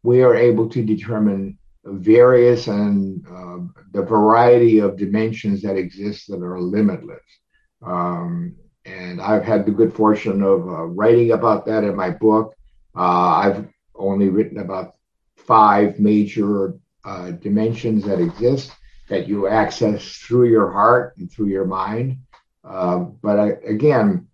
we 0.05 0.21
are 0.21 0.35
able 0.35 0.69
to 0.69 0.83
determine 0.83 1.57
various 1.83 2.67
and 2.67 3.25
uh, 3.27 3.57
the 3.91 4.03
variety 4.03 4.77
of 4.79 4.97
dimensions 4.97 5.63
that 5.63 5.77
exist 5.77 6.27
that 6.27 6.41
are 6.43 6.59
limitless. 6.59 7.23
Um, 7.81 8.55
and 8.85 9.19
I've 9.19 9.43
had 9.43 9.65
the 9.65 9.71
good 9.71 9.93
fortune 9.93 10.43
of 10.43 10.59
uh, 10.67 10.85
writing 10.85 11.31
about 11.31 11.65
that 11.65 11.83
in 11.83 11.95
my 11.95 12.11
book. 12.11 12.55
Uh, 12.95 13.31
I've 13.43 13.67
only 13.95 14.29
written 14.29 14.59
about 14.59 14.95
five 15.37 15.99
major 15.99 16.75
uh, 17.03 17.31
dimensions 17.31 18.03
that 18.05 18.19
exist 18.19 18.71
that 19.09 19.27
you 19.27 19.47
access 19.47 20.07
through 20.17 20.49
your 20.49 20.71
heart 20.71 21.17
and 21.17 21.31
through 21.31 21.47
your 21.47 21.65
mind. 21.65 22.17
Uh, 22.63 22.97
but 23.21 23.39
I, 23.39 23.47
again, 23.67 24.27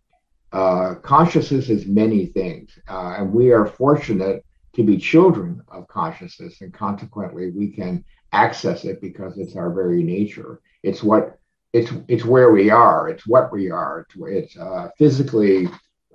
uh, 0.52 0.96
consciousness 0.96 1.70
is 1.70 1.86
many 1.86 2.26
things, 2.26 2.78
uh, 2.90 3.16
and 3.18 3.32
we 3.32 3.52
are 3.52 3.66
fortunate 3.66 4.44
to 4.74 4.84
be 4.84 4.98
children 4.98 5.62
of 5.68 5.88
consciousness, 5.88 6.62
and 6.62 6.74
consequently, 6.74 7.52
we 7.52 7.70
can 7.70 8.04
access 8.32 8.86
it 8.86 9.02
because 9.02 9.38
it's 9.38 9.56
our 9.56 9.72
very 9.72 10.04
nature. 10.04 10.62
It's 10.84 11.04
what 11.04 11.38
it's 11.74 11.92
it's 12.08 12.26
where 12.26 12.52
we 12.52 12.70
are. 12.70 13.10
It's 13.10 13.28
what 13.28 13.52
we 13.52 13.70
are. 13.72 14.06
It's, 14.08 14.16
it's 14.18 14.58
uh, 14.58 14.90
physically 14.98 15.68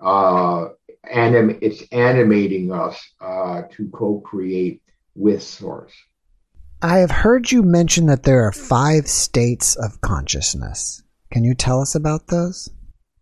uh, 0.03 0.69
anim- 1.11 1.59
It's 1.61 1.83
animating 1.93 2.73
us 2.73 2.99
uh, 3.21 3.63
to 3.73 3.89
co-create 3.91 4.83
with 5.15 5.43
Source. 5.43 5.93
I 6.83 6.99
have 6.99 7.11
heard 7.11 7.51
you 7.51 7.63
mention 7.63 8.07
that 8.07 8.25
there 8.25 8.47
are 8.47 8.53
five 8.53 9.09
states 9.09 9.77
of 9.77 10.01
consciousness. 10.03 11.03
Can 11.31 11.43
you 11.43 11.55
tell 11.55 11.81
us 11.81 11.95
about 11.95 12.27
those? 12.29 12.71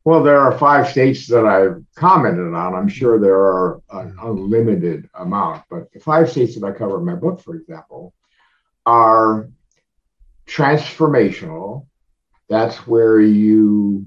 Well, 0.05 0.23
there 0.23 0.39
are 0.39 0.59
five 0.59 0.89
states 0.89 1.27
that 1.29 1.47
I've 1.47 1.83
commented 1.95 2.53
on. 2.53 2.75
I'm 2.75 2.89
sure 2.89 3.19
there 3.19 3.41
are 3.41 3.81
an 3.91 4.15
unlimited 4.21 5.09
amount, 5.15 5.65
but 5.71 5.91
the 5.93 6.01
five 6.01 6.31
states 6.31 6.55
that 6.59 6.67
I 6.67 6.73
cover 6.73 6.99
in 6.99 7.07
my 7.07 7.15
book, 7.15 7.41
for 7.41 7.57
example, 7.57 8.13
are 8.85 9.49
transformational, 10.47 11.87
that's 12.51 12.87
where 12.87 13.19
you 13.19 14.07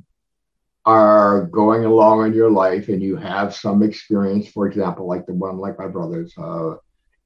are 0.85 1.45
going 1.47 1.83
along 1.83 2.27
in 2.27 2.33
your 2.33 2.51
life 2.51 2.89
and 2.89 3.01
you 3.01 3.15
have 3.15 3.55
some 3.55 3.81
experience, 3.81 4.47
for 4.47 4.67
example, 4.67 5.07
like 5.07 5.25
the 5.25 5.33
one 5.33 5.57
like 5.57 5.79
my 5.79 5.87
brother's, 5.87 6.31
uh, 6.37 6.75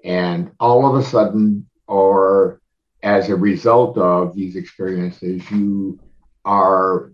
and 0.05 0.49
all 0.61 0.87
of 0.87 0.95
a 0.95 1.05
sudden, 1.05 1.69
or 1.87 2.61
as 3.03 3.29
a 3.29 3.35
result 3.35 3.97
of 3.97 4.33
these 4.33 4.55
experiences, 4.55 5.43
you 5.51 5.99
are 6.45 7.11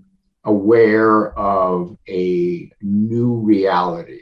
aware 0.48 1.38
of 1.38 1.98
a 2.08 2.72
new 2.82 3.36
reality. 3.36 4.22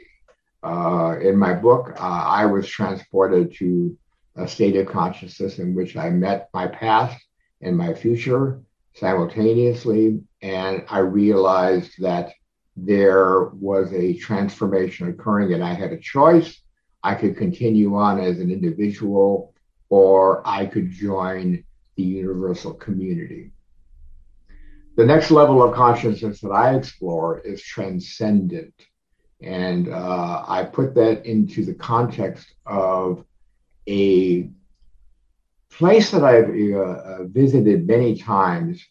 Uh, 0.62 1.16
in 1.22 1.36
my 1.36 1.54
book, 1.54 1.92
uh, 2.00 2.24
I 2.26 2.44
was 2.46 2.68
transported 2.68 3.54
to 3.58 3.96
a 4.34 4.48
state 4.48 4.74
of 4.76 4.88
consciousness 4.88 5.60
in 5.60 5.74
which 5.74 5.96
I 5.96 6.10
met 6.10 6.50
my 6.52 6.66
past 6.66 7.16
and 7.62 7.76
my 7.76 7.94
future 7.94 8.60
simultaneously. 8.94 10.20
And 10.42 10.84
I 10.90 10.98
realized 10.98 11.92
that 12.00 12.32
there 12.76 13.44
was 13.54 13.92
a 13.92 14.18
transformation 14.18 15.08
occurring 15.08 15.54
and 15.54 15.62
I 15.62 15.74
had 15.74 15.92
a 15.92 15.98
choice. 15.98 16.60
I 17.04 17.14
could 17.14 17.36
continue 17.36 17.94
on 17.94 18.18
as 18.18 18.40
an 18.40 18.50
individual 18.50 19.54
or 19.90 20.42
I 20.44 20.66
could 20.66 20.90
join 20.90 21.62
the 21.94 22.02
universal 22.02 22.74
community. 22.74 23.52
The 24.96 25.04
next 25.04 25.30
level 25.30 25.62
of 25.62 25.74
consciousness 25.74 26.40
that 26.40 26.50
I 26.50 26.74
explore 26.74 27.40
is 27.40 27.62
transcendent. 27.62 28.74
And 29.42 29.90
uh, 29.90 30.44
I 30.48 30.64
put 30.64 30.94
that 30.94 31.26
into 31.26 31.66
the 31.66 31.74
context 31.74 32.54
of 32.64 33.24
a 33.86 34.48
place 35.70 36.10
that 36.10 36.24
I've 36.24 36.48
uh, 36.48 37.24
visited 37.24 37.86
many 37.86 38.16
times. 38.16 38.82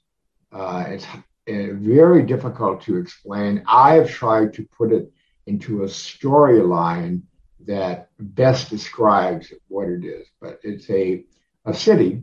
Uh, 0.52 0.86
it's 0.88 1.06
uh, 1.06 1.74
very 1.74 2.22
difficult 2.22 2.82
to 2.84 2.98
explain. 2.98 3.64
I 3.68 3.96
have 3.96 4.10
tried 4.10 4.54
to 4.54 4.64
put 4.78 4.92
it 4.92 5.12
into 5.48 5.82
a 5.82 5.88
storyline 5.88 7.22
that 7.66 8.10
best 8.20 8.70
describes 8.70 9.52
what 9.68 9.88
it 9.88 10.06
is, 10.06 10.28
but 10.40 10.60
it's 10.62 10.88
a, 10.92 11.24
a 11.66 11.74
city 11.74 12.22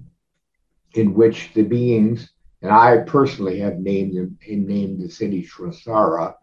in 0.95 1.15
which 1.15 1.53
the 1.55 1.63
beings, 1.63 2.32
and 2.63 2.71
I 2.71 2.99
personally 2.99 3.59
have 3.59 3.79
named 3.79 4.17
them, 4.17 4.39
named 4.49 5.03
the 5.03 5.11
city 5.11 5.45
Shrasara. 5.45 6.35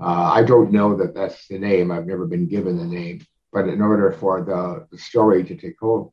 Uh, 0.00 0.30
I 0.34 0.42
don't 0.42 0.72
know 0.72 0.96
that 0.96 1.14
that's 1.14 1.46
the 1.48 1.58
name. 1.58 1.90
I've 1.90 2.06
never 2.06 2.26
been 2.26 2.48
given 2.48 2.78
the 2.78 2.84
name, 2.84 3.24
but 3.52 3.68
in 3.68 3.80
order 3.82 4.10
for 4.12 4.42
the, 4.42 4.98
story 4.98 5.44
to 5.44 5.54
take 5.54 5.78
hold 5.78 6.12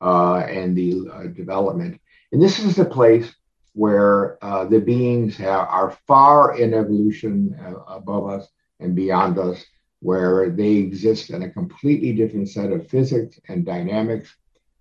uh, 0.00 0.38
and 0.38 0.76
the 0.76 1.08
uh, 1.12 1.26
development, 1.28 2.00
and 2.32 2.42
this 2.42 2.58
is 2.58 2.76
the 2.76 2.84
place 2.84 3.34
where 3.74 4.42
uh, 4.44 4.64
the 4.64 4.80
beings 4.80 5.36
have, 5.36 5.68
are 5.68 5.96
far 6.06 6.58
in 6.58 6.74
evolution 6.74 7.58
uh, 7.64 7.94
above 7.94 8.28
us 8.28 8.48
and 8.80 8.94
beyond 8.94 9.38
us, 9.38 9.62
where 10.00 10.50
they 10.50 10.72
exist 10.72 11.30
in 11.30 11.42
a 11.42 11.50
completely 11.50 12.12
different 12.12 12.48
set 12.48 12.72
of 12.72 12.88
physics 12.88 13.38
and 13.48 13.64
dynamics, 13.64 14.34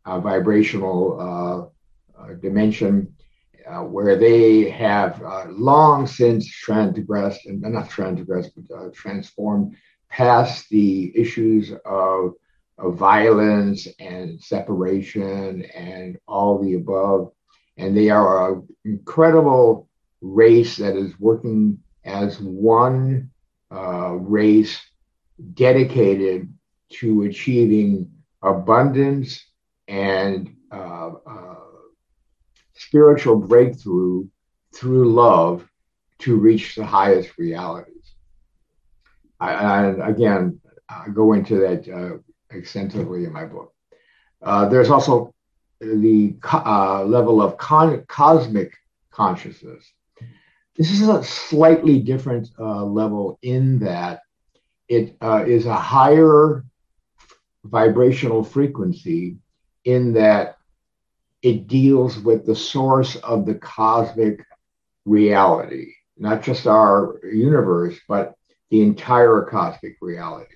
vibrational 0.06 1.72
uh, 2.18 2.34
dimension, 2.42 3.14
uh, 3.68 3.84
where 3.84 4.18
they 4.18 4.70
have 4.70 5.22
uh, 5.24 5.46
long 5.50 6.08
since 6.08 6.48
transgressed, 6.48 7.46
and 7.46 7.62
not 7.62 7.90
transgressed, 7.90 8.52
but 8.56 8.94
transformed 8.94 9.76
past 10.10 10.68
the 10.70 11.12
issues 11.16 11.72
of, 11.86 12.34
of 12.78 12.96
violence 12.96 13.88
and 14.00 14.42
separation 14.42 15.64
and 15.76 16.18
all 16.28 16.62
the 16.62 16.76
above. 16.76 17.32
And 17.78 17.96
they 17.96 18.10
are 18.10 18.54
an 18.54 18.68
incredible 18.86 19.90
race 20.22 20.78
that 20.78 20.96
is 20.96 21.20
working 21.20 21.80
as 22.04 22.40
one 22.40 23.32
uh, 23.72 24.14
race 24.14 24.80
dedicated 25.54 26.54
to 26.90 27.24
achieving 27.24 28.12
abundance 28.44 29.44
and 29.88 30.56
uh, 30.72 31.12
uh, 31.26 31.51
spiritual 32.86 33.36
breakthrough 33.36 34.28
through 34.74 35.14
love 35.14 35.68
to 36.20 36.36
reach 36.38 36.76
the 36.76 36.86
highest 36.86 37.38
realities. 37.38 38.16
And 39.40 40.02
again, 40.02 40.60
I 40.90 41.10
go 41.10 41.34
into 41.34 41.56
that 41.58 41.88
uh, 41.88 42.18
extensively 42.56 43.26
in 43.26 43.34
my 43.34 43.46
book. 43.46 43.74
Uh, 44.42 44.68
there's 44.70 44.90
also 44.90 45.34
the 45.80 46.36
uh, 46.54 47.04
level 47.04 47.42
of 47.42 47.58
con- 47.58 48.04
cosmic 48.08 48.74
consciousness. 49.12 49.84
This 50.76 50.92
is 50.92 51.08
a 51.08 51.24
slightly 51.24 52.00
different 52.00 52.50
uh, 52.60 52.86
level 52.86 53.40
in 53.42 53.80
that 53.80 54.22
it 54.88 55.16
uh, 55.22 55.44
is 55.48 55.66
a 55.66 55.76
higher 55.76 56.66
vibrational 57.64 58.44
frequency 58.44 59.38
in 59.86 60.14
that 60.14 60.58
it 61.42 61.68
deals 61.68 62.20
with 62.20 62.46
the 62.46 62.56
source 62.56 63.16
of 63.18 63.46
the 63.46 63.56
cosmic 63.56 64.46
reality, 65.06 65.94
not 66.18 66.44
just 66.44 66.68
our 66.68 67.20
universe, 67.24 67.98
but 68.08 68.36
the 68.70 68.82
entire 68.82 69.42
cosmic 69.42 69.98
reality 70.02 70.54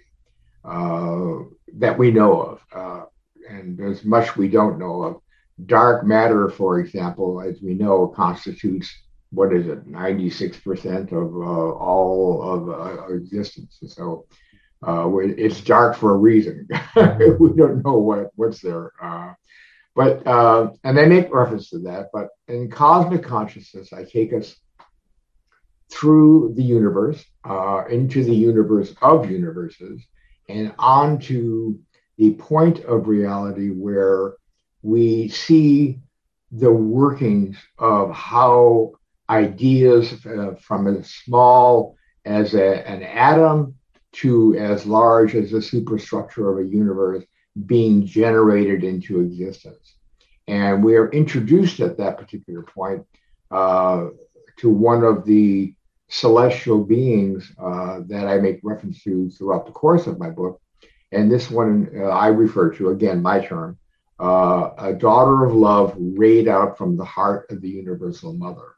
uh, 0.63 1.39
that 1.73 1.97
we 1.97 2.11
know 2.11 2.41
of. 2.41 2.61
Uh, 2.73 3.05
and 3.49 3.77
there's 3.77 4.05
much 4.05 4.35
we 4.35 4.47
don't 4.47 4.79
know 4.79 5.03
of. 5.03 5.21
Dark 5.67 6.05
matter, 6.05 6.49
for 6.49 6.79
example, 6.79 7.41
as 7.41 7.61
we 7.61 7.73
know, 7.73 8.07
constitutes 8.07 8.93
what 9.31 9.53
is 9.53 9.67
it, 9.67 9.87
96% 9.87 11.11
of 11.11 11.35
uh, 11.35 11.71
all 11.77 12.41
of 12.41 12.69
uh, 12.69 13.13
existence. 13.13 13.77
So 13.87 14.25
uh, 14.85 15.09
it's 15.17 15.61
dark 15.61 15.97
for 15.97 16.13
a 16.13 16.17
reason. 16.17 16.67
we 16.95 17.53
don't 17.53 17.83
know 17.83 17.97
what, 17.97 18.31
what's 18.35 18.61
there. 18.61 18.91
But 19.95 20.27
uh, 20.27 20.71
and 20.83 20.97
they 20.97 21.07
make 21.07 21.33
reference 21.33 21.69
to 21.69 21.79
that. 21.79 22.09
But 22.11 22.29
in 22.47 22.69
cosmic 22.69 23.23
consciousness, 23.23 23.93
I 23.93 24.03
take 24.03 24.33
us 24.33 24.55
through 25.89 26.53
the 26.55 26.63
universe, 26.63 27.23
uh, 27.43 27.85
into 27.89 28.23
the 28.23 28.35
universe 28.35 28.93
of 29.01 29.31
universes, 29.31 30.05
and 30.49 30.73
onto 30.77 31.79
the 32.17 32.33
point 32.33 32.79
of 32.79 33.07
reality 33.07 33.69
where 33.69 34.33
we 34.81 35.29
see 35.29 35.99
the 36.51 36.71
workings 36.71 37.57
of 37.77 38.11
how 38.11 38.93
ideas 39.29 40.25
uh, 40.25 40.55
from 40.59 40.87
as 40.87 41.09
small 41.09 41.95
as 42.25 42.53
a, 42.53 42.87
an 42.87 43.03
atom 43.03 43.75
to 44.11 44.55
as 44.57 44.85
large 44.85 45.35
as 45.35 45.51
the 45.51 45.61
superstructure 45.61 46.49
of 46.49 46.65
a 46.65 46.69
universe 46.69 47.23
being 47.65 48.05
generated 48.05 48.83
into 48.83 49.21
existence. 49.21 49.95
And 50.47 50.83
we 50.83 50.95
are 50.95 51.09
introduced 51.11 51.79
at 51.79 51.97
that 51.97 52.17
particular 52.17 52.61
point 52.61 53.05
uh, 53.51 54.09
to 54.57 54.69
one 54.69 55.03
of 55.03 55.25
the 55.25 55.73
celestial 56.07 56.83
beings 56.83 57.51
uh, 57.57 58.01
that 58.07 58.27
I 58.27 58.37
make 58.37 58.59
reference 58.63 59.01
to 59.03 59.29
throughout 59.29 59.65
the 59.65 59.71
course 59.71 60.07
of 60.07 60.19
my 60.19 60.29
book. 60.29 60.61
And 61.11 61.31
this 61.31 61.49
one 61.49 61.89
uh, 61.95 62.03
I 62.03 62.27
refer 62.27 62.71
to, 62.75 62.89
again, 62.89 63.21
my 63.21 63.39
term, 63.39 63.77
uh, 64.19 64.71
a 64.77 64.93
daughter 64.93 65.45
of 65.45 65.53
love 65.53 65.95
rayed 65.97 66.47
out 66.47 66.77
from 66.77 66.95
the 66.95 67.05
heart 67.05 67.49
of 67.49 67.61
the 67.61 67.69
universal 67.69 68.33
mother. 68.33 68.75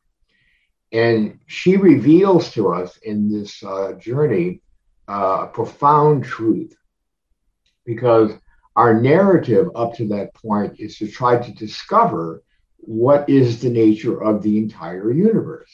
And 0.92 1.40
she 1.48 1.76
reveals 1.78 2.52
to 2.54 2.72
us 2.72 2.98
in 2.98 3.30
this 3.32 3.62
uh, 3.64 3.94
journey 3.94 4.62
uh, 5.08 5.40
a 5.44 5.48
profound 5.48 6.24
truth 6.24 6.76
because 7.86 8.32
our 8.78 8.94
narrative 8.94 9.70
up 9.76 9.96
to 9.96 10.08
that 10.08 10.36
point 10.36 10.80
is 10.80 10.98
to 11.00 11.08
try 11.08 11.36
to 11.36 11.52
discover 11.54 12.44
what 12.78 13.28
is 13.28 13.60
the 13.60 13.70
nature 13.70 14.24
of 14.24 14.44
the 14.44 14.60
entire 14.60 15.12
universe. 15.12 15.70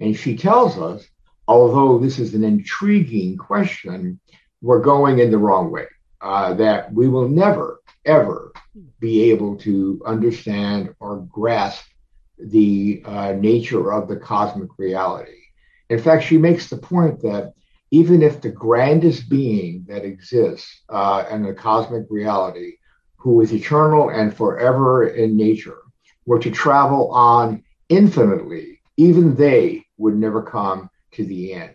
And 0.00 0.16
she 0.16 0.36
tells 0.36 0.76
us, 0.76 1.06
although 1.46 1.98
this 1.98 2.18
is 2.18 2.34
an 2.34 2.42
intriguing 2.42 3.38
question, 3.38 4.18
we're 4.60 4.80
going 4.80 5.20
in 5.20 5.30
the 5.30 5.38
wrong 5.38 5.70
way, 5.70 5.86
uh, 6.20 6.54
that 6.54 6.92
we 6.92 7.08
will 7.08 7.28
never, 7.28 7.80
ever 8.04 8.52
be 8.98 9.30
able 9.30 9.56
to 9.58 10.02
understand 10.04 10.94
or 10.98 11.18
grasp 11.30 11.84
the 12.38 13.02
uh, 13.04 13.32
nature 13.32 13.92
of 13.92 14.08
the 14.08 14.16
cosmic 14.16 14.70
reality. 14.78 15.38
In 15.90 16.00
fact, 16.00 16.24
she 16.24 16.38
makes 16.38 16.68
the 16.68 16.76
point 16.76 17.22
that 17.22 17.54
even 17.92 18.22
if 18.22 18.40
the 18.40 18.48
grandest 18.48 19.28
being 19.28 19.84
that 19.86 20.02
exists 20.02 20.82
uh, 20.88 21.24
in 21.30 21.42
the 21.42 21.52
cosmic 21.52 22.06
reality, 22.08 22.72
who 23.16 23.42
is 23.42 23.52
eternal 23.52 24.08
and 24.08 24.34
forever 24.34 25.08
in 25.08 25.36
nature, 25.36 25.78
were 26.24 26.38
to 26.38 26.50
travel 26.50 27.10
on 27.12 27.62
infinitely, 27.90 28.80
even 28.96 29.36
they 29.36 29.84
would 29.98 30.16
never 30.16 30.42
come 30.42 30.88
to 31.12 31.24
the 31.26 31.52
end. 31.52 31.74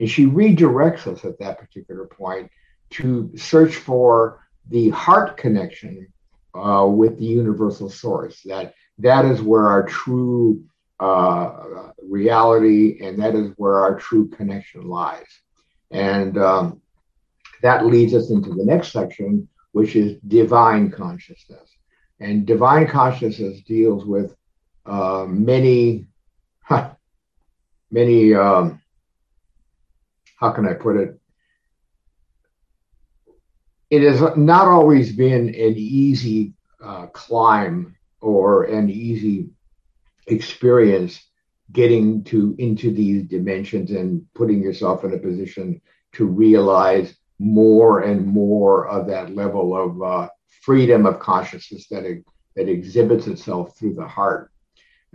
And 0.00 0.10
she 0.10 0.24
redirects 0.24 1.06
us 1.06 1.26
at 1.26 1.38
that 1.40 1.58
particular 1.58 2.06
point 2.06 2.50
to 2.92 3.30
search 3.36 3.76
for 3.76 4.40
the 4.70 4.88
heart 4.88 5.36
connection 5.36 6.10
uh, 6.54 6.86
with 6.88 7.18
the 7.18 7.26
universal 7.26 7.90
source. 7.90 8.40
That 8.46 8.72
that 9.00 9.26
is 9.26 9.42
where 9.42 9.68
our 9.68 9.82
true 9.86 10.64
uh, 11.00 11.92
reality 12.02 12.98
and 13.04 13.20
that 13.20 13.34
is 13.34 13.52
where 13.58 13.76
our 13.76 13.98
true 13.98 14.26
connection 14.28 14.88
lies. 14.88 15.28
And 15.90 16.38
um, 16.38 16.80
that 17.62 17.86
leads 17.86 18.14
us 18.14 18.30
into 18.30 18.50
the 18.50 18.64
next 18.64 18.92
section, 18.92 19.48
which 19.72 19.96
is 19.96 20.18
divine 20.26 20.90
consciousness. 20.90 21.76
And 22.20 22.46
divine 22.46 22.86
consciousness 22.86 23.62
deals 23.62 24.04
with 24.04 24.36
uh, 24.86 25.26
many, 25.28 26.06
many, 27.90 28.34
um, 28.34 28.80
how 30.36 30.50
can 30.52 30.66
I 30.68 30.74
put 30.74 30.96
it? 30.96 31.20
It 33.90 34.02
has 34.02 34.36
not 34.36 34.68
always 34.68 35.12
been 35.12 35.48
an 35.48 35.74
easy 35.76 36.54
uh, 36.82 37.06
climb 37.06 37.96
or 38.20 38.64
an 38.64 38.88
easy 38.88 39.50
experience 40.26 41.29
getting 41.72 42.24
to 42.24 42.54
into 42.58 42.90
these 42.90 43.24
dimensions 43.24 43.90
and 43.90 44.24
putting 44.34 44.62
yourself 44.62 45.04
in 45.04 45.14
a 45.14 45.18
position 45.18 45.80
to 46.12 46.26
realize 46.26 47.14
more 47.38 48.00
and 48.00 48.26
more 48.26 48.88
of 48.88 49.06
that 49.06 49.34
level 49.34 49.76
of 49.76 50.02
uh, 50.02 50.28
freedom 50.62 51.06
of 51.06 51.18
consciousness 51.20 51.86
that 51.88 52.04
it, 52.04 52.24
that 52.56 52.68
exhibits 52.68 53.26
itself 53.26 53.76
through 53.78 53.94
the 53.94 54.06
heart. 54.06 54.50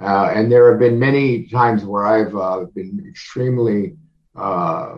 Uh, 0.01 0.31
and 0.33 0.51
there 0.51 0.69
have 0.69 0.79
been 0.79 0.99
many 0.99 1.47
times 1.47 1.85
where 1.85 2.05
I've 2.05 2.35
uh, 2.35 2.65
been 2.73 3.05
extremely 3.07 3.95
uh, 4.35 4.97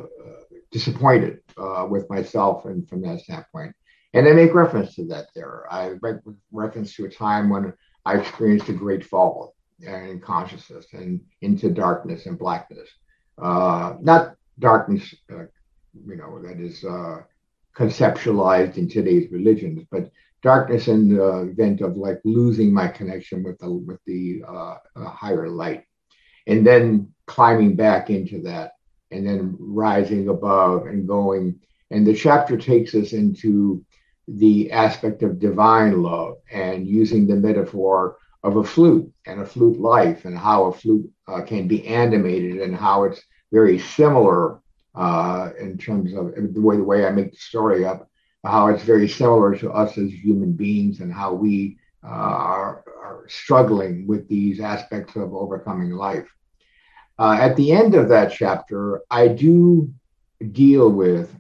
disappointed 0.71 1.39
uh, 1.57 1.85
with 1.89 2.09
myself 2.09 2.65
and 2.65 2.87
from 2.87 3.01
that 3.01 3.21
standpoint. 3.21 3.75
And 4.13 4.27
I 4.27 4.33
make 4.33 4.53
reference 4.53 4.95
to 4.95 5.05
that 5.07 5.27
there. 5.35 5.71
I 5.71 5.95
make 6.01 6.17
reference 6.51 6.95
to 6.95 7.05
a 7.05 7.09
time 7.09 7.49
when 7.49 7.73
I 8.05 8.17
experienced 8.17 8.69
a 8.69 8.73
great 8.73 9.03
fall 9.03 9.53
in 9.79 10.19
consciousness 10.19 10.87
and 10.93 11.21
into 11.41 11.69
darkness 11.69 12.25
and 12.25 12.37
blackness. 12.37 12.89
Uh, 13.41 13.95
not 14.01 14.35
darkness, 14.59 15.13
uh, 15.31 15.45
you 16.05 16.15
know, 16.15 16.41
that 16.41 16.59
is 16.59 16.83
uh, 16.83 17.19
conceptualized 17.75 18.77
in 18.77 18.89
today's 18.89 19.31
religions, 19.31 19.83
but 19.91 20.09
darkness 20.41 20.87
in 20.87 21.09
the 21.15 21.41
event 21.41 21.81
of 21.81 21.97
like 21.97 22.19
losing 22.23 22.73
my 22.73 22.87
connection 22.87 23.43
with 23.43 23.57
the 23.59 23.69
with 23.69 23.99
the 24.05 24.41
uh, 24.47 24.75
higher 24.95 25.49
light, 25.49 25.83
and 26.47 26.65
then 26.65 27.11
climbing 27.27 27.75
back 27.75 28.09
into 28.09 28.41
that, 28.41 28.71
and 29.11 29.27
then 29.27 29.55
rising 29.59 30.29
above 30.29 30.87
and 30.87 31.07
going. 31.07 31.59
And 31.91 32.05
the 32.05 32.15
chapter 32.15 32.57
takes 32.57 32.95
us 32.95 33.13
into 33.13 33.85
the 34.27 34.71
aspect 34.71 35.23
of 35.23 35.39
divine 35.39 36.01
love 36.01 36.35
and 36.51 36.85
using 36.85 37.27
the 37.27 37.35
metaphor 37.35 38.17
of 38.47 38.55
a 38.55 38.63
flute 38.63 39.11
and 39.25 39.41
a 39.41 39.45
flute 39.45 39.79
life 39.79 40.23
and 40.23 40.37
how 40.37 40.65
a 40.65 40.71
flute 40.71 41.09
uh, 41.27 41.41
can 41.41 41.67
be 41.67 41.85
animated 41.85 42.61
and 42.61 42.75
how 42.75 43.03
it's 43.03 43.21
very 43.51 43.77
similar 43.77 44.61
uh, 44.95 45.49
in 45.59 45.77
terms 45.77 46.13
of 46.13 46.33
the 46.33 46.61
way 46.61 46.77
the 46.77 46.83
way 46.83 47.05
I 47.05 47.11
make 47.11 47.31
the 47.31 47.37
story 47.37 47.85
up, 47.85 48.09
how 48.45 48.67
it's 48.67 48.83
very 48.83 49.07
similar 49.07 49.55
to 49.57 49.71
us 49.71 49.97
as 49.97 50.11
human 50.11 50.53
beings 50.53 51.01
and 51.01 51.13
how 51.13 51.33
we 51.33 51.77
uh, 52.03 52.07
are, 52.07 52.83
are, 53.03 53.25
struggling 53.27 54.07
with 54.07 54.25
these 54.29 54.61
aspects 54.61 55.17
of 55.17 55.33
overcoming 55.33 55.91
life. 55.91 56.27
Uh, 57.19 57.37
at 57.39 57.57
the 57.57 57.73
end 57.73 57.93
of 57.93 58.07
that 58.07 58.31
chapter, 58.31 59.01
I 59.11 59.27
do 59.27 59.93
deal 60.53 60.89
with 60.89 61.35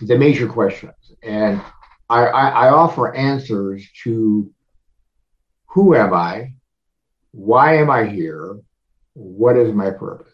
the 0.00 0.18
major 0.18 0.48
questions, 0.48 1.12
and 1.22 1.62
I, 2.10 2.26
I, 2.26 2.48
I 2.48 2.68
offer 2.70 3.14
answers 3.14 3.88
to 4.02 4.50
who 5.76 5.94
am 5.94 6.14
I? 6.14 6.54
Why 7.32 7.76
am 7.76 7.90
I 7.90 8.06
here? 8.06 8.58
What 9.12 9.58
is 9.58 9.74
my 9.74 9.90
purpose? 9.90 10.32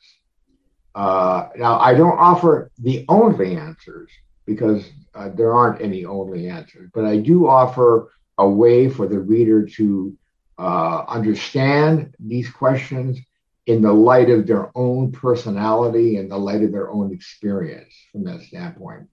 Uh, 0.95 1.49
now, 1.57 1.81
I 1.81 1.95
don't 1.95 2.17
offer 2.17 2.71
the 2.79 3.05
only 3.09 3.57
answers 3.57 4.09
because 4.47 4.89
uh, 5.17 5.31
there 5.35 5.53
aren't 5.53 5.83
any 5.83 6.05
only 6.05 6.49
answers, 6.49 6.91
but 6.95 7.05
I 7.05 7.17
do 7.17 7.49
offer 7.49 8.13
a 8.39 8.49
way 8.49 8.89
for 8.89 9.09
the 9.09 9.19
reader 9.19 9.67
to 9.79 10.17
uh, 10.59 11.07
understand 11.09 12.15
these 12.21 12.49
questions 12.49 13.19
in 13.67 13.83
the 13.83 13.93
light 13.93 14.31
of 14.31 14.47
their 14.47 14.71
own 14.77 15.11
personality 15.11 16.19
and 16.19 16.31
the 16.31 16.39
light 16.39 16.63
of 16.63 16.71
their 16.71 16.89
own 16.89 17.13
experience 17.13 17.93
from 18.13 18.23
that 18.23 18.43
standpoint. 18.43 19.09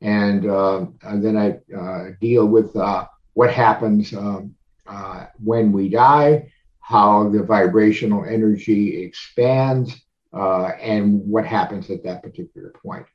And, 0.00 0.48
uh, 0.48 0.86
and 1.02 1.24
then 1.24 1.36
I 1.36 1.58
uh, 1.76 2.10
deal 2.20 2.46
with 2.46 2.76
uh, 2.76 3.06
what 3.34 3.52
happens 3.52 4.12
um, 4.14 4.54
uh, 4.86 5.26
when 5.42 5.72
we 5.72 5.88
die, 5.88 6.50
how 6.80 7.28
the 7.28 7.42
vibrational 7.42 8.24
energy 8.24 9.02
expands, 9.02 9.94
uh, 10.32 10.70
and 10.80 11.20
what 11.20 11.46
happens 11.46 11.90
at 11.90 12.02
that 12.04 12.22
particular 12.22 12.72
point. 12.82 13.06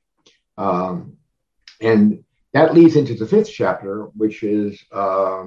Um, 0.58 1.18
and 1.82 2.24
that 2.54 2.74
leads 2.74 2.96
into 2.96 3.16
the 3.16 3.28
fifth 3.28 3.52
chapter, 3.52 4.06
which 4.16 4.44
is 4.44 4.82
uh, 4.92 5.46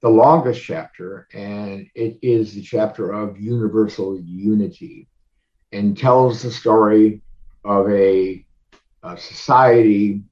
the 0.00 0.08
longest 0.08 0.62
chapter, 0.62 1.28
and 1.32 1.88
it 1.94 2.18
is 2.22 2.54
the 2.54 2.62
chapter 2.62 3.12
of 3.12 3.40
universal 3.40 4.18
unity 4.20 5.08
and 5.72 5.96
tells 5.96 6.42
the 6.42 6.50
story 6.50 7.22
of 7.64 7.90
a, 7.90 8.44
a 9.02 9.16
society 9.16 10.22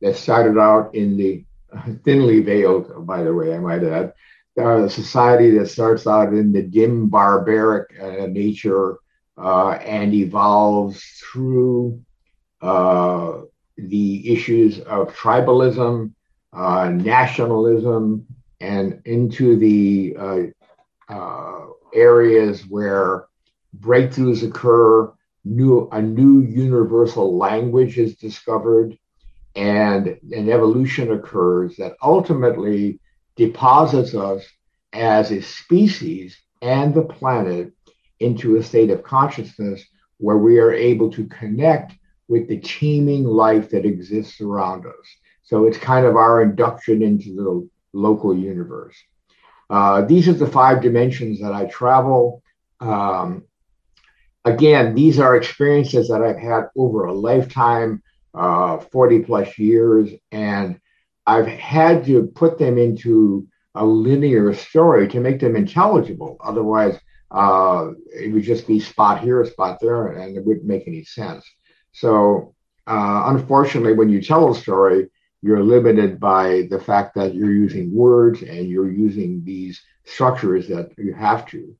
that 0.00 0.16
started 0.16 0.58
out 0.58 0.94
in 0.94 1.16
the 1.16 1.44
thinly 2.04 2.40
veiled, 2.40 3.06
by 3.06 3.22
the 3.22 3.32
way, 3.32 3.54
I 3.54 3.58
might 3.58 3.84
add, 3.84 4.12
a 4.66 4.88
society 4.90 5.50
that 5.58 5.68
starts 5.68 6.06
out 6.06 6.32
in 6.32 6.52
the 6.52 6.62
dim 6.62 7.08
barbaric 7.08 7.88
uh, 8.00 8.26
nature 8.26 8.98
uh, 9.36 9.70
and 9.70 10.12
evolves 10.14 11.02
through 11.22 12.00
uh, 12.62 13.40
the 13.76 14.32
issues 14.32 14.80
of 14.80 15.14
tribalism, 15.14 16.12
uh, 16.52 16.88
nationalism, 16.90 18.26
and 18.60 19.00
into 19.06 19.56
the 19.56 20.52
uh, 21.08 21.66
areas 21.94 22.66
where 22.68 23.26
breakthroughs 23.78 24.46
occur, 24.46 25.12
new 25.44 25.88
a 25.92 26.02
new 26.02 26.42
universal 26.42 27.36
language 27.36 27.98
is 27.98 28.16
discovered, 28.16 28.96
and 29.56 30.18
an 30.32 30.50
evolution 30.50 31.12
occurs 31.12 31.76
that 31.76 31.96
ultimately 32.02 33.00
deposits 33.40 34.14
us 34.14 34.44
as 34.92 35.30
a 35.30 35.40
species 35.40 36.36
and 36.60 36.92
the 36.92 37.02
planet 37.02 37.72
into 38.20 38.56
a 38.56 38.62
state 38.62 38.90
of 38.90 39.02
consciousness 39.02 39.82
where 40.18 40.36
we 40.36 40.58
are 40.58 40.72
able 40.72 41.10
to 41.10 41.24
connect 41.28 41.94
with 42.28 42.48
the 42.48 42.58
teeming 42.58 43.24
life 43.24 43.70
that 43.70 43.86
exists 43.86 44.42
around 44.42 44.84
us. 44.84 45.06
So 45.42 45.64
it's 45.64 45.78
kind 45.78 46.04
of 46.04 46.16
our 46.16 46.42
induction 46.42 47.02
into 47.02 47.34
the 47.34 47.68
local 47.94 48.36
universe. 48.36 48.94
Uh, 49.70 50.02
these 50.02 50.28
are 50.28 50.34
the 50.34 50.46
five 50.46 50.82
dimensions 50.82 51.40
that 51.40 51.54
I 51.54 51.64
travel. 51.64 52.42
Um, 52.78 53.44
again, 54.44 54.94
these 54.94 55.18
are 55.18 55.34
experiences 55.34 56.08
that 56.08 56.22
I've 56.22 56.38
had 56.38 56.64
over 56.76 57.06
a 57.06 57.14
lifetime, 57.14 58.02
uh, 58.34 58.76
40 58.92 59.20
plus 59.20 59.56
years, 59.56 60.10
and 60.30 60.78
I've 61.30 61.46
had 61.46 62.04
to 62.06 62.26
put 62.34 62.58
them 62.58 62.76
into 62.76 63.46
a 63.76 63.84
linear 63.84 64.52
story 64.52 65.06
to 65.08 65.20
make 65.20 65.38
them 65.38 65.54
intelligible. 65.54 66.36
Otherwise, 66.42 66.98
uh, 67.30 67.90
it 68.12 68.32
would 68.32 68.42
just 68.42 68.66
be 68.66 68.80
spot 68.80 69.22
here, 69.22 69.44
spot 69.44 69.78
there, 69.80 70.08
and 70.08 70.36
it 70.36 70.44
wouldn't 70.44 70.66
make 70.66 70.88
any 70.88 71.04
sense. 71.04 71.44
So, 71.92 72.54
uh, 72.88 73.22
unfortunately, 73.26 73.92
when 73.92 74.08
you 74.08 74.20
tell 74.20 74.50
a 74.50 74.56
story, 74.56 75.08
you're 75.40 75.62
limited 75.62 76.18
by 76.18 76.66
the 76.68 76.80
fact 76.80 77.14
that 77.14 77.34
you're 77.36 77.52
using 77.52 77.94
words 77.94 78.42
and 78.42 78.68
you're 78.68 78.90
using 78.90 79.44
these 79.44 79.80
structures 80.04 80.66
that 80.66 80.90
you 80.98 81.14
have 81.14 81.46
to. 81.46 81.76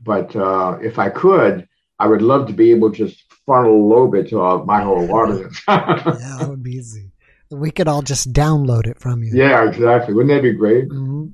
But 0.00 0.34
uh, 0.34 0.78
if 0.82 0.98
I 0.98 1.08
could, 1.08 1.68
I 2.00 2.08
would 2.08 2.22
love 2.22 2.48
to 2.48 2.52
be 2.52 2.72
able 2.72 2.90
to 2.90 3.06
just 3.06 3.22
frontal 3.46 3.88
lobe 3.88 4.16
it 4.16 4.28
to 4.30 4.64
my 4.64 4.82
whole 4.82 5.08
audience. 5.14 5.62
yeah, 5.68 6.36
that 6.40 6.46
would 6.48 6.64
be 6.64 6.72
easy. 6.72 7.07
We 7.50 7.70
could 7.70 7.88
all 7.88 8.02
just 8.02 8.32
download 8.32 8.86
it 8.86 8.98
from 8.98 9.22
you. 9.22 9.32
Yeah, 9.34 9.66
exactly. 9.68 10.14
Wouldn't 10.14 10.34
that 10.34 10.42
be 10.42 10.52
great? 10.52 10.88
Mm-hmm. 10.88 11.28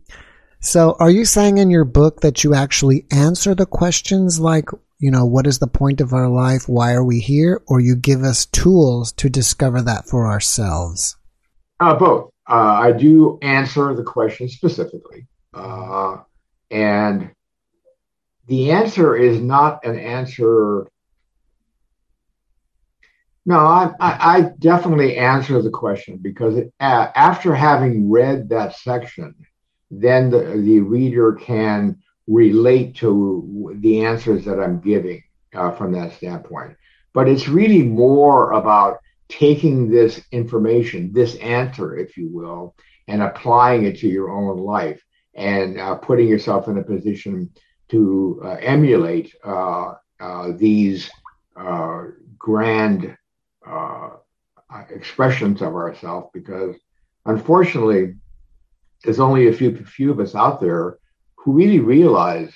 So, 0.60 0.96
are 0.98 1.10
you 1.10 1.24
saying 1.24 1.58
in 1.58 1.70
your 1.70 1.84
book 1.84 2.22
that 2.22 2.42
you 2.42 2.54
actually 2.54 3.06
answer 3.10 3.54
the 3.54 3.66
questions 3.66 4.40
like, 4.40 4.70
you 4.98 5.10
know, 5.10 5.26
what 5.26 5.46
is 5.46 5.58
the 5.58 5.66
point 5.66 6.00
of 6.00 6.14
our 6.14 6.28
life? 6.28 6.68
Why 6.68 6.94
are 6.94 7.04
we 7.04 7.20
here? 7.20 7.62
Or 7.66 7.80
you 7.80 7.96
give 7.96 8.22
us 8.22 8.46
tools 8.46 9.12
to 9.14 9.28
discover 9.28 9.82
that 9.82 10.06
for 10.06 10.26
ourselves? 10.26 11.16
Uh, 11.80 11.94
both. 11.94 12.30
Uh, 12.48 12.54
I 12.54 12.92
do 12.92 13.38
answer 13.42 13.94
the 13.94 14.04
question 14.04 14.48
specifically. 14.48 15.26
Uh, 15.52 16.18
and 16.70 17.30
the 18.46 18.70
answer 18.70 19.16
is 19.16 19.40
not 19.40 19.84
an 19.84 19.98
answer. 19.98 20.86
No, 23.46 23.58
I, 23.58 23.92
I, 24.00 24.50
definitely 24.58 25.18
answer 25.18 25.60
the 25.60 25.70
question 25.70 26.16
because 26.16 26.56
it, 26.56 26.72
after 26.80 27.54
having 27.54 28.10
read 28.10 28.48
that 28.48 28.74
section, 28.76 29.34
then 29.90 30.30
the, 30.30 30.38
the 30.38 30.80
reader 30.80 31.34
can 31.34 32.02
relate 32.26 32.96
to 32.96 33.76
the 33.80 34.04
answers 34.06 34.46
that 34.46 34.58
I'm 34.58 34.80
giving 34.80 35.22
uh, 35.54 35.72
from 35.72 35.92
that 35.92 36.14
standpoint. 36.14 36.76
But 37.12 37.28
it's 37.28 37.46
really 37.48 37.82
more 37.82 38.52
about 38.52 38.98
taking 39.28 39.90
this 39.90 40.22
information, 40.32 41.12
this 41.12 41.36
answer, 41.36 41.96
if 41.96 42.16
you 42.16 42.30
will, 42.30 42.74
and 43.08 43.22
applying 43.22 43.84
it 43.84 43.98
to 43.98 44.08
your 44.08 44.30
own 44.30 44.56
life 44.58 45.02
and 45.34 45.78
uh, 45.78 45.96
putting 45.96 46.28
yourself 46.28 46.68
in 46.68 46.78
a 46.78 46.82
position 46.82 47.50
to 47.90 48.40
uh, 48.42 48.56
emulate 48.60 49.34
uh, 49.44 49.94
uh, 50.18 50.52
these 50.56 51.10
uh, 53.66 54.10
expressions 54.90 55.62
of 55.62 55.74
ourselves 55.74 56.28
because 56.34 56.74
unfortunately 57.26 58.14
there's 59.02 59.20
only 59.20 59.48
a 59.48 59.52
few 59.52 59.76
few 59.84 60.10
of 60.10 60.20
us 60.20 60.34
out 60.34 60.60
there 60.60 60.98
who 61.36 61.52
really 61.52 61.80
realize 61.80 62.52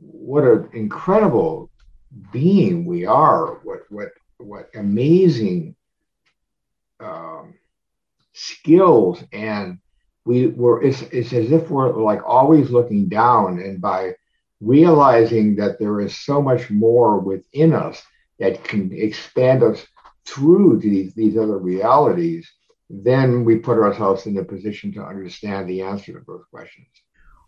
what 0.00 0.44
an 0.44 0.68
incredible 0.72 1.70
being 2.32 2.84
we 2.84 3.04
are, 3.04 3.60
what 3.62 3.80
what 3.90 4.08
what 4.38 4.70
amazing 4.74 5.74
um, 7.00 7.54
skills. 8.32 9.22
And 9.32 9.78
we 10.24 10.48
were 10.48 10.82
it's, 10.82 11.02
it's 11.02 11.32
as 11.32 11.52
if 11.52 11.70
we're 11.70 11.92
like 11.92 12.22
always 12.26 12.70
looking 12.70 13.08
down. 13.08 13.58
And 13.58 13.80
by 13.80 14.14
realizing 14.60 15.56
that 15.56 15.78
there 15.78 16.00
is 16.00 16.16
so 16.16 16.40
much 16.40 16.70
more 16.70 17.18
within 17.18 17.74
us 17.74 18.02
that 18.38 18.64
can 18.64 18.90
expand 18.92 19.62
us 19.62 19.86
through 20.26 20.78
these, 20.78 21.14
these 21.14 21.36
other 21.36 21.58
realities 21.58 22.50
then 22.88 23.44
we 23.44 23.56
put 23.56 23.78
ourselves 23.78 24.26
in 24.26 24.38
a 24.38 24.44
position 24.44 24.92
to 24.92 25.02
understand 25.02 25.68
the 25.68 25.82
answer 25.82 26.12
to 26.12 26.24
those 26.26 26.44
questions 26.50 26.86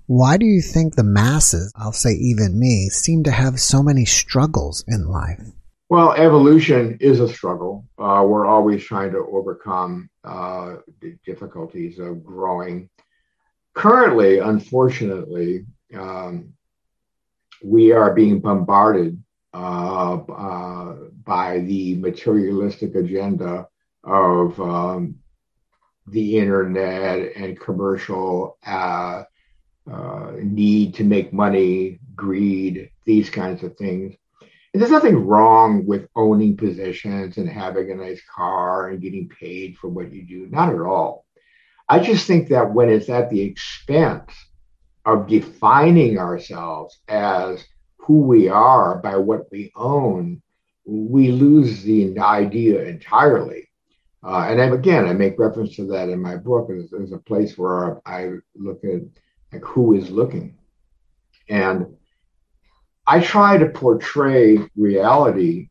why 0.07 0.37
do 0.37 0.47
you 0.47 0.61
think 0.61 0.95
the 0.95 1.05
masses 1.05 1.73
i'll 1.77 1.93
say 1.93 2.13
even 2.13 2.59
me 2.59 2.89
seem 2.89 3.23
to 3.23 3.31
have 3.31 3.61
so 3.61 3.83
many 3.83 4.05
struggles 4.05 4.85
in 4.89 5.07
life 5.07 5.43
well, 5.91 6.13
evolution 6.13 6.99
is 7.01 7.21
a 7.21 7.29
struggle. 7.29 7.87
Uh, 7.99 8.23
we're 8.27 8.47
always 8.47 8.85
trying 8.85 9.11
to 9.13 9.27
overcome 9.33 10.11
uh, 10.23 10.77
the 11.01 11.17
difficulties 11.25 11.99
of 11.99 12.23
growing. 12.23 12.91
Currently, 13.73 14.39
unfortunately, 14.39 15.65
um, 15.95 16.53
we 17.65 17.93
are 17.93 18.13
being 18.13 18.41
bombarded 18.41 19.23
uh, 19.55 20.15
uh 20.15 20.95
by 21.25 21.61
the 21.61 21.97
materialistic 21.97 22.95
agenda 22.95 23.67
of 24.05 24.61
um, 24.61 25.17
the 26.07 26.39
internet 26.39 27.37
and 27.37 27.61
commercial 27.61 28.59
uh, 28.67 29.25
uh, 29.91 30.33
need 30.43 30.95
to 30.95 31.05
make 31.05 31.33
money, 31.33 31.99
greed, 32.15 32.91
these 33.05 33.31
kinds 33.31 33.63
of 33.63 33.77
things 33.77 34.15
and 34.73 34.83
there's 34.83 34.93
nothing 34.93 35.27
wrong 35.27 35.87
with 35.87 36.09
owning 36.15 36.57
positions 36.57 37.39
and 37.39 37.49
having 37.49 37.91
a 37.91 37.95
nice 37.95 38.21
car 38.35 38.91
and 38.91 39.01
getting 39.01 39.29
paid 39.29 39.77
for 39.79 39.89
what 39.89 40.13
you 40.13 40.27
do. 40.27 40.47
Not 40.51 40.73
at 40.73 40.81
all. 40.81 41.25
I 41.89 42.01
just 42.01 42.27
think 42.27 42.49
that 42.51 42.73
when 42.73 42.91
it's 42.91 43.09
at 43.09 43.31
the 43.31 43.41
expense 43.41 44.31
of 45.07 45.27
defining 45.27 46.19
ourselves 46.19 46.97
as 47.09 47.65
who 48.09 48.23
we 48.23 48.49
are 48.49 48.97
by 48.97 49.17
what 49.17 49.53
we 49.53 49.71
own, 49.77 50.41
we 50.87 51.31
lose 51.31 51.83
the 51.83 52.19
idea 52.19 52.83
entirely. 52.85 53.69
Uh, 54.25 54.47
and 54.49 54.63
I, 54.63 54.65
again, 54.69 55.07
I 55.07 55.13
make 55.13 55.39
reference 55.39 55.77
to 55.77 55.85
that 55.89 56.09
in 56.09 56.19
my 56.21 56.37
book. 56.37 56.69
There's, 56.69 56.89
there's 56.89 57.13
a 57.13 57.19
place 57.19 57.59
where 57.59 58.01
I 58.09 58.31
look 58.57 58.83
at 58.83 59.03
like 59.53 59.63
who 59.63 59.93
is 59.93 60.11
looking, 60.11 60.57
and 61.51 61.99
I 63.07 63.21
try 63.21 63.59
to 63.59 63.67
portray 63.67 64.57
reality, 64.75 65.69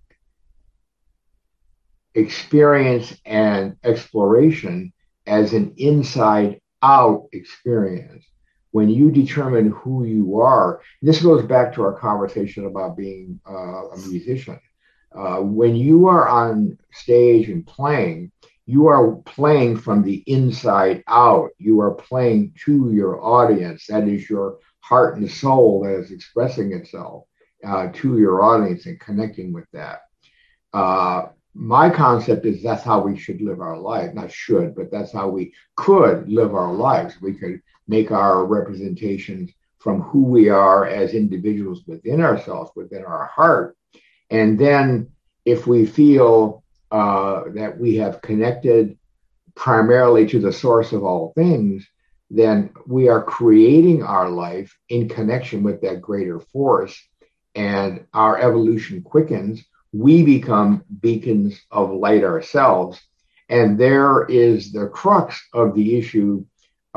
experience, 2.13 3.19
and 3.25 3.77
exploration 3.83 4.93
as 5.25 5.53
an 5.53 5.73
inside 5.77 6.61
out 6.83 7.29
experience. 7.31 8.23
When 8.77 8.91
you 8.91 9.09
determine 9.09 9.71
who 9.71 10.05
you 10.05 10.39
are, 10.39 10.81
this 11.01 11.19
goes 11.19 11.43
back 11.43 11.73
to 11.73 11.81
our 11.81 11.93
conversation 11.93 12.67
about 12.67 12.95
being 12.95 13.39
uh, 13.49 13.87
a 13.95 13.97
musician. 13.97 14.59
Uh, 15.19 15.37
when 15.37 15.75
you 15.75 16.07
are 16.07 16.27
on 16.27 16.77
stage 16.91 17.49
and 17.49 17.65
playing, 17.65 18.31
you 18.67 18.85
are 18.85 19.15
playing 19.37 19.77
from 19.77 20.03
the 20.03 20.23
inside 20.27 21.03
out. 21.07 21.49
You 21.57 21.81
are 21.81 21.95
playing 21.95 22.53
to 22.65 22.91
your 22.93 23.19
audience. 23.19 23.87
That 23.87 24.07
is 24.07 24.29
your 24.29 24.59
heart 24.81 25.17
and 25.17 25.31
soul 25.31 25.81
that 25.83 25.95
is 25.95 26.11
expressing 26.11 26.71
itself 26.71 27.23
uh, 27.65 27.87
to 27.93 28.19
your 28.19 28.43
audience 28.43 28.85
and 28.85 28.99
connecting 28.99 29.53
with 29.53 29.65
that. 29.73 30.01
Uh, 30.71 31.29
my 31.55 31.89
concept 31.89 32.45
is 32.45 32.61
that's 32.61 32.83
how 32.83 32.99
we 32.99 33.17
should 33.17 33.41
live 33.41 33.59
our 33.59 33.79
life, 33.79 34.13
not 34.13 34.31
should, 34.31 34.75
but 34.75 34.91
that's 34.91 35.11
how 35.11 35.27
we 35.29 35.51
could 35.75 36.29
live 36.29 36.53
our 36.53 36.71
lives. 36.71 37.19
We 37.19 37.33
could 37.33 37.59
make 37.87 38.11
our 38.11 38.45
representations 38.45 39.51
from 39.79 40.01
who 40.01 40.23
we 40.23 40.49
are 40.49 40.85
as 40.85 41.13
individuals 41.13 41.83
within 41.87 42.21
ourselves, 42.21 42.71
within 42.75 43.05
our 43.05 43.25
heart. 43.27 43.77
And 44.29 44.59
then 44.59 45.09
if 45.45 45.67
we 45.67 45.85
feel 45.85 46.63
uh, 46.91 47.43
that 47.53 47.77
we 47.77 47.95
have 47.95 48.21
connected 48.21 48.97
primarily 49.55 50.27
to 50.27 50.39
the 50.39 50.51
source 50.51 50.91
of 50.91 51.03
all 51.03 51.33
things, 51.35 51.87
then 52.29 52.69
we 52.85 53.07
are 53.07 53.23
creating 53.23 54.03
our 54.03 54.29
life 54.29 54.77
in 54.89 55.07
connection 55.07 55.63
with 55.63 55.81
that 55.81 56.01
greater 56.01 56.39
force 56.39 57.01
and 57.57 58.05
our 58.13 58.37
evolution 58.39 59.01
quickens, 59.01 59.65
we 59.91 60.23
become 60.23 60.83
beacons 61.01 61.59
of 61.71 61.91
light 61.91 62.23
ourselves. 62.23 63.01
And 63.49 63.79
there 63.79 64.25
is 64.25 64.71
the 64.71 64.87
crux 64.87 65.41
of 65.53 65.73
the 65.73 65.97
issue 65.97 66.45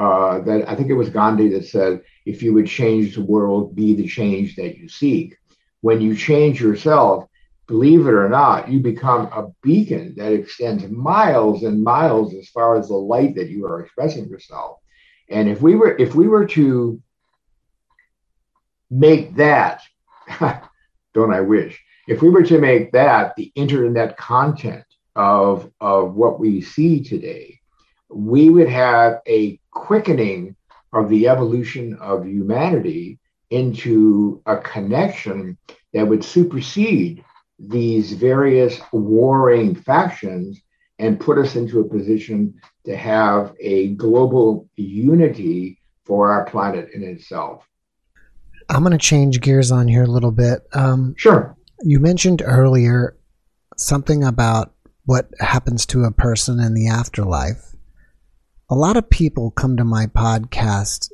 uh, 0.00 0.40
that 0.40 0.68
I 0.68 0.74
think 0.74 0.88
it 0.88 0.94
was 0.94 1.10
Gandhi 1.10 1.48
that 1.50 1.66
said, 1.66 2.00
if 2.24 2.42
you 2.42 2.54
would 2.54 2.66
change 2.66 3.14
the 3.14 3.22
world, 3.22 3.76
be 3.76 3.94
the 3.94 4.08
change 4.08 4.56
that 4.56 4.78
you 4.78 4.88
seek. 4.88 5.36
When 5.82 6.00
you 6.00 6.16
change 6.16 6.60
yourself, 6.60 7.26
believe 7.66 8.06
it 8.06 8.14
or 8.14 8.28
not, 8.28 8.68
you 8.70 8.80
become 8.80 9.26
a 9.26 9.48
beacon 9.62 10.14
that 10.16 10.32
extends 10.32 10.88
miles 10.88 11.64
and 11.64 11.84
miles 11.84 12.34
as 12.34 12.48
far 12.48 12.78
as 12.78 12.88
the 12.88 12.94
light 12.94 13.34
that 13.34 13.50
you 13.50 13.66
are 13.66 13.80
expressing 13.80 14.28
yourself. 14.28 14.78
And 15.28 15.48
if 15.48 15.60
we 15.60 15.74
were 15.74 15.96
if 15.96 16.14
we 16.14 16.26
were 16.28 16.46
to 16.46 17.00
make 18.90 19.36
that 19.36 19.82
don't 21.14 21.32
I 21.32 21.40
wish? 21.40 21.80
If 22.08 22.22
we 22.22 22.30
were 22.30 22.42
to 22.44 22.58
make 22.58 22.92
that 22.92 23.36
the 23.36 23.52
internet 23.54 24.16
content 24.16 24.84
of, 25.14 25.70
of 25.80 26.14
what 26.14 26.40
we 26.40 26.60
see 26.60 27.02
today, 27.02 27.60
we 28.08 28.50
would 28.50 28.68
have 28.68 29.20
a 29.26 29.59
quickening 29.72 30.56
of 30.92 31.08
the 31.08 31.28
evolution 31.28 31.94
of 32.00 32.26
humanity 32.26 33.18
into 33.50 34.42
a 34.46 34.56
connection 34.56 35.56
that 35.92 36.06
would 36.06 36.24
supersede 36.24 37.24
these 37.58 38.12
various 38.12 38.80
warring 38.92 39.74
factions 39.74 40.60
and 40.98 41.20
put 41.20 41.38
us 41.38 41.56
into 41.56 41.80
a 41.80 41.88
position 41.88 42.54
to 42.84 42.96
have 42.96 43.54
a 43.60 43.88
global 43.94 44.68
unity 44.76 45.80
for 46.04 46.30
our 46.30 46.44
planet 46.44 46.90
in 46.94 47.02
itself. 47.02 47.66
I'm 48.68 48.82
going 48.82 48.92
to 48.92 48.98
change 48.98 49.40
gears 49.40 49.72
on 49.72 49.88
here 49.88 50.04
a 50.04 50.10
little 50.10 50.30
bit. 50.30 50.60
Um, 50.72 51.14
sure. 51.16 51.56
You 51.82 51.98
mentioned 51.98 52.42
earlier 52.44 53.16
something 53.76 54.22
about 54.22 54.72
what 55.06 55.28
happens 55.40 55.86
to 55.86 56.04
a 56.04 56.12
person 56.12 56.60
in 56.60 56.74
the 56.74 56.88
afterlife. 56.88 57.74
A 58.72 58.76
lot 58.76 58.96
of 58.96 59.10
people 59.10 59.50
come 59.50 59.76
to 59.78 59.84
my 59.84 60.06
podcast 60.06 61.10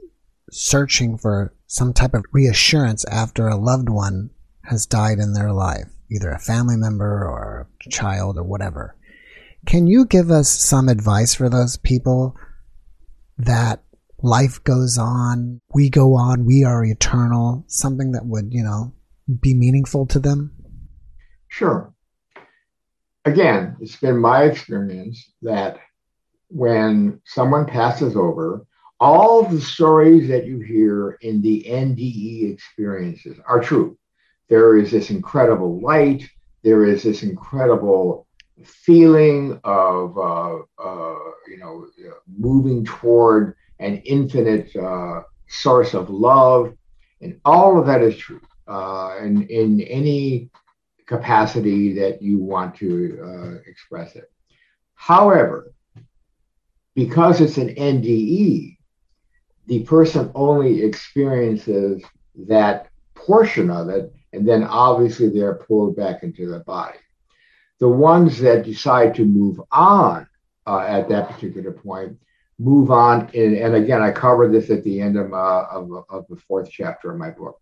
searching 0.51 1.17
for 1.17 1.55
some 1.67 1.95
type 1.95 2.13
of 2.13 2.27
reassurance 2.31 3.03
after 3.07 3.49
a 3.49 3.57
loved 3.57 3.89
one 3.89 4.29
has 4.65 4.85
died 4.85 5.19
in 5.19 5.33
their 5.33 5.53
life, 5.53 5.89
either 6.13 6.31
a 6.33 6.39
family 6.39 6.77
member 6.77 7.25
or 7.25 7.67
a 7.87 7.89
child 7.89 8.37
or 8.37 8.43
whatever. 8.43 8.95
Can 9.65 9.87
you 9.87 10.05
give 10.05 10.31
us 10.31 10.51
some 10.51 10.91
advice 10.91 11.35
for 11.35 11.49
those 11.49 11.79
people 11.79 12.37
that 13.39 13.83
life 14.23 14.63
goes 14.63 14.99
on, 14.99 15.63
we 15.75 15.89
go 15.89 16.15
on, 16.15 16.45
we 16.45 16.63
are 16.63 16.85
eternal, 16.85 17.65
something 17.69 18.13
that 18.13 18.27
would, 18.27 18.49
you 18.51 18.63
know, 18.63 18.93
be 19.41 19.55
meaningful 19.55 20.05
to 20.09 20.19
them? 20.19 20.53
Sure. 21.49 21.95
Again, 23.25 23.79
it's 23.81 23.97
been 23.97 24.19
my 24.19 24.43
experience 24.43 25.33
that 25.41 25.79
when 26.49 27.21
someone 27.25 27.67
passes 27.67 28.17
over, 28.17 28.65
all 28.99 29.45
the 29.45 29.61
stories 29.61 30.29
that 30.29 30.47
you 30.47 30.59
hear 30.61 31.19
in 31.21 31.43
the 31.43 31.65
NDE 31.69 32.53
experiences 32.53 33.39
are 33.47 33.61
true. 33.61 33.99
There 34.49 34.77
is 34.77 34.91
this 34.91 35.11
incredible 35.11 35.81
light, 35.81 36.29
there 36.63 36.85
is 36.85 37.03
this 37.03 37.23
incredible 37.23 38.27
feeling 38.65 39.61
of, 39.65 40.17
uh, 40.17 40.57
uh, 40.79 41.19
you 41.47 41.59
know, 41.59 41.87
moving 42.27 42.85
toward 42.85 43.55
an 43.81 43.99
infinite 44.05 44.75
uh, 44.77 45.23
source 45.49 45.95
of 45.95 46.09
love. 46.09 46.75
And 47.21 47.39
all 47.45 47.79
of 47.79 47.87
that 47.87 48.03
is 48.03 48.17
true 48.17 48.41
uh, 48.67 49.17
in, 49.21 49.43
in 49.49 49.81
any 49.83 50.51
capacity 51.07 51.93
that 51.95 52.23
you 52.23 52.39
want 52.39 52.75
to 52.77 53.21
uh, 53.23 53.71
express 53.71 54.17
it. 54.17 54.31
However, 54.95 55.73
because 56.97 57.43
it's 57.43 57.59
an 57.59 57.75
NDE, 57.75 58.79
the 59.67 59.83
person 59.85 60.33
only 60.35 60.83
experiences 60.83 62.03
that 62.49 62.89
portion 63.15 63.71
of 63.71 63.91
it, 63.91 64.15
and 64.33 64.49
then 64.49 64.65
obviously 64.65 65.29
they're 65.29 65.55
pulled 65.55 65.95
back 65.95 66.23
into 66.23 66.49
the 66.49 66.61
body. 66.61 66.99
The 67.81 67.89
ones 67.89 68.39
that 68.41 68.65
decide 68.65 69.15
to 69.17 69.27
move 69.27 69.61
on 69.71 70.27
uh, 70.67 70.79
at 70.81 71.11
that 71.11 71.29
particular 71.29 71.71
point 71.71 72.19
move 72.59 72.91
on. 72.91 73.31
And, 73.35 73.55
and 73.55 73.75
again, 73.75 74.01
I 74.01 74.11
cover 74.11 74.49
this 74.49 74.71
at 74.71 74.83
the 74.83 75.03
end 75.03 75.19
of, 75.19 75.35
uh, 75.35 75.67
of, 75.71 75.91
of 76.09 76.25
the 76.31 76.37
fourth 76.49 76.71
chapter 76.71 77.13
of 77.13 77.19
my 77.19 77.29
book. 77.31 77.61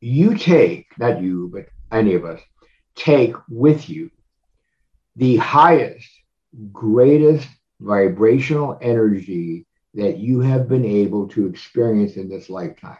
you 0.00 0.34
take, 0.38 0.86
not 0.98 1.20
you, 1.20 1.50
but 1.52 1.66
any 1.94 2.14
of 2.14 2.24
us, 2.24 2.40
take 2.94 3.34
with 3.50 3.90
you 3.90 4.10
the 5.16 5.36
highest, 5.36 6.08
greatest 6.72 7.48
vibrational 7.80 8.78
energy 8.80 9.66
that 9.94 10.18
you 10.18 10.40
have 10.40 10.68
been 10.68 10.84
able 10.84 11.28
to 11.28 11.46
experience 11.46 12.16
in 12.16 12.28
this 12.28 12.48
lifetime. 12.48 12.98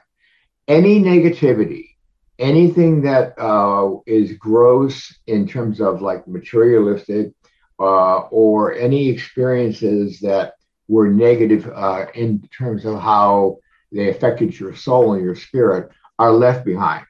Any 0.68 1.00
negativity, 1.00 1.90
anything 2.38 3.02
that 3.02 3.34
uh, 3.38 3.96
is 4.06 4.32
gross 4.34 5.14
in 5.26 5.46
terms 5.46 5.80
of 5.80 6.02
like 6.02 6.26
materialistic, 6.28 7.32
uh, 7.78 8.20
or 8.30 8.74
any 8.74 9.08
experiences 9.08 10.20
that 10.20 10.54
were 10.88 11.08
negative 11.08 11.70
uh, 11.74 12.06
in 12.14 12.46
terms 12.56 12.84
of 12.84 13.00
how 13.00 13.58
they 13.90 14.08
affected 14.08 14.58
your 14.58 14.74
soul 14.74 15.14
and 15.14 15.24
your 15.24 15.34
spirit 15.34 15.90
are 16.18 16.32
left 16.32 16.64
behind. 16.64 17.04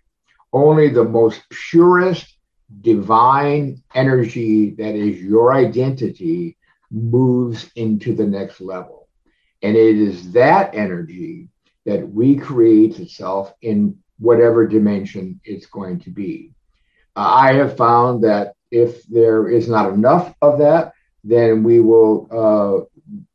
Only 0.52 0.88
the 0.88 1.04
most 1.04 1.42
purest 1.50 2.31
divine 2.80 3.82
energy 3.94 4.70
that 4.70 4.94
is 4.94 5.20
your 5.20 5.52
identity 5.52 6.56
moves 6.90 7.70
into 7.76 8.14
the 8.14 8.26
next 8.26 8.60
level. 8.60 9.08
And 9.62 9.76
it 9.76 9.96
is 9.96 10.32
that 10.32 10.74
energy 10.74 11.48
that 11.86 12.04
recreates 12.14 12.98
itself 12.98 13.54
in 13.62 13.98
whatever 14.18 14.66
dimension 14.66 15.40
it's 15.44 15.66
going 15.66 16.00
to 16.00 16.10
be. 16.10 16.52
Uh, 17.16 17.20
I 17.20 17.54
have 17.54 17.76
found 17.76 18.24
that 18.24 18.54
if 18.70 19.04
there 19.04 19.48
is 19.48 19.68
not 19.68 19.92
enough 19.92 20.34
of 20.40 20.58
that, 20.58 20.92
then 21.24 21.62
we 21.62 21.80
will 21.80 22.88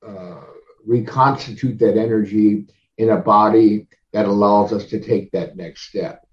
uh, 0.03 0.07
uh, 0.07 0.43
reconstitute 0.85 1.79
that 1.79 1.97
energy 1.97 2.67
in 2.97 3.09
a 3.09 3.17
body 3.17 3.88
that 4.13 4.25
allows 4.25 4.73
us 4.73 4.85
to 4.85 4.99
take 4.99 5.31
that 5.31 5.55
next 5.55 5.89
step. 5.89 6.25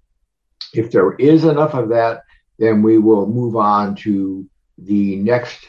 If 0.73 0.91
there 0.91 1.13
is 1.13 1.43
enough 1.43 1.73
of 1.73 1.89
that, 1.89 2.23
then 2.57 2.81
we 2.81 2.97
will 2.97 3.27
move 3.27 3.55
on 3.55 3.95
to 3.95 4.47
the 4.77 5.17
next 5.17 5.67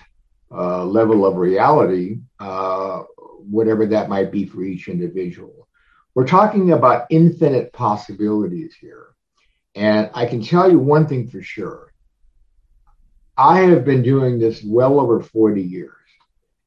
uh, 0.51 0.85
level 0.85 1.27
of 1.27 1.37
reality, 1.37 2.19
uh, 2.41 3.03
whatever 3.51 3.87
that 3.87 4.09
might 4.09 4.31
be 4.31 4.47
for 4.47 4.63
each 4.63 4.89
individual. 4.89 5.69
We're 6.15 6.27
talking 6.27 6.73
about 6.73 7.07
infinite 7.11 7.73
possibilities 7.73 8.75
here. 8.81 9.09
And 9.75 10.11
I 10.15 10.25
can 10.25 10.43
tell 10.43 10.71
you 10.71 10.79
one 10.79 11.07
thing 11.07 11.29
for 11.29 11.43
sure. 11.43 11.93
I 13.37 13.61
have 13.61 13.85
been 13.85 14.03
doing 14.03 14.39
this 14.39 14.63
well 14.65 14.99
over 14.99 15.21
40 15.21 15.61
years, 15.61 15.93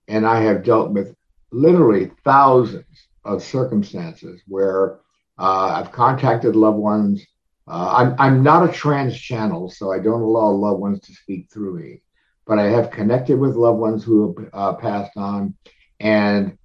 and 0.07 0.27
I 0.27 0.41
have 0.41 0.63
dealt 0.63 0.91
with 0.91 1.15
literally 1.51 2.11
thousands 2.23 2.85
of 3.25 3.41
circumstances 3.41 4.41
where 4.47 4.99
uh, 5.39 5.81
I've 5.81 5.91
contacted 5.91 6.55
loved 6.55 6.77
ones 6.77 7.25
uh, 7.69 7.93
I'm, 7.97 8.15
I'm 8.19 8.43
not 8.43 8.67
a 8.69 8.73
trance 8.73 9.17
channel, 9.17 9.69
so 9.69 9.91
I 9.91 9.99
don't 9.99 10.21
allow 10.21 10.49
loved 10.49 10.81
ones 10.81 11.01
to 11.01 11.13
speak 11.13 11.49
through 11.51 11.79
me, 11.79 12.01
but 12.47 12.59
I 12.59 12.65
have 12.65 12.91
connected 12.91 13.39
with 13.39 13.55
loved 13.55 13.79
ones 13.79 14.03
who 14.03 14.35
have 14.37 14.49
uh, 14.53 14.73
passed 14.75 15.15
on. 15.17 15.55
And 15.99 16.57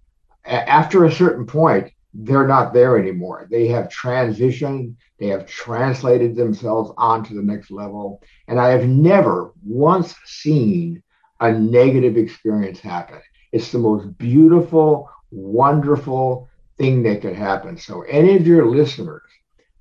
a- 0.46 0.68
after 0.68 1.04
a 1.04 1.12
certain 1.12 1.46
point, 1.46 1.90
they're 2.14 2.46
not 2.46 2.72
there 2.72 2.98
anymore. 2.98 3.46
They 3.50 3.68
have 3.68 3.88
transitioned, 3.88 4.94
they 5.18 5.28
have 5.28 5.46
translated 5.46 6.36
themselves 6.36 6.92
onto 6.96 7.34
the 7.34 7.42
next 7.42 7.70
level. 7.70 8.22
And 8.48 8.58
I 8.60 8.70
have 8.70 8.88
never 8.88 9.52
once 9.64 10.14
seen 10.24 11.02
a 11.40 11.52
negative 11.52 12.16
experience 12.16 12.80
happen. 12.80 13.20
It's 13.52 13.72
the 13.72 13.78
most 13.78 14.16
beautiful, 14.18 15.10
wonderful 15.30 16.48
thing 16.78 17.02
that 17.04 17.22
could 17.22 17.34
happen. 17.36 17.76
So, 17.76 18.02
any 18.02 18.36
of 18.36 18.46
your 18.46 18.66
listeners 18.66 19.22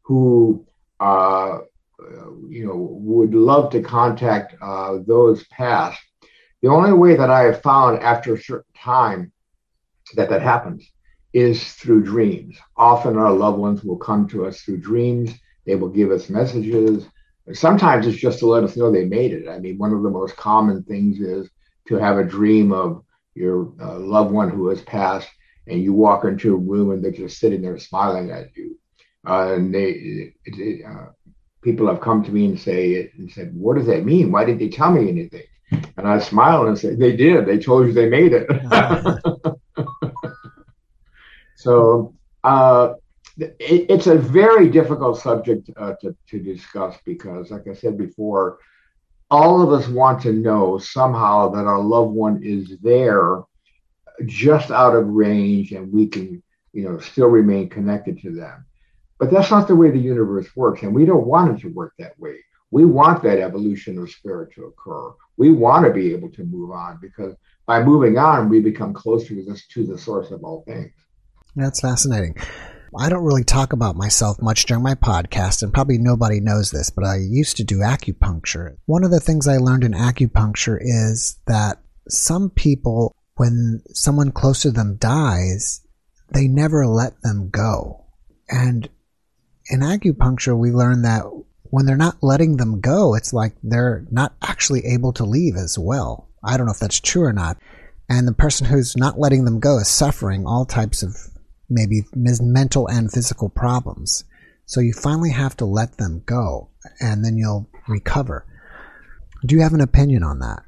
who 0.04 0.66
uh, 1.00 1.60
you 2.50 2.66
know, 2.66 2.76
would 2.76 3.34
love 3.34 3.72
to 3.72 3.82
contact 3.82 4.56
uh, 4.62 4.98
those 5.06 5.46
passed. 5.48 6.02
The 6.62 6.70
only 6.70 6.94
way 6.94 7.16
that 7.16 7.30
I 7.30 7.42
have 7.42 7.62
found 7.62 8.00
after 8.00 8.34
a 8.34 8.42
certain 8.42 8.74
time 8.76 9.32
that 10.16 10.30
that 10.30 10.42
happens 10.42 10.90
is 11.34 11.74
through 11.74 12.04
dreams. 12.04 12.58
Often 12.78 13.18
our 13.18 13.34
loved 13.34 13.58
ones 13.58 13.84
will 13.84 13.98
come 13.98 14.28
to 14.30 14.46
us 14.46 14.62
through 14.62 14.82
dreams. 14.82 15.34
They 15.66 15.76
will 15.76 15.90
give 15.90 16.12
us 16.12 16.30
messages. 16.30 17.08
Sometimes 17.52 18.08
it's 18.08 18.18
just 18.18 18.40
to 18.40 18.46
let 18.46 18.64
us 18.64 18.78
know 18.78 18.92
they 18.92 19.06
made 19.06 19.34
it. 19.34 19.50
I 19.50 19.60
mean, 19.60 19.78
one 19.78 19.94
of 19.94 20.04
the 20.04 20.10
most 20.10 20.38
common 20.38 20.84
things 20.84 21.20
is 21.20 21.50
to 21.88 21.96
have 21.96 22.18
a 22.18 22.24
dream 22.24 22.72
of 22.72 23.04
your 23.36 23.74
uh, 23.82 24.00
loved 24.00 24.32
one 24.32 24.50
who 24.50 24.70
has 24.70 24.82
passed, 24.82 25.30
and 25.68 25.82
you 25.82 25.92
walk 25.92 26.24
into 26.24 26.54
a 26.54 26.58
room 26.58 26.92
and 26.92 27.04
they're 27.04 27.12
just 27.12 27.40
sitting 27.40 27.62
there 27.62 27.78
smiling 27.80 28.32
at 28.32 28.56
you. 28.56 28.78
Uh, 29.28 29.54
and 29.54 29.74
they, 29.74 29.90
it, 29.92 30.34
it, 30.46 30.86
uh, 30.86 31.08
people 31.62 31.88
have 31.88 32.02
come 32.02 32.24
to 32.24 32.32
me 32.32 32.46
and 32.46 32.60
say 32.60 33.10
and 33.18 33.32
said, 33.32 33.56
"What 33.56 33.78
does 33.78 33.88
that 33.88 34.06
mean? 34.06 34.32
Why 34.32 34.46
didn't 34.46 34.60
they 34.60 34.70
tell 34.70 34.92
me 34.92 35.10
anything?" 35.10 35.44
And 35.98 36.08
I 36.08 36.20
smile 36.20 36.68
and 36.68 36.78
say, 36.78 36.96
"They 36.96 37.16
did. 37.16 37.46
They 37.46 37.58
told 37.58 37.88
you 37.88 37.94
they 37.94 38.10
made 38.10 38.34
it." 38.34 38.48
so 41.56 42.14
uh, 42.44 42.94
it, 43.38 43.86
it's 43.90 44.08
a 44.08 44.18
very 44.18 44.70
difficult 44.70 45.20
subject 45.20 45.70
uh, 45.78 45.94
to 46.02 46.16
to 46.30 46.40
discuss 46.40 46.98
because, 47.06 47.52
like 47.52 47.68
I 47.68 47.74
said 47.74 47.98
before, 47.98 48.60
all 49.32 49.62
of 49.62 49.72
us 49.72 49.88
want 49.88 50.22
to 50.24 50.34
know 50.34 50.78
somehow 50.78 51.50
that 51.50 51.66
our 51.66 51.80
loved 51.80 52.12
one 52.12 52.44
is 52.44 52.78
there, 52.82 53.42
just 54.26 54.70
out 54.70 54.96
of 54.96 55.08
range, 55.08 55.72
and 55.72 55.92
we 55.92 56.08
can, 56.08 56.44
you 56.74 56.84
know, 56.84 57.00
still 57.00 57.28
remain 57.28 57.70
connected 57.70 58.22
to 58.22 58.36
them. 58.36 58.66
But 59.20 59.32
that's 59.32 59.52
not 59.52 59.68
the 59.68 59.76
way 59.76 59.92
the 59.92 60.00
universe 60.00 60.48
works. 60.56 60.84
And 60.84 60.94
we 60.94 61.06
don't 61.06 61.28
want 61.28 61.58
it 61.58 61.62
to 61.62 61.74
work 61.74 61.94
that 62.00 62.20
way. 62.20 62.38
We 62.72 62.86
want 62.86 63.22
that 63.24 63.40
evolution 63.40 64.00
of 64.00 64.10
spirit 64.10 64.54
to 64.56 64.66
occur. 64.66 65.14
We 65.38 65.52
want 65.52 65.86
to 65.86 65.92
be 65.92 66.14
able 66.14 66.32
to 66.32 66.44
move 66.44 66.72
on 66.72 67.00
because 67.02 67.36
by 67.68 67.84
moving 67.84 68.18
on, 68.18 68.50
we 68.50 68.60
become 68.60 68.94
closer 68.94 69.36
to, 69.36 69.46
this, 69.46 69.68
to 69.68 69.86
the 69.86 69.98
source 69.98 70.32
of 70.32 70.44
all 70.44 70.64
things. 70.68 70.92
That's 71.56 71.82
fascinating. 71.82 72.36
I 72.98 73.10
don't 73.10 73.24
really 73.24 73.44
talk 73.44 73.74
about 73.74 73.96
myself 73.96 74.42
much 74.42 74.66
during 74.66 74.84
my 74.84 74.96
podcast, 74.96 75.64
and 75.64 75.74
probably 75.74 75.98
nobody 75.98 76.40
knows 76.40 76.70
this, 76.72 76.90
but 76.92 77.06
I 77.06 77.18
used 77.18 77.58
to 77.58 77.64
do 77.64 77.80
acupuncture. 77.80 78.76
One 78.86 79.04
of 79.04 79.12
the 79.12 79.20
things 79.20 79.48
I 79.48 79.58
learned 79.58 79.84
in 79.84 79.94
acupuncture 79.94 80.78
is 80.80 81.40
that 81.48 81.78
some 82.08 82.52
people, 82.52 83.16
when 83.36 83.82
someone 83.94 84.32
close 84.32 84.62
to 84.62 84.72
them 84.72 84.98
dies, 84.98 85.82
they 86.32 86.48
never 86.48 86.86
let 86.86 87.20
them 87.22 87.50
go. 87.50 88.06
And 88.50 88.90
in 89.70 89.80
acupuncture, 89.82 90.58
we 90.58 90.72
learn 90.72 91.04
that 91.04 91.24
when 91.64 91.86
they're 91.86 91.98
not 91.98 92.22
letting 92.22 92.58
them 92.58 92.82
go, 92.82 93.16
it's 93.16 93.34
like 93.34 93.56
they're 93.64 94.06
not 94.12 94.36
actually 94.42 94.86
able 94.86 95.14
to 95.14 95.26
leave 95.26 95.56
as 95.56 95.78
well. 95.80 96.30
I 96.44 96.58
don't 96.58 96.66
know 96.66 96.72
if 96.72 96.80
that's 96.80 97.00
true 97.00 97.24
or 97.24 97.34
not. 97.34 97.58
And 98.10 98.28
the 98.28 98.34
person 98.34 98.68
who's 98.68 98.96
not 98.98 99.18
letting 99.18 99.46
them 99.46 99.60
go 99.60 99.80
is 99.80 99.88
suffering 99.88 100.46
all 100.46 100.66
types 100.66 101.02
of 101.02 101.16
maybe 101.70 102.04
mental 102.14 102.88
and 102.88 103.12
physical 103.12 103.50
problems. 103.50 104.24
So 104.66 104.82
you 104.82 104.94
finally 104.94 105.32
have 105.32 105.58
to 105.58 105.66
let 105.66 105.98
them 105.98 106.22
go 106.26 106.70
and 107.00 107.24
then 107.24 107.38
you'll 107.38 107.70
recover. 107.88 108.46
Do 109.46 109.56
you 109.56 109.62
have 109.62 109.74
an 109.74 109.82
opinion 109.82 110.24
on 110.24 110.40
that? 110.40 110.64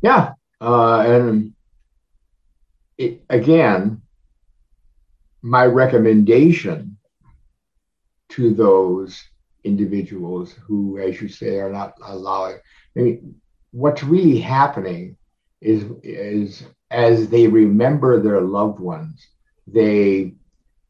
Yeah. 0.00 0.32
Uh, 0.60 1.00
and 1.00 1.52
it, 2.96 3.24
again, 3.28 4.02
my 5.42 5.66
recommendation 5.66 6.96
to 8.32 8.54
those 8.54 9.22
individuals 9.64 10.52
who, 10.66 10.98
as 10.98 11.20
you 11.20 11.28
say, 11.28 11.58
are 11.58 11.72
not 11.72 11.94
allowing. 12.04 12.56
I 12.96 13.00
mean, 13.00 13.40
what's 13.70 14.02
really 14.02 14.38
happening 14.38 15.16
is 15.60 15.84
is 16.02 16.64
as 16.90 17.28
they 17.28 17.46
remember 17.46 18.20
their 18.20 18.40
loved 18.40 18.80
ones, 18.80 19.26
they 19.66 20.34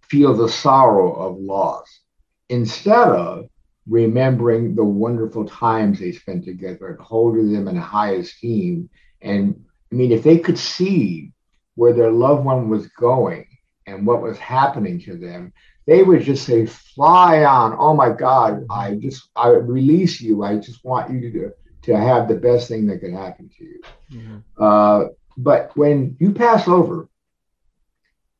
feel 0.02 0.34
the 0.34 0.48
sorrow 0.48 1.12
of 1.12 1.38
loss 1.38 2.00
instead 2.48 3.08
of 3.08 3.48
remembering 3.86 4.74
the 4.74 4.84
wonderful 4.84 5.44
times 5.46 5.98
they 5.98 6.12
spent 6.12 6.44
together 6.44 6.88
and 6.88 7.00
holding 7.00 7.52
them 7.52 7.68
in 7.68 7.76
high 7.76 8.12
esteem. 8.12 8.88
And 9.20 9.64
I 9.90 9.94
mean, 9.94 10.12
if 10.12 10.22
they 10.22 10.38
could 10.38 10.58
see 10.58 11.32
where 11.74 11.92
their 11.92 12.10
loved 12.10 12.44
one 12.44 12.68
was 12.68 12.86
going 12.88 13.46
and 13.86 14.06
what 14.06 14.22
was 14.22 14.38
happening 14.38 15.00
to 15.00 15.16
them, 15.16 15.52
they 15.86 16.02
would 16.02 16.22
just 16.22 16.46
say, 16.46 16.66
fly 16.66 17.44
on. 17.44 17.74
Oh 17.78 17.94
my 17.94 18.10
God, 18.10 18.64
I 18.70 18.94
just, 18.94 19.28
I 19.34 19.48
release 19.48 20.20
you. 20.20 20.44
I 20.44 20.58
just 20.58 20.84
want 20.84 21.10
you 21.10 21.30
to, 21.32 21.52
to 21.82 21.96
have 21.96 22.28
the 22.28 22.36
best 22.36 22.68
thing 22.68 22.86
that 22.86 23.00
could 23.00 23.12
happen 23.12 23.50
to 23.58 23.64
you. 23.64 23.80
Mm-hmm. 24.12 24.38
Uh, 24.58 25.08
but 25.36 25.76
when 25.76 26.16
you 26.20 26.32
pass 26.32 26.68
over, 26.68 27.08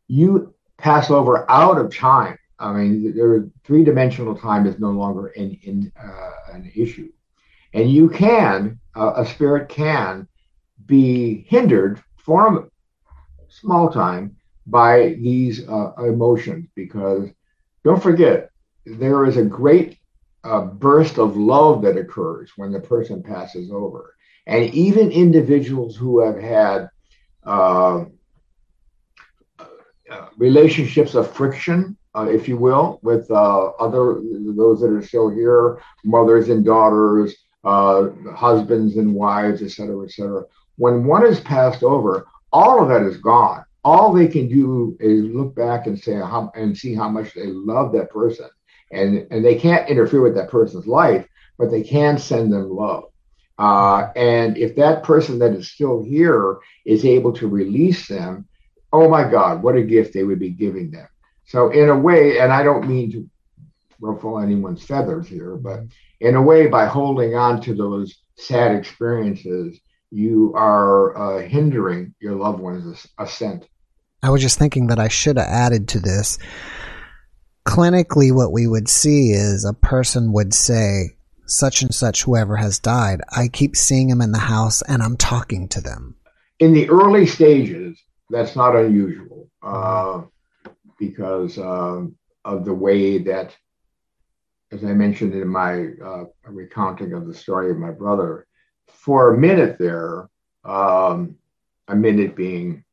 you 0.07 0.55
pass 0.79 1.11
over 1.11 1.51
out 1.51 1.79
of 1.79 1.95
time. 1.95 2.39
I 2.59 2.73
mean, 2.73 3.17
there 3.17 3.49
three 3.65 3.83
dimensional 3.83 4.37
time 4.37 4.67
is 4.67 4.79
no 4.79 4.91
longer 4.91 5.29
in, 5.29 5.59
in 5.63 5.93
uh, 6.01 6.31
an 6.53 6.71
issue. 6.77 7.11
And 7.75 7.91
you 7.91 8.09
can, 8.09 8.79
uh, 8.95 9.15
a 9.17 9.27
spirit 9.27 9.69
can 9.69 10.29
be 10.87 11.45
hindered 11.49 12.03
for 12.19 12.59
a 12.59 12.69
small 13.49 13.91
time 13.91 14.37
by 14.67 15.17
these 15.21 15.69
uh, 15.69 15.93
emotions 15.99 16.69
because 16.75 17.29
don't 17.85 18.03
forget 18.03 18.51
there 18.87 19.25
is 19.25 19.37
a 19.37 19.45
great 19.45 19.99
a 20.45 20.61
burst 20.63 21.19
of 21.19 21.37
love 21.37 21.83
that 21.83 21.97
occurs 21.97 22.53
when 22.57 22.73
the 22.73 22.81
person 22.81 23.23
passes 23.23 23.71
over. 23.71 24.15
And 24.47 24.75
even 24.75 25.13
individuals 25.13 25.97
who 25.97 26.21
have 26.21 26.37
had 26.37 26.91
uh, 27.47 28.05
uh, 29.59 30.27
relationships 30.37 31.15
of 31.15 31.33
friction, 31.33 31.97
uh, 32.15 32.27
if 32.29 32.49
you 32.49 32.57
will, 32.57 32.99
with 33.03 33.31
uh, 33.31 33.69
other 33.79 34.21
those 34.57 34.81
that 34.81 34.91
are 34.91 35.03
still 35.03 35.31
here, 35.31 35.81
mothers 36.05 36.49
and 36.49 36.65
daughters, 36.65 37.35
uh, 37.65 38.09
husbands 38.35 38.97
and 38.97 39.15
wives, 39.15 39.63
et 39.63 39.71
cetera, 39.71 40.05
et 40.05 40.11
cetera. 40.11 40.45
When 40.77 41.05
one 41.05 41.25
is 41.25 41.41
passed 41.41 41.85
over, 41.85 42.27
all 42.53 42.83
of 42.83 42.89
that 42.89 43.03
is 43.03 43.19
gone. 43.19 43.65
All 43.85 44.13
they 44.13 44.29
can 44.29 44.49
do 44.49 44.97
is 45.01 45.25
look 45.25 45.55
back 45.55 45.87
and 45.87 45.99
say 45.99 46.15
how, 46.15 46.53
and 46.55 46.77
see 46.77 46.95
how 46.95 47.09
much 47.09 47.35
they 47.35 47.47
love 47.47 47.93
that 47.93 48.11
person 48.11 48.49
and 48.93 49.27
and 49.31 49.45
they 49.45 49.57
can't 49.57 49.89
interfere 49.89 50.21
with 50.21 50.35
that 50.37 50.51
person's 50.51 50.87
life, 50.87 51.27
but 51.59 51.71
they 51.71 51.83
can 51.83 52.19
send 52.19 52.53
them 52.53 52.71
love. 52.71 53.05
Uh, 53.59 54.11
and 54.17 54.57
if 54.57 54.77
that 54.77 55.03
person 55.03 55.39
that 55.39 55.53
is 55.53 55.71
still 55.71 56.03
here 56.03 56.59
is 56.85 57.05
able 57.05 57.33
to 57.33 57.49
release 57.49 58.07
them, 58.09 58.47
oh 58.93 59.09
my 59.09 59.29
God, 59.29 59.63
what 59.63 59.77
a 59.77 59.83
gift 59.83 60.15
they 60.15 60.25
would 60.25 60.39
be 60.39 60.51
giving 60.51 60.91
them. 60.91 61.09
So 61.47 61.71
in 61.71 61.89
a 61.89 61.99
way, 61.99 62.39
and 62.39 62.53
I 62.53 62.63
don't 62.63 62.89
mean 62.89 63.13
to 63.13 63.29
ruffle 64.01 64.39
anyone's 64.39 64.85
feathers 64.85 65.29
here, 65.29 65.57
but 65.57 65.81
in 66.21 66.35
a 66.35 66.43
way, 66.43 66.67
by 66.67 66.87
holding 66.87 67.35
on 67.35 67.61
to 67.63 67.75
those 67.75 68.23
sad 68.37 68.75
experiences, 68.75 69.79
you 70.11 70.53
are 70.55 71.17
uh, 71.17 71.43
hindering 71.43 72.15
your 72.21 72.35
loved 72.35 72.61
one's 72.61 73.07
ascent. 73.19 73.69
I 74.23 74.31
was 74.31 74.41
just 74.41 74.59
thinking 74.59 74.87
that 74.87 75.01
I 75.01 75.09
should 75.09 75.37
have 75.37 75.49
added 75.49 75.89
to 75.89 76.01
this. 76.01 76.39
Clinically 77.67 78.35
what 78.35 78.53
we 78.53 78.67
would 78.67 78.89
see 78.89 79.31
is 79.31 79.65
a 79.65 79.75
person 79.75 80.33
would 80.33 80.55
say 80.55 81.17
such 81.47 81.83
and 81.83 81.93
such 81.93 82.23
whoever 82.23 82.57
has 82.57 82.79
died. 82.79 83.21
I 83.31 83.49
keep 83.49 83.77
seeing 83.77 84.09
him 84.09 84.21
in 84.21 84.33
the 84.33 84.39
house 84.39 84.83
and 84.83 85.03
i'm 85.03 85.17
talking 85.17 85.69
to 85.69 85.81
them. 85.81 86.17
In 86.61 86.73
the 86.73 86.89
early 86.89 87.27
stages 87.27 88.01
that's 88.31 88.57
not 88.57 88.77
unusual 88.77 89.51
uh, 89.63 90.23
because 90.99 91.59
uh, 91.59 92.05
of 92.45 92.65
the 92.65 92.75
way 92.75 93.19
that 93.19 93.55
as 94.71 94.85
i 94.85 94.93
mentioned 94.93 95.35
in 95.35 95.49
my 95.49 95.89
uh, 96.05 96.25
recounting 96.47 97.13
of 97.13 97.27
the 97.27 97.35
story 97.35 97.71
of 97.71 97.77
my 97.77 97.91
brother 97.91 98.47
for 98.89 99.35
a 99.35 99.39
minute 99.39 99.77
there 99.79 100.29
um, 100.65 101.37
a 101.89 101.95
minute 101.95 102.35
being 102.35 102.85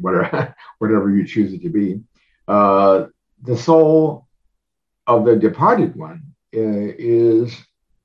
whatever 0.00 0.54
whatever 0.78 1.10
you 1.10 1.26
choose 1.26 1.52
it 1.52 1.62
to 1.62 1.68
be 1.68 2.00
uh, 2.48 3.06
the 3.42 3.56
soul 3.56 4.26
of 5.06 5.24
the 5.24 5.36
departed 5.36 5.94
one 5.96 6.22
uh, 6.54 6.94
is 6.98 7.56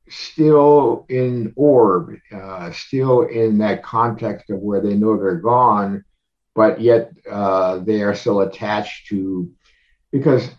still 0.09 1.05
in 1.09 1.53
orb, 1.55 2.15
uh, 2.33 2.71
still 2.71 3.21
in 3.21 3.57
that 3.59 3.83
context 3.83 4.49
of 4.49 4.59
where 4.59 4.81
they 4.81 4.93
know 4.93 5.17
they're 5.17 5.35
gone, 5.35 6.03
but 6.53 6.81
yet 6.81 7.11
uh, 7.29 7.77
they 7.79 8.01
are 8.01 8.15
still 8.15 8.41
attached 8.41 9.07
to 9.07 9.49
because 10.11 10.49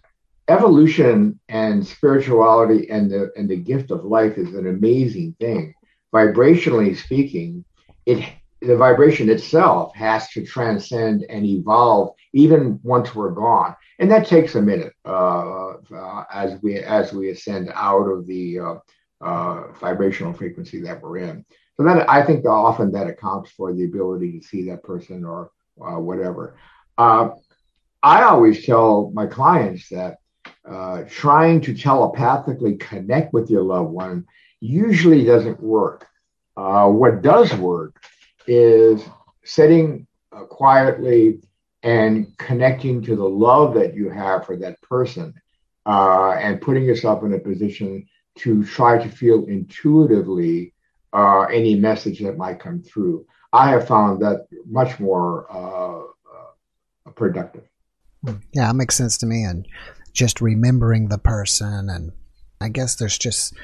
evolution 0.48 1.38
and 1.48 1.86
spirituality 1.86 2.90
and 2.90 3.10
the 3.10 3.30
and 3.36 3.48
the 3.48 3.56
gift 3.56 3.90
of 3.90 4.04
life 4.04 4.38
is 4.38 4.54
an 4.54 4.66
amazing 4.66 5.36
thing. 5.38 5.74
Vibrationally 6.14 6.96
speaking, 6.96 7.64
it 8.06 8.24
the 8.62 8.76
vibration 8.76 9.28
itself 9.28 9.94
has 9.94 10.28
to 10.30 10.44
transcend 10.44 11.24
and 11.28 11.44
evolve 11.44 12.14
even 12.32 12.78
once 12.82 13.14
we're 13.14 13.30
gone 13.30 13.74
and 14.02 14.10
that 14.10 14.26
takes 14.26 14.56
a 14.56 14.60
minute 14.60 14.92
uh, 15.04 15.74
uh, 15.94 16.24
as 16.32 16.60
we 16.60 16.78
as 16.78 17.12
we 17.12 17.30
ascend 17.30 17.70
out 17.72 18.08
of 18.08 18.26
the 18.26 18.58
uh, 18.58 18.74
uh, 19.20 19.72
vibrational 19.74 20.32
frequency 20.32 20.80
that 20.80 21.00
we're 21.00 21.18
in. 21.18 21.44
So 21.76 21.84
that 21.84 22.10
I 22.10 22.24
think 22.24 22.44
often 22.44 22.90
that 22.92 23.06
accounts 23.06 23.52
for 23.52 23.72
the 23.72 23.84
ability 23.84 24.40
to 24.40 24.44
see 24.44 24.68
that 24.68 24.82
person 24.82 25.24
or 25.24 25.52
uh, 25.80 26.00
whatever. 26.00 26.56
Uh, 26.98 27.30
I 28.02 28.24
always 28.24 28.66
tell 28.66 29.12
my 29.14 29.26
clients 29.26 29.88
that 29.90 30.16
trying 31.08 31.60
to 31.60 31.72
telepathically 31.72 32.74
connect 32.76 33.32
with 33.32 33.50
your 33.50 33.62
loved 33.62 33.90
one 33.90 34.26
usually 34.58 35.24
doesn't 35.24 35.62
work. 35.62 36.08
what 36.56 37.22
does 37.22 37.54
work 37.54 38.02
is 38.46 39.02
sitting 39.44 40.06
quietly 40.48 41.40
and 41.82 42.36
connecting 42.38 43.02
to 43.02 43.16
the 43.16 43.28
love 43.28 43.74
that 43.74 43.94
you 43.94 44.08
have 44.08 44.46
for 44.46 44.56
that 44.56 44.80
person 44.82 45.34
uh, 45.86 46.32
and 46.32 46.60
putting 46.60 46.84
yourself 46.84 47.24
in 47.24 47.32
a 47.34 47.38
position 47.38 48.06
to 48.36 48.64
try 48.64 49.02
to 49.02 49.08
feel 49.08 49.44
intuitively 49.46 50.72
uh, 51.12 51.42
any 51.42 51.74
message 51.74 52.20
that 52.20 52.36
might 52.36 52.60
come 52.60 52.82
through. 52.82 53.26
I 53.52 53.70
have 53.70 53.86
found 53.86 54.22
that 54.22 54.46
much 54.66 54.98
more 54.98 55.46
uh, 55.52 56.02
uh 56.02 57.10
productive. 57.10 57.64
Yeah, 58.54 58.70
it 58.70 58.74
makes 58.74 58.96
sense 58.96 59.18
to 59.18 59.26
me. 59.26 59.44
And 59.44 59.66
just 60.12 60.40
remembering 60.40 61.08
the 61.08 61.18
person, 61.18 61.90
and 61.90 62.12
I 62.60 62.68
guess 62.68 62.94
there's 62.94 63.18
just 63.18 63.54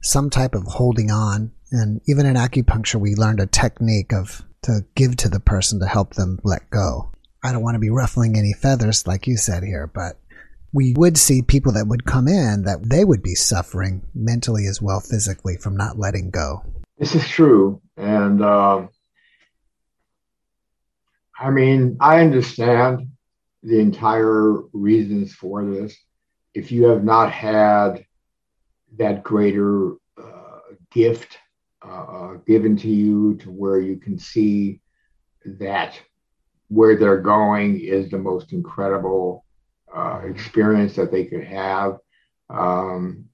some 0.00 0.30
type 0.30 0.54
of 0.54 0.64
holding 0.64 1.10
on. 1.10 1.52
And 1.70 2.00
even 2.08 2.26
in 2.26 2.34
acupuncture, 2.34 3.00
we 3.00 3.14
learned 3.14 3.40
a 3.40 3.46
technique 3.46 4.12
of 4.12 4.42
to 4.62 4.84
give 4.94 5.16
to 5.16 5.28
the 5.28 5.40
person 5.40 5.80
to 5.80 5.86
help 5.86 6.14
them 6.14 6.38
let 6.44 6.68
go. 6.70 7.10
I 7.42 7.52
don't 7.52 7.62
want 7.62 7.76
to 7.76 7.80
be 7.80 7.90
ruffling 7.90 8.36
any 8.36 8.52
feathers 8.52 9.06
like 9.06 9.26
you 9.26 9.36
said 9.36 9.62
here, 9.62 9.86
but 9.86 10.18
we 10.72 10.94
would 10.96 11.16
see 11.16 11.42
people 11.42 11.72
that 11.72 11.86
would 11.86 12.04
come 12.04 12.28
in 12.28 12.62
that 12.64 12.88
they 12.88 13.04
would 13.04 13.22
be 13.22 13.34
suffering 13.34 14.02
mentally 14.14 14.66
as 14.66 14.80
well 14.80 15.00
physically 15.00 15.56
from 15.56 15.76
not 15.76 15.98
letting 15.98 16.30
go. 16.30 16.62
This 16.98 17.14
is 17.14 17.26
true. 17.26 17.80
And 17.96 18.42
uh, 18.42 18.86
I 21.38 21.50
mean, 21.50 21.96
I 22.00 22.20
understand 22.20 23.08
the 23.62 23.80
entire 23.80 24.52
reasons 24.72 25.34
for 25.34 25.64
this. 25.64 25.96
If 26.52 26.70
you 26.70 26.84
have 26.88 27.04
not 27.04 27.32
had 27.32 28.04
that 28.98 29.22
greater 29.22 29.92
uh, 30.18 30.58
gift 30.90 31.38
uh, 31.82 32.34
given 32.46 32.76
to 32.76 32.88
you 32.88 33.36
to 33.36 33.50
where 33.50 33.80
you 33.80 33.96
can 33.96 34.18
see 34.18 34.80
that 35.44 36.00
where 36.68 36.96
they're 36.96 37.20
going 37.20 37.80
is 37.80 38.10
the 38.10 38.18
most 38.18 38.52
incredible 38.52 39.44
uh, 39.94 40.20
experience 40.24 40.94
that 40.94 41.10
they 41.10 41.24
could 41.24 41.44
have. 41.44 41.98
Um, 42.48 43.24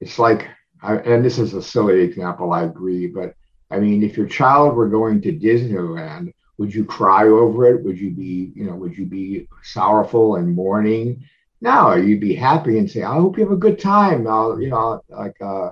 it's 0.00 0.18
like, 0.18 0.48
and 0.82 1.24
this 1.24 1.38
is 1.38 1.54
a 1.54 1.62
silly 1.62 2.00
example, 2.00 2.52
I 2.52 2.64
agree, 2.64 3.06
but 3.06 3.34
I 3.70 3.78
mean, 3.78 4.02
if 4.02 4.16
your 4.16 4.26
child 4.26 4.74
were 4.74 4.88
going 4.88 5.20
to 5.22 5.32
Disneyland, 5.32 6.32
would 6.58 6.74
you 6.74 6.84
cry 6.84 7.24
over 7.24 7.66
it? 7.66 7.82
Would 7.84 7.98
you 7.98 8.10
be, 8.10 8.52
you 8.54 8.64
know, 8.64 8.74
would 8.76 8.96
you 8.96 9.06
be 9.06 9.48
sorrowful 9.62 10.36
and 10.36 10.54
mourning? 10.54 11.24
No, 11.60 11.94
you'd 11.94 12.20
be 12.20 12.34
happy 12.34 12.78
and 12.78 12.90
say, 12.90 13.02
I 13.02 13.14
hope 13.14 13.36
you 13.36 13.44
have 13.44 13.52
a 13.52 13.56
good 13.56 13.78
time. 13.78 14.26
I'll, 14.26 14.60
you 14.60 14.68
know, 14.68 15.02
like, 15.10 15.36
uh, 15.42 15.70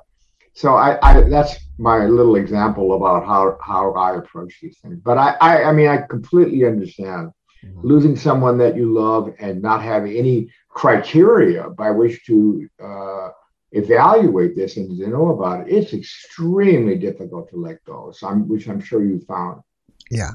so 0.53 0.75
I, 0.75 0.99
I, 1.03 1.21
that's 1.23 1.57
my 1.79 2.07
little 2.07 2.37
example 2.37 2.95
about 2.95 3.25
how 3.25 3.57
how 3.63 3.93
I 3.93 4.17
approach 4.17 4.59
these 4.61 4.79
things. 4.81 4.99
But 5.03 5.17
I 5.17 5.37
I, 5.41 5.65
I 5.65 5.73
mean 5.73 5.89
I 5.89 5.99
completely 5.99 6.65
understand 6.67 7.31
mm-hmm. 7.65 7.81
losing 7.87 8.17
someone 8.17 8.59
that 8.59 8.77
you 8.77 8.93
love 8.93 9.33
and 9.39 9.63
not 9.63 9.83
having 9.83 10.17
any 10.17 10.51
criteria 10.69 11.71
by 11.71 11.93
which 11.93 12.25
to 12.27 12.69
uh, 12.83 13.29
evaluate 13.73 14.57
this 14.57 14.77
and 14.77 14.99
to 14.99 15.07
know 15.09 15.29
about 15.29 15.69
it. 15.69 15.73
It's 15.73 15.93
extremely 15.93 16.97
difficult 16.97 17.51
to 17.51 17.57
let 17.57 17.85
go. 17.85 18.13
So 18.13 18.27
I'm, 18.27 18.49
which 18.49 18.69
I'm 18.69 18.81
sure 18.81 19.05
you 19.05 19.21
found. 19.21 19.63
Yeah. 20.11 20.33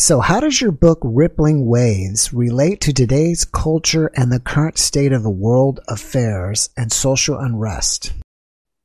So, 0.00 0.20
how 0.20 0.38
does 0.38 0.60
your 0.60 0.70
book 0.70 1.00
Rippling 1.02 1.66
Waves 1.66 2.32
relate 2.32 2.80
to 2.82 2.92
today's 2.92 3.44
culture 3.44 4.12
and 4.14 4.30
the 4.30 4.38
current 4.38 4.78
state 4.78 5.10
of 5.10 5.24
the 5.24 5.28
world 5.28 5.80
affairs 5.88 6.70
and 6.76 6.92
social 6.92 7.36
unrest? 7.36 8.12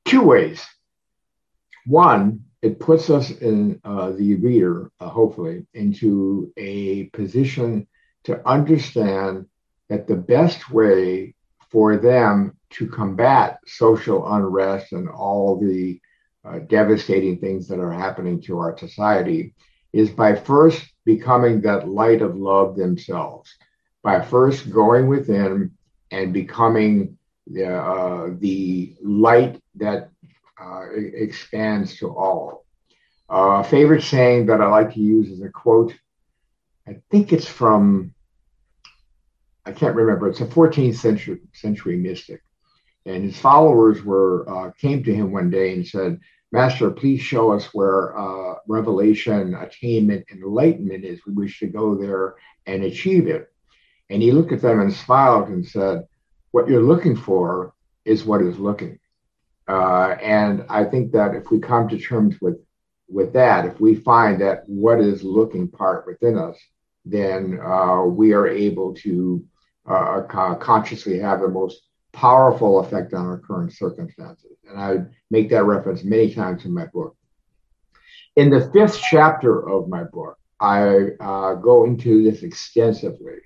Two 0.05 0.24
ways. 0.24 0.66
One, 1.86 2.45
it 2.64 2.80
puts 2.80 3.11
us 3.11 3.30
in 3.30 3.80
uh, 3.84 4.14
the 4.14 4.38
reader, 4.38 4.89
uh, 4.99 5.07
hopefully, 5.07 5.68
into 5.76 6.51
a 6.57 7.03
position 7.14 7.86
to 8.24 8.41
understand 8.49 9.45
that 9.89 10.07
the 10.07 10.16
best 10.16 10.72
way 10.72 11.36
for 11.70 11.95
them 11.95 12.57
to 12.72 12.88
combat 12.88 13.59
social 13.68 14.34
unrest 14.34 14.93
and 14.93 15.07
all 15.09 15.59
the 15.59 16.01
uh, 16.43 16.57
devastating 16.68 17.38
things 17.38 17.68
that 17.68 17.80
are 17.80 17.93
happening 17.93 18.41
to 18.41 18.57
our 18.57 18.76
society 18.80 19.53
is 19.93 20.09
by 20.09 20.34
first 20.34 20.92
becoming 21.05 21.61
that 21.61 21.87
light 21.87 22.21
of 22.21 22.35
love 22.35 22.75
themselves, 22.75 23.53
by 24.03 24.21
first 24.21 24.69
going 24.71 25.07
within 25.07 25.71
and 26.11 26.33
becoming 26.33 27.17
the, 27.47 27.75
uh, 27.75 28.29
the 28.39 28.95
light 29.01 29.61
that 29.75 30.09
uh, 30.61 30.85
expands 30.95 31.97
to 31.97 32.09
all. 32.09 32.65
Uh, 33.29 33.61
a 33.61 33.63
favorite 33.63 34.03
saying 34.03 34.45
that 34.45 34.61
I 34.61 34.67
like 34.67 34.93
to 34.93 34.99
use 34.99 35.29
is 35.29 35.41
a 35.41 35.49
quote. 35.49 35.93
I 36.87 36.97
think 37.09 37.33
it's 37.33 37.47
from, 37.47 38.13
I 39.65 39.71
can't 39.71 39.95
remember, 39.95 40.29
it's 40.29 40.41
a 40.41 40.45
14th 40.45 40.95
century, 40.95 41.39
century 41.53 41.97
mystic. 41.97 42.41
And 43.05 43.23
his 43.23 43.37
followers 43.37 44.03
were 44.03 44.47
uh, 44.47 44.71
came 44.71 45.03
to 45.03 45.13
him 45.13 45.31
one 45.31 45.49
day 45.49 45.73
and 45.73 45.85
said, 45.85 46.19
Master, 46.53 46.91
please 46.91 47.19
show 47.19 47.51
us 47.51 47.73
where 47.73 48.15
uh, 48.15 48.57
revelation, 48.67 49.55
attainment, 49.55 50.23
enlightenment 50.31 51.03
is. 51.03 51.19
We 51.25 51.33
wish 51.33 51.57
to 51.61 51.65
go 51.65 51.95
there 51.95 52.35
and 52.67 52.83
achieve 52.83 53.25
it. 53.25 53.51
And 54.11 54.21
he 54.21 54.31
looked 54.31 54.51
at 54.51 54.61
them 54.61 54.79
and 54.79 54.93
smiled 54.93 55.49
and 55.49 55.65
said, 55.65 56.05
What 56.51 56.67
you're 56.67 56.83
looking 56.83 57.15
for 57.15 57.73
is 58.05 58.23
what 58.23 58.43
is 58.43 58.59
looking. 58.59 58.99
Uh, 59.67 60.09
and 60.21 60.63
I 60.69 60.83
think 60.83 61.11
that 61.13 61.33
if 61.33 61.49
we 61.49 61.59
come 61.59 61.89
to 61.89 61.97
terms 61.97 62.39
with 62.39 62.59
with 63.09 63.33
that, 63.33 63.65
if 63.65 63.81
we 63.81 63.95
find 63.95 64.39
that 64.41 64.61
what 64.67 65.01
is 65.01 65.23
looking 65.23 65.67
part 65.67 66.05
within 66.05 66.37
us, 66.37 66.57
then 67.03 67.59
uh, 67.65 68.03
we 68.03 68.31
are 68.33 68.47
able 68.47 68.93
to 68.93 69.43
uh, 69.87 70.21
consciously 70.59 71.17
have 71.17 71.41
the 71.41 71.47
most 71.47 71.81
powerful 72.14 72.80
effect 72.80 73.14
on 73.14 73.26
our 73.26 73.39
current 73.39 73.74
circumstances. 73.74 74.57
And 74.70 74.80
I 74.80 74.97
make 75.30 75.49
that 75.49 75.66
reference 75.66 76.03
many 76.03 76.34
times 76.34 76.64
in 76.66 76.74
my 76.74 76.86
book. 76.86 77.16
In 78.36 78.49
the 78.49 78.70
fifth 78.72 78.99
chapter 79.01 79.68
of 79.68 79.89
my 79.89 80.03
book, 80.03 80.38
I 80.59 81.09
uh, 81.20 81.55
go 81.55 81.86
into 81.86 82.24
this 82.24 82.43
extensively. 82.43 83.39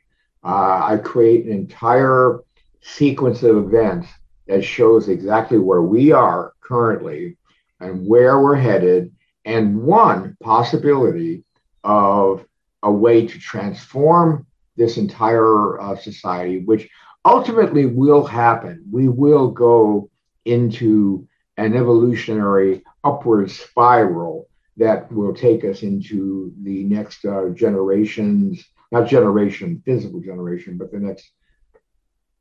Uh, 0.44 0.82
I 0.84 0.98
create 1.04 1.46
an 1.46 1.52
entire 1.52 2.42
sequence 2.82 3.44
of 3.44 3.58
events 3.58 4.08
that 4.48 4.64
shows 4.64 5.10
exactly 5.10 5.58
where 5.58 5.82
we 5.82 6.12
are 6.12 6.54
currently 6.62 7.38
and 7.80 8.08
where 8.08 8.40
we're 8.40 8.56
headed, 8.56 9.14
and 9.46 9.82
one 9.84 10.36
possibility 10.42 11.44
of 11.84 12.46
a 12.84 12.92
way 12.92 13.26
to 13.28 13.40
transform 13.40 14.46
this 14.76 14.98
entire 14.98 15.80
uh, 15.80 15.96
society, 15.96 16.60
which 16.60 16.90
ultimately 17.28 17.86
will 17.86 18.26
happen. 18.26 18.86
We 18.90 19.10
will 19.10 19.52
go 19.52 20.10
into 20.46 21.28
an 21.58 21.76
evolutionary 21.76 22.84
upward 23.04 23.52
spiral 23.52 24.48
that 24.78 25.12
will 25.12 25.34
take 25.34 25.66
us 25.66 25.82
into 25.84 26.54
the 26.64 26.84
next 26.86 27.26
uh, 27.26 27.50
generations, 27.50 28.64
not 28.92 29.10
generation, 29.10 29.82
physical 29.84 30.22
generation, 30.22 30.78
but 30.78 30.92
the 30.92 31.00
next 31.00 31.30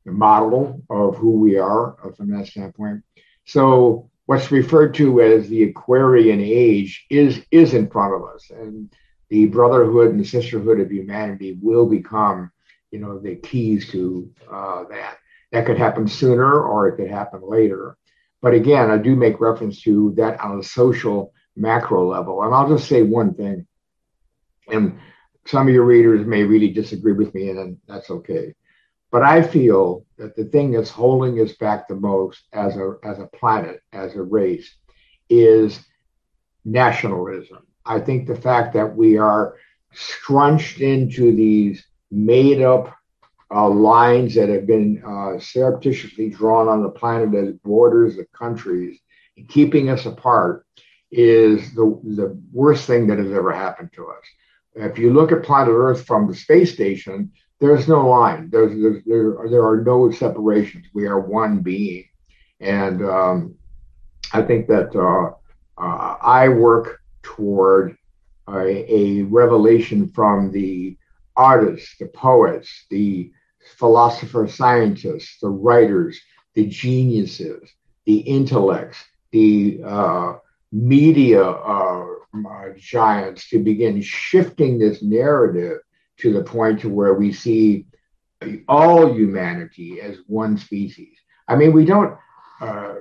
model 0.05 0.81
of 0.89 1.17
who 1.17 1.31
we 1.31 1.57
are 1.57 1.97
uh, 2.05 2.13
from 2.13 2.31
that 2.31 2.47
standpoint. 2.47 3.03
So 3.45 4.09
what's 4.25 4.51
referred 4.51 4.93
to 4.95 5.21
as 5.21 5.49
the 5.49 5.63
Aquarian 5.63 6.39
age 6.39 7.05
is 7.09 7.41
is 7.51 7.73
in 7.73 7.89
front 7.89 8.13
of 8.13 8.23
us, 8.23 8.49
and 8.51 8.93
the 9.29 9.47
brotherhood 9.47 10.13
and 10.13 10.25
sisterhood 10.25 10.79
of 10.79 10.91
humanity 10.91 11.57
will 11.61 11.85
become 11.85 12.51
you 12.91 12.99
know, 12.99 13.19
the 13.19 13.35
keys 13.35 13.89
to 13.91 14.29
uh, 14.51 14.83
that. 14.89 15.17
That 15.51 15.65
could 15.65 15.77
happen 15.77 16.07
sooner 16.07 16.61
or 16.61 16.87
it 16.87 16.97
could 16.97 17.09
happen 17.09 17.41
later. 17.41 17.97
But 18.41 18.53
again, 18.53 18.91
I 18.91 18.97
do 18.97 19.15
make 19.15 19.39
reference 19.39 19.81
to 19.83 20.13
that 20.17 20.39
on 20.41 20.59
a 20.59 20.63
social 20.63 21.33
macro 21.55 22.09
level. 22.09 22.43
And 22.43 22.53
I'll 22.53 22.69
just 22.69 22.87
say 22.87 23.01
one 23.01 23.33
thing. 23.33 23.65
And 24.69 24.99
some 25.45 25.67
of 25.67 25.73
your 25.73 25.85
readers 25.85 26.27
may 26.27 26.43
really 26.43 26.69
disagree 26.69 27.13
with 27.13 27.33
me, 27.33 27.49
and 27.49 27.77
that's 27.87 28.09
okay. 28.09 28.53
But 29.11 29.23
I 29.23 29.41
feel 29.41 30.05
that 30.17 30.35
the 30.35 30.45
thing 30.45 30.71
that's 30.71 30.89
holding 30.89 31.39
us 31.39 31.53
back 31.53 31.87
the 31.87 31.95
most 31.95 32.43
as 32.51 32.75
a, 32.75 32.95
as 33.03 33.19
a 33.19 33.27
planet, 33.27 33.81
as 33.93 34.15
a 34.15 34.21
race, 34.21 34.75
is 35.29 35.79
nationalism. 36.65 37.65
I 37.85 38.01
think 38.01 38.27
the 38.27 38.35
fact 38.35 38.73
that 38.73 38.95
we 38.95 39.17
are 39.17 39.55
scrunched 39.93 40.81
into 40.81 41.33
these 41.33 41.86
made 42.11 42.61
up 42.61 42.93
uh, 43.53 43.69
lines 43.69 44.35
that 44.35 44.49
have 44.49 44.67
been 44.67 45.01
uh, 45.05 45.39
surreptitiously 45.39 46.29
drawn 46.29 46.67
on 46.67 46.83
the 46.83 46.89
planet 46.89 47.33
as 47.33 47.53
borders 47.63 48.17
of 48.17 48.31
countries, 48.33 48.99
keeping 49.47 49.89
us 49.89 50.05
apart, 50.05 50.65
is 51.11 51.73
the, 51.73 51.99
the 52.03 52.37
worst 52.51 52.85
thing 52.85 53.07
that 53.07 53.17
has 53.17 53.31
ever 53.31 53.53
happened 53.53 53.89
to 53.93 54.07
us. 54.07 54.23
If 54.75 54.97
you 54.97 55.13
look 55.13 55.31
at 55.31 55.43
planet 55.43 55.73
Earth 55.73 56.05
from 56.05 56.27
the 56.27 56.35
space 56.35 56.73
station, 56.73 57.31
there's 57.59 57.87
no 57.87 58.07
line. 58.07 58.49
There's, 58.51 58.79
there's 58.79 59.03
there, 59.05 59.49
there 59.49 59.65
are 59.65 59.81
no 59.81 60.11
separations. 60.11 60.85
We 60.93 61.07
are 61.07 61.19
one 61.19 61.59
being, 61.59 62.05
and 62.59 63.03
um, 63.03 63.55
I 64.33 64.43
think 64.43 64.67
that 64.67 64.95
uh, 64.95 65.81
uh 65.81 66.17
I 66.21 66.49
work 66.49 66.99
toward 67.23 67.97
a, 68.47 68.93
a 68.93 69.21
revelation 69.23 70.09
from 70.09 70.51
the 70.51 70.97
artists, 71.37 71.95
the 71.99 72.07
poets, 72.07 72.85
the 72.89 73.31
philosophers, 73.77 74.55
scientists, 74.55 75.37
the 75.41 75.49
writers, 75.49 76.19
the 76.55 76.65
geniuses, 76.65 77.69
the 78.05 78.19
intellects, 78.19 78.97
the 79.31 79.79
uh, 79.85 80.33
media 80.71 81.43
uh, 81.43 82.05
uh, 82.35 82.65
giants 82.77 83.49
to 83.49 83.59
begin 83.59 84.01
shifting 84.01 84.77
this 84.77 85.01
narrative 85.01 85.77
to 86.17 86.33
the 86.33 86.43
point 86.43 86.79
to 86.79 86.89
where 86.89 87.13
we 87.13 87.31
see 87.31 87.85
all 88.67 89.13
humanity 89.13 90.01
as 90.01 90.17
one 90.27 90.57
species. 90.57 91.17
I 91.47 91.55
mean, 91.55 91.73
we 91.73 91.85
don't 91.85 92.17
uh, 92.61 92.95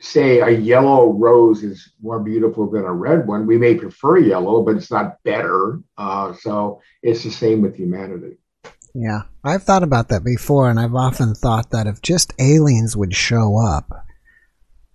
say 0.00 0.40
a 0.40 0.50
yellow 0.50 1.12
rose 1.12 1.62
is 1.62 1.92
more 2.02 2.20
beautiful 2.20 2.70
than 2.70 2.84
a 2.84 2.92
red 2.92 3.26
one. 3.26 3.46
We 3.46 3.58
may 3.58 3.74
prefer 3.74 4.18
yellow, 4.18 4.62
but 4.62 4.76
it's 4.76 4.90
not 4.90 5.22
better. 5.24 5.80
Uh, 5.96 6.32
so 6.32 6.80
it's 7.02 7.22
the 7.22 7.30
same 7.30 7.60
with 7.62 7.76
humanity. 7.76 8.38
Yeah, 8.94 9.22
I've 9.44 9.62
thought 9.62 9.82
about 9.82 10.08
that 10.08 10.24
before, 10.24 10.68
and 10.68 10.80
I've 10.80 10.94
often 10.94 11.34
thought 11.34 11.70
that 11.70 11.86
if 11.86 12.02
just 12.02 12.32
aliens 12.40 12.96
would 12.96 13.14
show 13.14 13.56
up, 13.58 13.88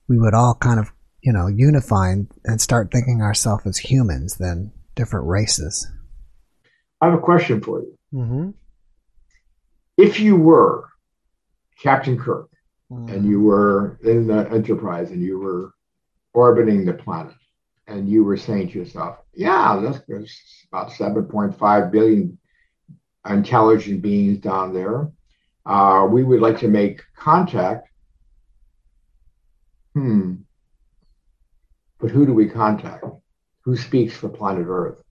we 0.09 0.17
would 0.17 0.33
all 0.33 0.55
kind 0.55 0.79
of, 0.79 0.91
you 1.23 1.31
know, 1.31 1.47
unify 1.47 2.15
and 2.43 2.61
start 2.61 2.91
thinking 2.91 3.21
ourselves 3.21 3.65
as 3.65 3.77
humans 3.77 4.35
than 4.35 4.73
different 4.95 5.27
races. 5.27 5.87
I 6.99 7.05
have 7.05 7.13
a 7.13 7.21
question 7.21 7.61
for 7.61 7.79
you. 7.79 7.97
Mm-hmm. 8.13 8.49
If 9.97 10.19
you 10.19 10.35
were 10.35 10.89
Captain 11.81 12.17
Kirk, 12.17 12.49
mm. 12.91 13.11
and 13.11 13.25
you 13.25 13.41
were 13.41 13.99
in 14.03 14.27
the 14.27 14.49
enterprise 14.51 15.11
and 15.11 15.21
you 15.21 15.39
were 15.39 15.73
orbiting 16.33 16.85
the 16.85 16.93
planet 16.93 17.33
and 17.87 18.09
you 18.09 18.23
were 18.23 18.37
saying 18.37 18.69
to 18.69 18.79
yourself, 18.79 19.17
yeah, 19.33 19.93
there's, 20.07 20.39
about 20.71 20.91
7.5 20.91 21.91
billion 21.91 22.37
intelligent 23.29 24.01
beings 24.01 24.39
down 24.39 24.73
there. 24.73 25.11
Uh, 25.65 26.07
we 26.09 26.23
would 26.23 26.41
like 26.41 26.59
to 26.59 26.67
make 26.67 27.01
contact. 27.15 27.89
Hmm. 29.93 30.35
But 31.99 32.11
who 32.11 32.25
do 32.25 32.33
we 32.33 32.49
contact? 32.49 33.05
Who 33.61 33.75
speaks 33.75 34.15
for 34.15 34.29
planet 34.29 34.67
Earth? 34.67 35.01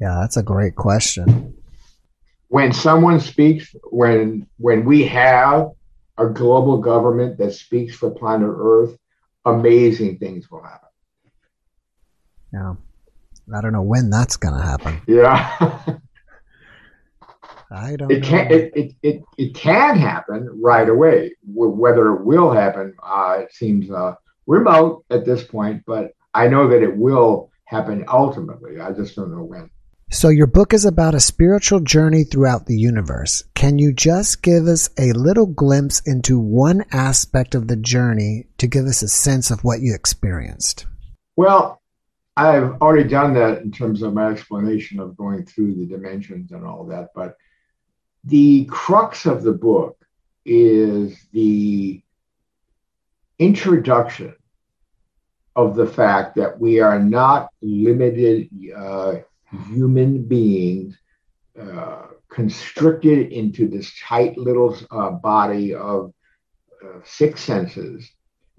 Yeah, 0.00 0.18
that's 0.20 0.36
a 0.36 0.42
great 0.42 0.76
question 0.76 1.58
when 2.48 2.72
someone 2.72 3.20
speaks, 3.20 3.74
when 3.90 4.46
when 4.56 4.84
we 4.84 5.04
have 5.04 5.70
a 6.18 6.26
global 6.26 6.78
government 6.78 7.38
that 7.38 7.52
speaks 7.52 7.94
for 7.94 8.10
planet 8.10 8.50
Earth, 8.50 8.96
amazing 9.44 10.18
things 10.18 10.50
will 10.50 10.62
happen. 10.62 10.88
Yeah. 12.52 12.74
I 13.54 13.60
don't 13.60 13.72
know 13.72 13.82
when 13.82 14.10
that's 14.10 14.36
going 14.36 14.54
to 14.54 14.62
happen. 14.62 15.00
Yeah. 15.06 15.96
I 17.70 17.96
don't 17.96 18.10
it 18.10 18.22
can 18.22 18.50
it, 18.50 18.72
it, 18.74 18.94
it, 19.02 19.22
it 19.36 19.54
can 19.54 19.98
happen 19.98 20.48
right 20.62 20.88
away. 20.88 21.34
Whether 21.46 22.14
it 22.14 22.24
will 22.24 22.50
happen, 22.50 22.94
uh, 23.02 23.40
it 23.40 23.52
seems 23.52 23.90
uh, 23.90 24.14
remote 24.46 25.04
at 25.10 25.26
this 25.26 25.44
point, 25.44 25.82
but 25.86 26.12
I 26.32 26.48
know 26.48 26.66
that 26.68 26.82
it 26.82 26.96
will 26.96 27.50
happen 27.66 28.06
ultimately. 28.08 28.80
I 28.80 28.92
just 28.92 29.14
don't 29.16 29.30
know 29.30 29.44
when. 29.44 29.68
So, 30.10 30.30
your 30.30 30.46
book 30.46 30.72
is 30.72 30.86
about 30.86 31.14
a 31.14 31.20
spiritual 31.20 31.80
journey 31.80 32.24
throughout 32.24 32.64
the 32.64 32.78
universe. 32.78 33.44
Can 33.54 33.78
you 33.78 33.92
just 33.92 34.42
give 34.42 34.66
us 34.66 34.88
a 34.98 35.12
little 35.12 35.44
glimpse 35.44 36.00
into 36.06 36.40
one 36.40 36.86
aspect 36.92 37.54
of 37.54 37.68
the 37.68 37.76
journey 37.76 38.46
to 38.56 38.66
give 38.66 38.86
us 38.86 39.02
a 39.02 39.08
sense 39.08 39.50
of 39.50 39.64
what 39.64 39.80
you 39.82 39.94
experienced? 39.94 40.86
Well, 41.36 41.82
I've 42.38 42.80
already 42.80 43.06
done 43.06 43.34
that 43.34 43.60
in 43.60 43.70
terms 43.70 44.00
of 44.00 44.14
my 44.14 44.30
explanation 44.30 44.98
of 44.98 45.14
going 45.14 45.44
through 45.44 45.74
the 45.74 45.84
dimensions 45.84 46.52
and 46.52 46.64
all 46.64 46.86
that. 46.86 47.10
But 47.14 47.36
the 48.24 48.64
crux 48.64 49.26
of 49.26 49.42
the 49.42 49.52
book 49.52 49.98
is 50.46 51.18
the 51.32 52.02
introduction 53.38 54.34
of 55.54 55.76
the 55.76 55.86
fact 55.86 56.36
that 56.36 56.58
we 56.58 56.80
are 56.80 56.98
not 56.98 57.50
limited. 57.60 58.48
Uh, 58.74 59.16
human 59.68 60.22
beings 60.22 60.96
uh, 61.60 62.06
constricted 62.28 63.32
into 63.32 63.68
this 63.68 63.92
tight 64.00 64.36
little 64.36 64.76
uh, 64.90 65.10
body 65.10 65.74
of 65.74 66.12
uh, 66.84 66.98
six 67.04 67.40
senses, 67.40 68.10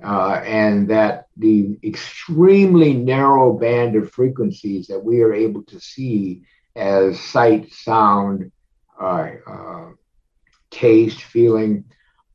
uh, 0.03 0.41
and 0.45 0.89
that 0.89 1.27
the 1.37 1.77
extremely 1.83 2.93
narrow 2.93 3.53
band 3.53 3.95
of 3.95 4.11
frequencies 4.11 4.87
that 4.87 5.03
we 5.03 5.21
are 5.21 5.33
able 5.33 5.63
to 5.63 5.79
see 5.79 6.41
as 6.75 7.19
sight, 7.19 7.71
sound, 7.71 8.51
uh, 8.99 9.29
uh, 9.47 9.89
taste, 10.71 11.21
feeling, 11.21 11.83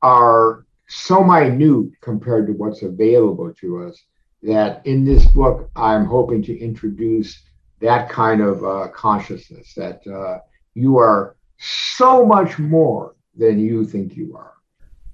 are 0.02 0.66
so 0.86 1.24
minute 1.24 1.90
compared 2.00 2.46
to 2.46 2.52
what's 2.52 2.82
available 2.82 3.52
to 3.54 3.84
us 3.84 4.00
that 4.42 4.86
in 4.86 5.04
this 5.04 5.24
book, 5.26 5.70
I'm 5.74 6.04
hoping 6.04 6.42
to 6.42 6.58
introduce 6.58 7.42
that 7.84 8.08
kind 8.08 8.40
of 8.40 8.64
uh, 8.64 8.88
consciousness 8.88 9.74
that 9.74 10.00
uh, 10.06 10.38
you 10.74 10.96
are 10.96 11.36
so 11.58 12.24
much 12.24 12.58
more 12.58 13.14
than 13.36 13.58
you 13.58 13.84
think 13.84 14.16
you 14.16 14.34
are. 14.36 14.54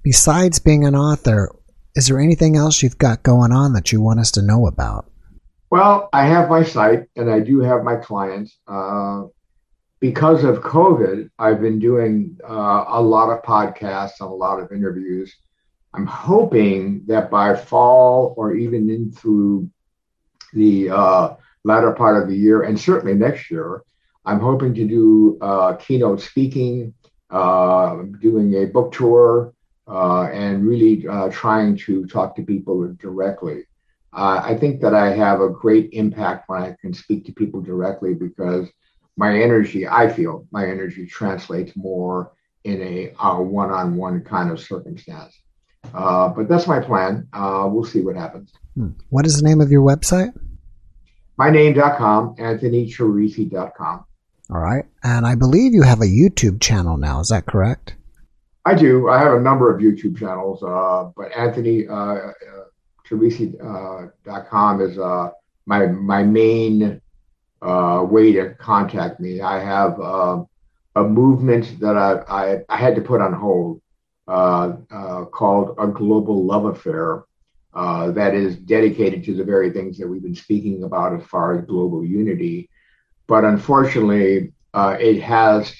Besides 0.03 0.59
being 0.59 0.85
an 0.85 0.95
author, 0.95 1.53
is 1.95 2.07
there 2.07 2.19
anything 2.19 2.55
else 2.55 2.81
you've 2.81 2.97
got 2.97 3.23
going 3.23 3.51
on 3.51 3.73
that 3.73 3.91
you 3.91 4.01
want 4.01 4.21
us 4.21 4.31
to 4.31 4.41
know 4.41 4.67
about? 4.67 5.05
Well, 5.69 6.09
I 6.13 6.25
have 6.25 6.49
my 6.49 6.63
site 6.63 7.07
and 7.17 7.29
I 7.29 7.41
do 7.41 7.59
have 7.59 7.83
my 7.83 7.97
clients. 7.97 8.57
Uh, 8.67 9.23
because 9.99 10.43
of 10.43 10.61
COVID, 10.61 11.29
I've 11.37 11.61
been 11.61 11.77
doing 11.77 12.37
uh, 12.49 12.85
a 12.87 13.01
lot 13.01 13.29
of 13.29 13.43
podcasts 13.43 14.21
and 14.21 14.29
a 14.29 14.33
lot 14.33 14.59
of 14.59 14.71
interviews. 14.71 15.35
I'm 15.93 16.07
hoping 16.07 17.03
that 17.07 17.29
by 17.29 17.55
fall 17.55 18.33
or 18.37 18.55
even 18.55 18.89
into 18.89 19.69
the 20.53 20.89
uh, 20.89 21.35
latter 21.63 21.91
part 21.91 22.21
of 22.21 22.29
the 22.29 22.35
year, 22.35 22.63
and 22.63 22.79
certainly 22.79 23.13
next 23.13 23.51
year, 23.51 23.83
I'm 24.25 24.39
hoping 24.39 24.73
to 24.75 24.87
do 24.87 25.37
uh, 25.41 25.75
keynote 25.75 26.21
speaking, 26.21 26.93
uh, 27.29 28.03
doing 28.19 28.53
a 28.55 28.65
book 28.65 28.91
tour, 28.91 29.53
uh, 29.87 30.23
and 30.23 30.65
really 30.65 31.07
uh, 31.07 31.29
trying 31.29 31.75
to 31.77 32.05
talk 32.07 32.35
to 32.35 32.43
people 32.43 32.93
directly. 32.99 33.63
Uh, 34.13 34.41
I 34.43 34.57
think 34.57 34.81
that 34.81 34.93
I 34.93 35.11
have 35.13 35.41
a 35.41 35.49
great 35.49 35.89
impact 35.93 36.49
when 36.49 36.61
I 36.61 36.75
can 36.81 36.93
speak 36.93 37.25
to 37.25 37.31
people 37.31 37.61
directly 37.61 38.13
because 38.13 38.69
my 39.17 39.41
energy, 39.41 39.87
I 39.87 40.11
feel 40.11 40.47
my 40.51 40.65
energy 40.65 41.05
translates 41.05 41.75
more 41.75 42.33
in 42.63 42.81
a, 42.81 43.13
a 43.19 43.41
one-on-one 43.41 44.23
kind 44.23 44.51
of 44.51 44.59
circumstance. 44.59 45.39
Uh, 45.93 46.29
but 46.29 46.47
that's 46.47 46.67
my 46.67 46.79
plan. 46.79 47.27
We'll 47.33 47.85
see 47.85 48.01
what 48.01 48.15
happens. 48.15 48.51
Hmm. 48.75 48.89
What 49.09 49.25
is 49.25 49.41
the 49.41 49.47
name 49.47 49.61
of 49.61 49.71
your 49.71 49.81
website? 49.81 50.33
myname.com, 51.41 52.35
anthonyteresi.com. 52.35 54.05
All 54.51 54.59
right. 54.59 54.85
And 55.03 55.25
I 55.25 55.35
believe 55.35 55.73
you 55.73 55.81
have 55.81 56.01
a 56.01 56.05
YouTube 56.05 56.61
channel 56.61 56.97
now. 56.97 57.19
Is 57.19 57.29
that 57.29 57.45
correct? 57.45 57.95
I 58.65 58.75
do. 58.75 59.09
I 59.09 59.17
have 59.17 59.33
a 59.33 59.39
number 59.39 59.73
of 59.73 59.81
YouTube 59.81 60.17
channels, 60.17 60.61
uh, 60.61 61.09
but 61.15 61.35
Anthony 61.35 61.87
uh, 61.87 61.93
uh, 61.95 62.33
Teresi.com 63.09 64.81
is 64.81 64.99
uh, 64.99 65.31
my 65.65 65.87
my 65.87 66.23
main 66.23 67.01
uh, 67.61 68.05
way 68.07 68.33
to 68.33 68.53
contact 68.55 69.19
me. 69.19 69.41
I 69.41 69.59
have 69.59 69.99
uh, 69.99 70.43
a 70.95 71.03
movement 71.03 71.79
that 71.79 71.97
I, 71.97 72.23
I, 72.29 72.57
I 72.69 72.77
had 72.77 72.95
to 72.95 73.01
put 73.01 73.19
on 73.19 73.33
hold 73.33 73.81
uh, 74.27 74.73
uh, 74.91 75.25
called 75.25 75.75
a 75.79 75.87
global 75.87 76.45
love 76.45 76.65
affair 76.65 77.23
uh, 77.73 78.11
that 78.11 78.33
is 78.33 78.57
dedicated 78.57 79.23
to 79.23 79.35
the 79.35 79.43
very 79.43 79.71
things 79.71 79.97
that 79.97 80.07
we've 80.07 80.23
been 80.23 80.35
speaking 80.35 80.83
about 80.83 81.19
as 81.19 81.25
far 81.27 81.57
as 81.57 81.65
global 81.65 82.05
unity. 82.05 82.69
But 83.27 83.45
unfortunately, 83.45 84.53
uh, 84.73 84.97
it 84.99 85.21
has 85.21 85.73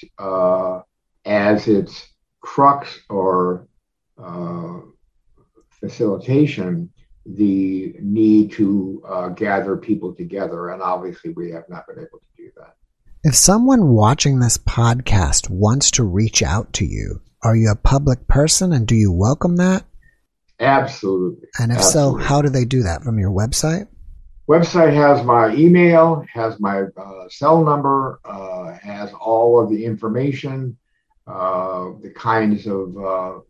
as 1.24 1.68
its 1.68 2.08
crux 2.40 3.00
or 3.08 3.68
facilitation 5.70 6.90
the 7.26 7.94
need 8.00 8.52
to 8.52 9.02
uh, 9.08 9.28
gather 9.28 9.76
people 9.76 10.14
together. 10.14 10.70
And 10.70 10.82
obviously, 10.82 11.32
we 11.32 11.50
have 11.50 11.68
not 11.68 11.86
been 11.86 11.98
able 11.98 12.18
to 12.18 12.36
do 12.36 12.50
that. 12.56 12.74
If 13.24 13.34
someone 13.36 13.88
watching 13.88 14.40
this 14.40 14.58
podcast 14.58 15.48
wants 15.48 15.90
to 15.92 16.04
reach 16.04 16.42
out 16.42 16.72
to 16.74 16.84
you, 16.84 17.20
are 17.42 17.54
you 17.54 17.70
a 17.70 17.76
public 17.76 18.26
person 18.26 18.72
and 18.72 18.86
do 18.86 18.96
you 18.96 19.12
welcome 19.12 19.56
that? 19.56 19.84
Absolutely. 20.62 21.48
And 21.58 21.72
if 21.72 21.78
Absolutely. 21.78 22.22
so, 22.22 22.28
how 22.28 22.40
do 22.42 22.48
they 22.48 22.64
do 22.64 22.82
that? 22.82 23.02
From 23.02 23.18
your 23.18 23.30
website? 23.30 23.88
Website 24.48 24.92
has 24.92 25.24
my 25.24 25.54
email, 25.54 26.24
has 26.32 26.58
my 26.60 26.82
uh, 26.96 27.28
cell 27.28 27.64
number, 27.64 28.20
uh, 28.24 28.72
has 28.82 29.12
all 29.12 29.60
of 29.60 29.70
the 29.70 29.84
information, 29.84 30.76
uh, 31.26 31.90
the 32.02 32.10
kinds 32.10 32.66
of 32.66 32.96
uh, 32.96 33.40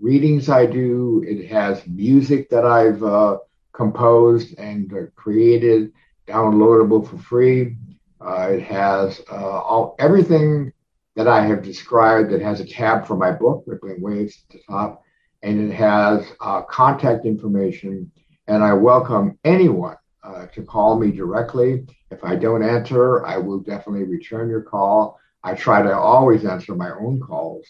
readings 0.00 0.48
I 0.48 0.66
do. 0.66 1.24
It 1.26 1.46
has 1.48 1.86
music 1.86 2.50
that 2.50 2.64
I've 2.64 3.02
uh, 3.02 3.38
composed 3.72 4.58
and 4.58 4.92
uh, 4.92 5.06
created, 5.14 5.92
downloadable 6.26 7.08
for 7.08 7.18
free. 7.18 7.76
Uh, 8.20 8.48
it 8.52 8.62
has 8.62 9.20
uh, 9.30 9.34
all 9.34 9.94
everything 9.98 10.72
that 11.14 11.28
I 11.28 11.46
have 11.46 11.62
described. 11.62 12.32
It 12.32 12.42
has 12.42 12.60
a 12.60 12.66
tab 12.66 13.06
for 13.06 13.16
my 13.16 13.30
book, 13.30 13.64
Rippling 13.66 14.00
Waves, 14.00 14.44
at 14.48 14.56
the 14.56 14.62
top, 14.68 15.02
and 15.42 15.70
it 15.70 15.74
has 15.74 16.26
uh, 16.40 16.62
contact 16.62 17.24
information. 17.24 18.10
And 18.46 18.62
I 18.62 18.72
welcome 18.72 19.38
anyone 19.44 19.96
uh, 20.22 20.46
to 20.46 20.62
call 20.62 20.98
me 20.98 21.10
directly. 21.10 21.86
If 22.10 22.24
I 22.24 22.36
don't 22.36 22.62
answer, 22.62 23.24
I 23.24 23.38
will 23.38 23.60
definitely 23.60 24.04
return 24.04 24.48
your 24.48 24.62
call. 24.62 25.18
I 25.42 25.54
try 25.54 25.82
to 25.82 25.96
always 25.96 26.44
answer 26.44 26.74
my 26.74 26.90
own 26.90 27.20
calls 27.20 27.66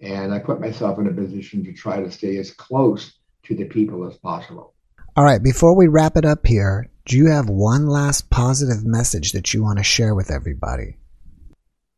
and 0.00 0.32
I 0.32 0.38
put 0.38 0.60
myself 0.60 0.98
in 0.98 1.06
a 1.06 1.12
position 1.12 1.64
to 1.64 1.72
try 1.72 2.00
to 2.00 2.10
stay 2.10 2.36
as 2.36 2.50
close 2.52 3.14
to 3.44 3.54
the 3.54 3.64
people 3.64 4.06
as 4.06 4.16
possible. 4.18 4.74
All 5.16 5.24
right, 5.24 5.42
before 5.42 5.74
we 5.74 5.88
wrap 5.88 6.16
it 6.16 6.24
up 6.24 6.46
here, 6.46 6.90
do 7.06 7.16
you 7.16 7.26
have 7.30 7.48
one 7.48 7.86
last 7.86 8.28
positive 8.30 8.84
message 8.84 9.32
that 9.32 9.54
you 9.54 9.62
want 9.62 9.78
to 9.78 9.84
share 9.84 10.14
with 10.14 10.30
everybody? 10.30 10.98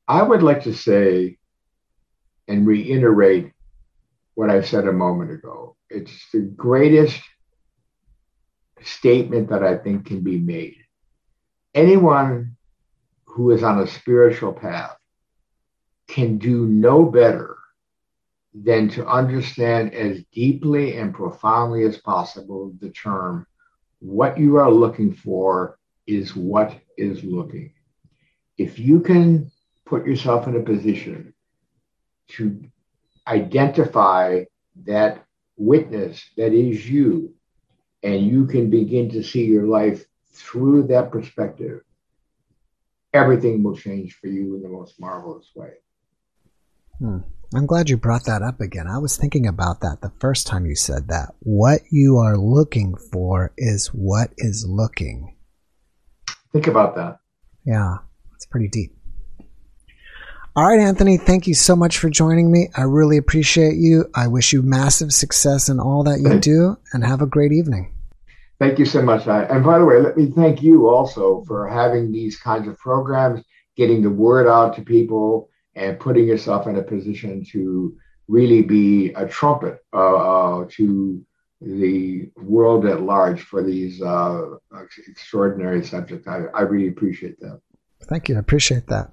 I 0.06 0.22
would 0.22 0.42
like 0.42 0.62
to 0.64 0.74
say 0.74 1.38
and 2.46 2.66
reiterate 2.66 3.52
what 4.39 4.51
I 4.51 4.62
said 4.62 4.86
a 4.86 4.93
moment 4.93 5.32
ago. 5.32 5.74
It's 5.91 6.30
the 6.32 6.43
greatest 6.43 7.20
statement 8.84 9.51
that 9.51 9.64
I 9.64 9.76
think 9.76 10.07
can 10.07 10.20
be 10.20 10.39
made. 10.39 10.76
Anyone 11.74 12.57
who 13.24 13.51
is 13.51 13.64
on 13.64 13.80
a 13.80 13.86
spiritual 13.89 14.53
path 14.53 14.97
can 16.07 16.39
do 16.39 16.66
no 16.66 17.05
better 17.05 17.57
than 18.55 18.89
to 18.91 19.09
understand 19.09 19.93
as 19.93 20.22
deeply 20.32 20.99
and 20.99 21.12
profoundly 21.12 21.82
as 21.82 21.99
possible 21.99 22.72
the 22.80 22.91
term 22.91 23.45
what 23.99 24.39
you 24.39 24.55
are 24.59 24.70
looking 24.70 25.12
for 25.14 25.80
is 26.07 26.36
what 26.36 26.78
is 26.97 27.24
looking. 27.24 27.72
If 28.57 28.78
you 28.78 29.01
can 29.01 29.51
put 29.84 30.07
yourself 30.07 30.47
in 30.47 30.55
a 30.55 30.62
position 30.62 31.34
to 32.36 32.62
identify 33.29 34.45
that 34.87 35.24
witness 35.57 36.24
that 36.37 36.53
is 36.53 36.89
you, 36.89 37.35
and 38.03 38.26
you 38.26 38.47
can 38.47 38.70
begin 38.70 39.11
to 39.11 39.22
see 39.22 39.45
your 39.45 39.66
life 39.66 40.05
through 40.33 40.87
that 40.89 41.11
perspective, 41.11 41.83
everything 43.12 43.62
will 43.62 43.76
change 43.76 44.14
for 44.14 44.29
you 44.29 44.55
in 44.55 44.62
the 44.62 44.68
most 44.68 45.01
marvelous 45.01 45.51
way. 45.55 45.72
Hmm. 46.99 47.18
I'm 47.55 47.66
glad 47.66 47.89
you 47.89 47.97
brought 47.97 48.26
that 48.26 48.43
up 48.43 48.61
again. 48.61 48.87
I 48.87 48.99
was 48.99 49.16
thinking 49.16 49.47
about 49.47 49.81
that 49.81 50.03
the 50.03 50.12
first 50.20 50.47
time 50.47 50.66
you 50.66 50.74
said 50.74 51.09
that. 51.09 51.35
What 51.41 51.81
you 51.91 52.18
are 52.18 52.37
looking 52.37 52.95
for 52.95 53.53
is 53.57 53.87
what 53.89 54.33
is 54.37 54.66
looking. 54.68 55.35
Think 56.53 56.66
about 56.66 56.95
that. 56.97 57.20
Yeah, 57.64 57.97
it's 58.35 58.45
pretty 58.45 58.68
deep. 58.68 58.97
All 60.59 60.66
right, 60.66 60.80
Anthony, 60.80 61.18
thank 61.18 61.46
you 61.46 61.54
so 61.54 61.76
much 61.76 61.98
for 61.98 62.11
joining 62.11 62.50
me. 62.50 62.68
I 62.74 62.82
really 62.82 63.16
appreciate 63.16 63.76
you. 63.76 64.06
I 64.16 64.26
wish 64.26 64.52
you 64.52 64.61
massive 64.61 65.12
success 65.12 65.68
in 65.68 65.78
all 65.78 66.02
that 66.02 66.18
you 66.18 66.40
do 66.40 66.76
and 66.92 67.04
have 67.04 67.22
a 67.22 67.26
great 67.26 67.52
evening. 67.52 67.94
Thank 68.59 68.80
you 68.80 68.84
so 68.84 69.00
much. 69.00 69.28
And 69.28 69.62
by 69.62 69.78
the 69.78 69.84
way, 69.84 70.00
let 70.00 70.16
me 70.16 70.32
thank 70.34 70.61
you 70.61 70.88
also 70.88 71.44
for 71.46 71.68
having 71.68 72.11
these 72.11 72.36
kinds 72.40 72.66
of 72.66 72.76
programs, 72.76 73.40
getting 73.76 74.02
the 74.02 74.11
word 74.11 74.48
out 74.48 74.74
to 74.74 74.82
people 74.82 75.48
and 75.76 76.00
putting 76.00 76.26
yourself 76.26 76.66
in 76.66 76.74
a 76.74 76.82
position 76.82 77.44
to 77.52 77.96
really 78.26 78.62
be 78.62 79.12
a 79.12 79.28
trumpet 79.28 79.78
uh, 79.92 80.16
uh, 80.16 80.66
to 80.72 81.24
the 81.61 82.30
world 82.36 82.84
at 82.84 83.02
large 83.02 83.42
for 83.42 83.62
these 83.62 84.02
uh, 84.02 84.56
extraordinary 85.06 85.84
subjects. 85.84 86.26
I, 86.26 86.46
I 86.52 86.62
really 86.62 86.88
appreciate 86.88 87.38
that. 87.42 87.61
Thank 88.09 88.28
you. 88.28 88.34
I 88.34 88.40
appreciate 88.40 88.88
that. 88.88 89.12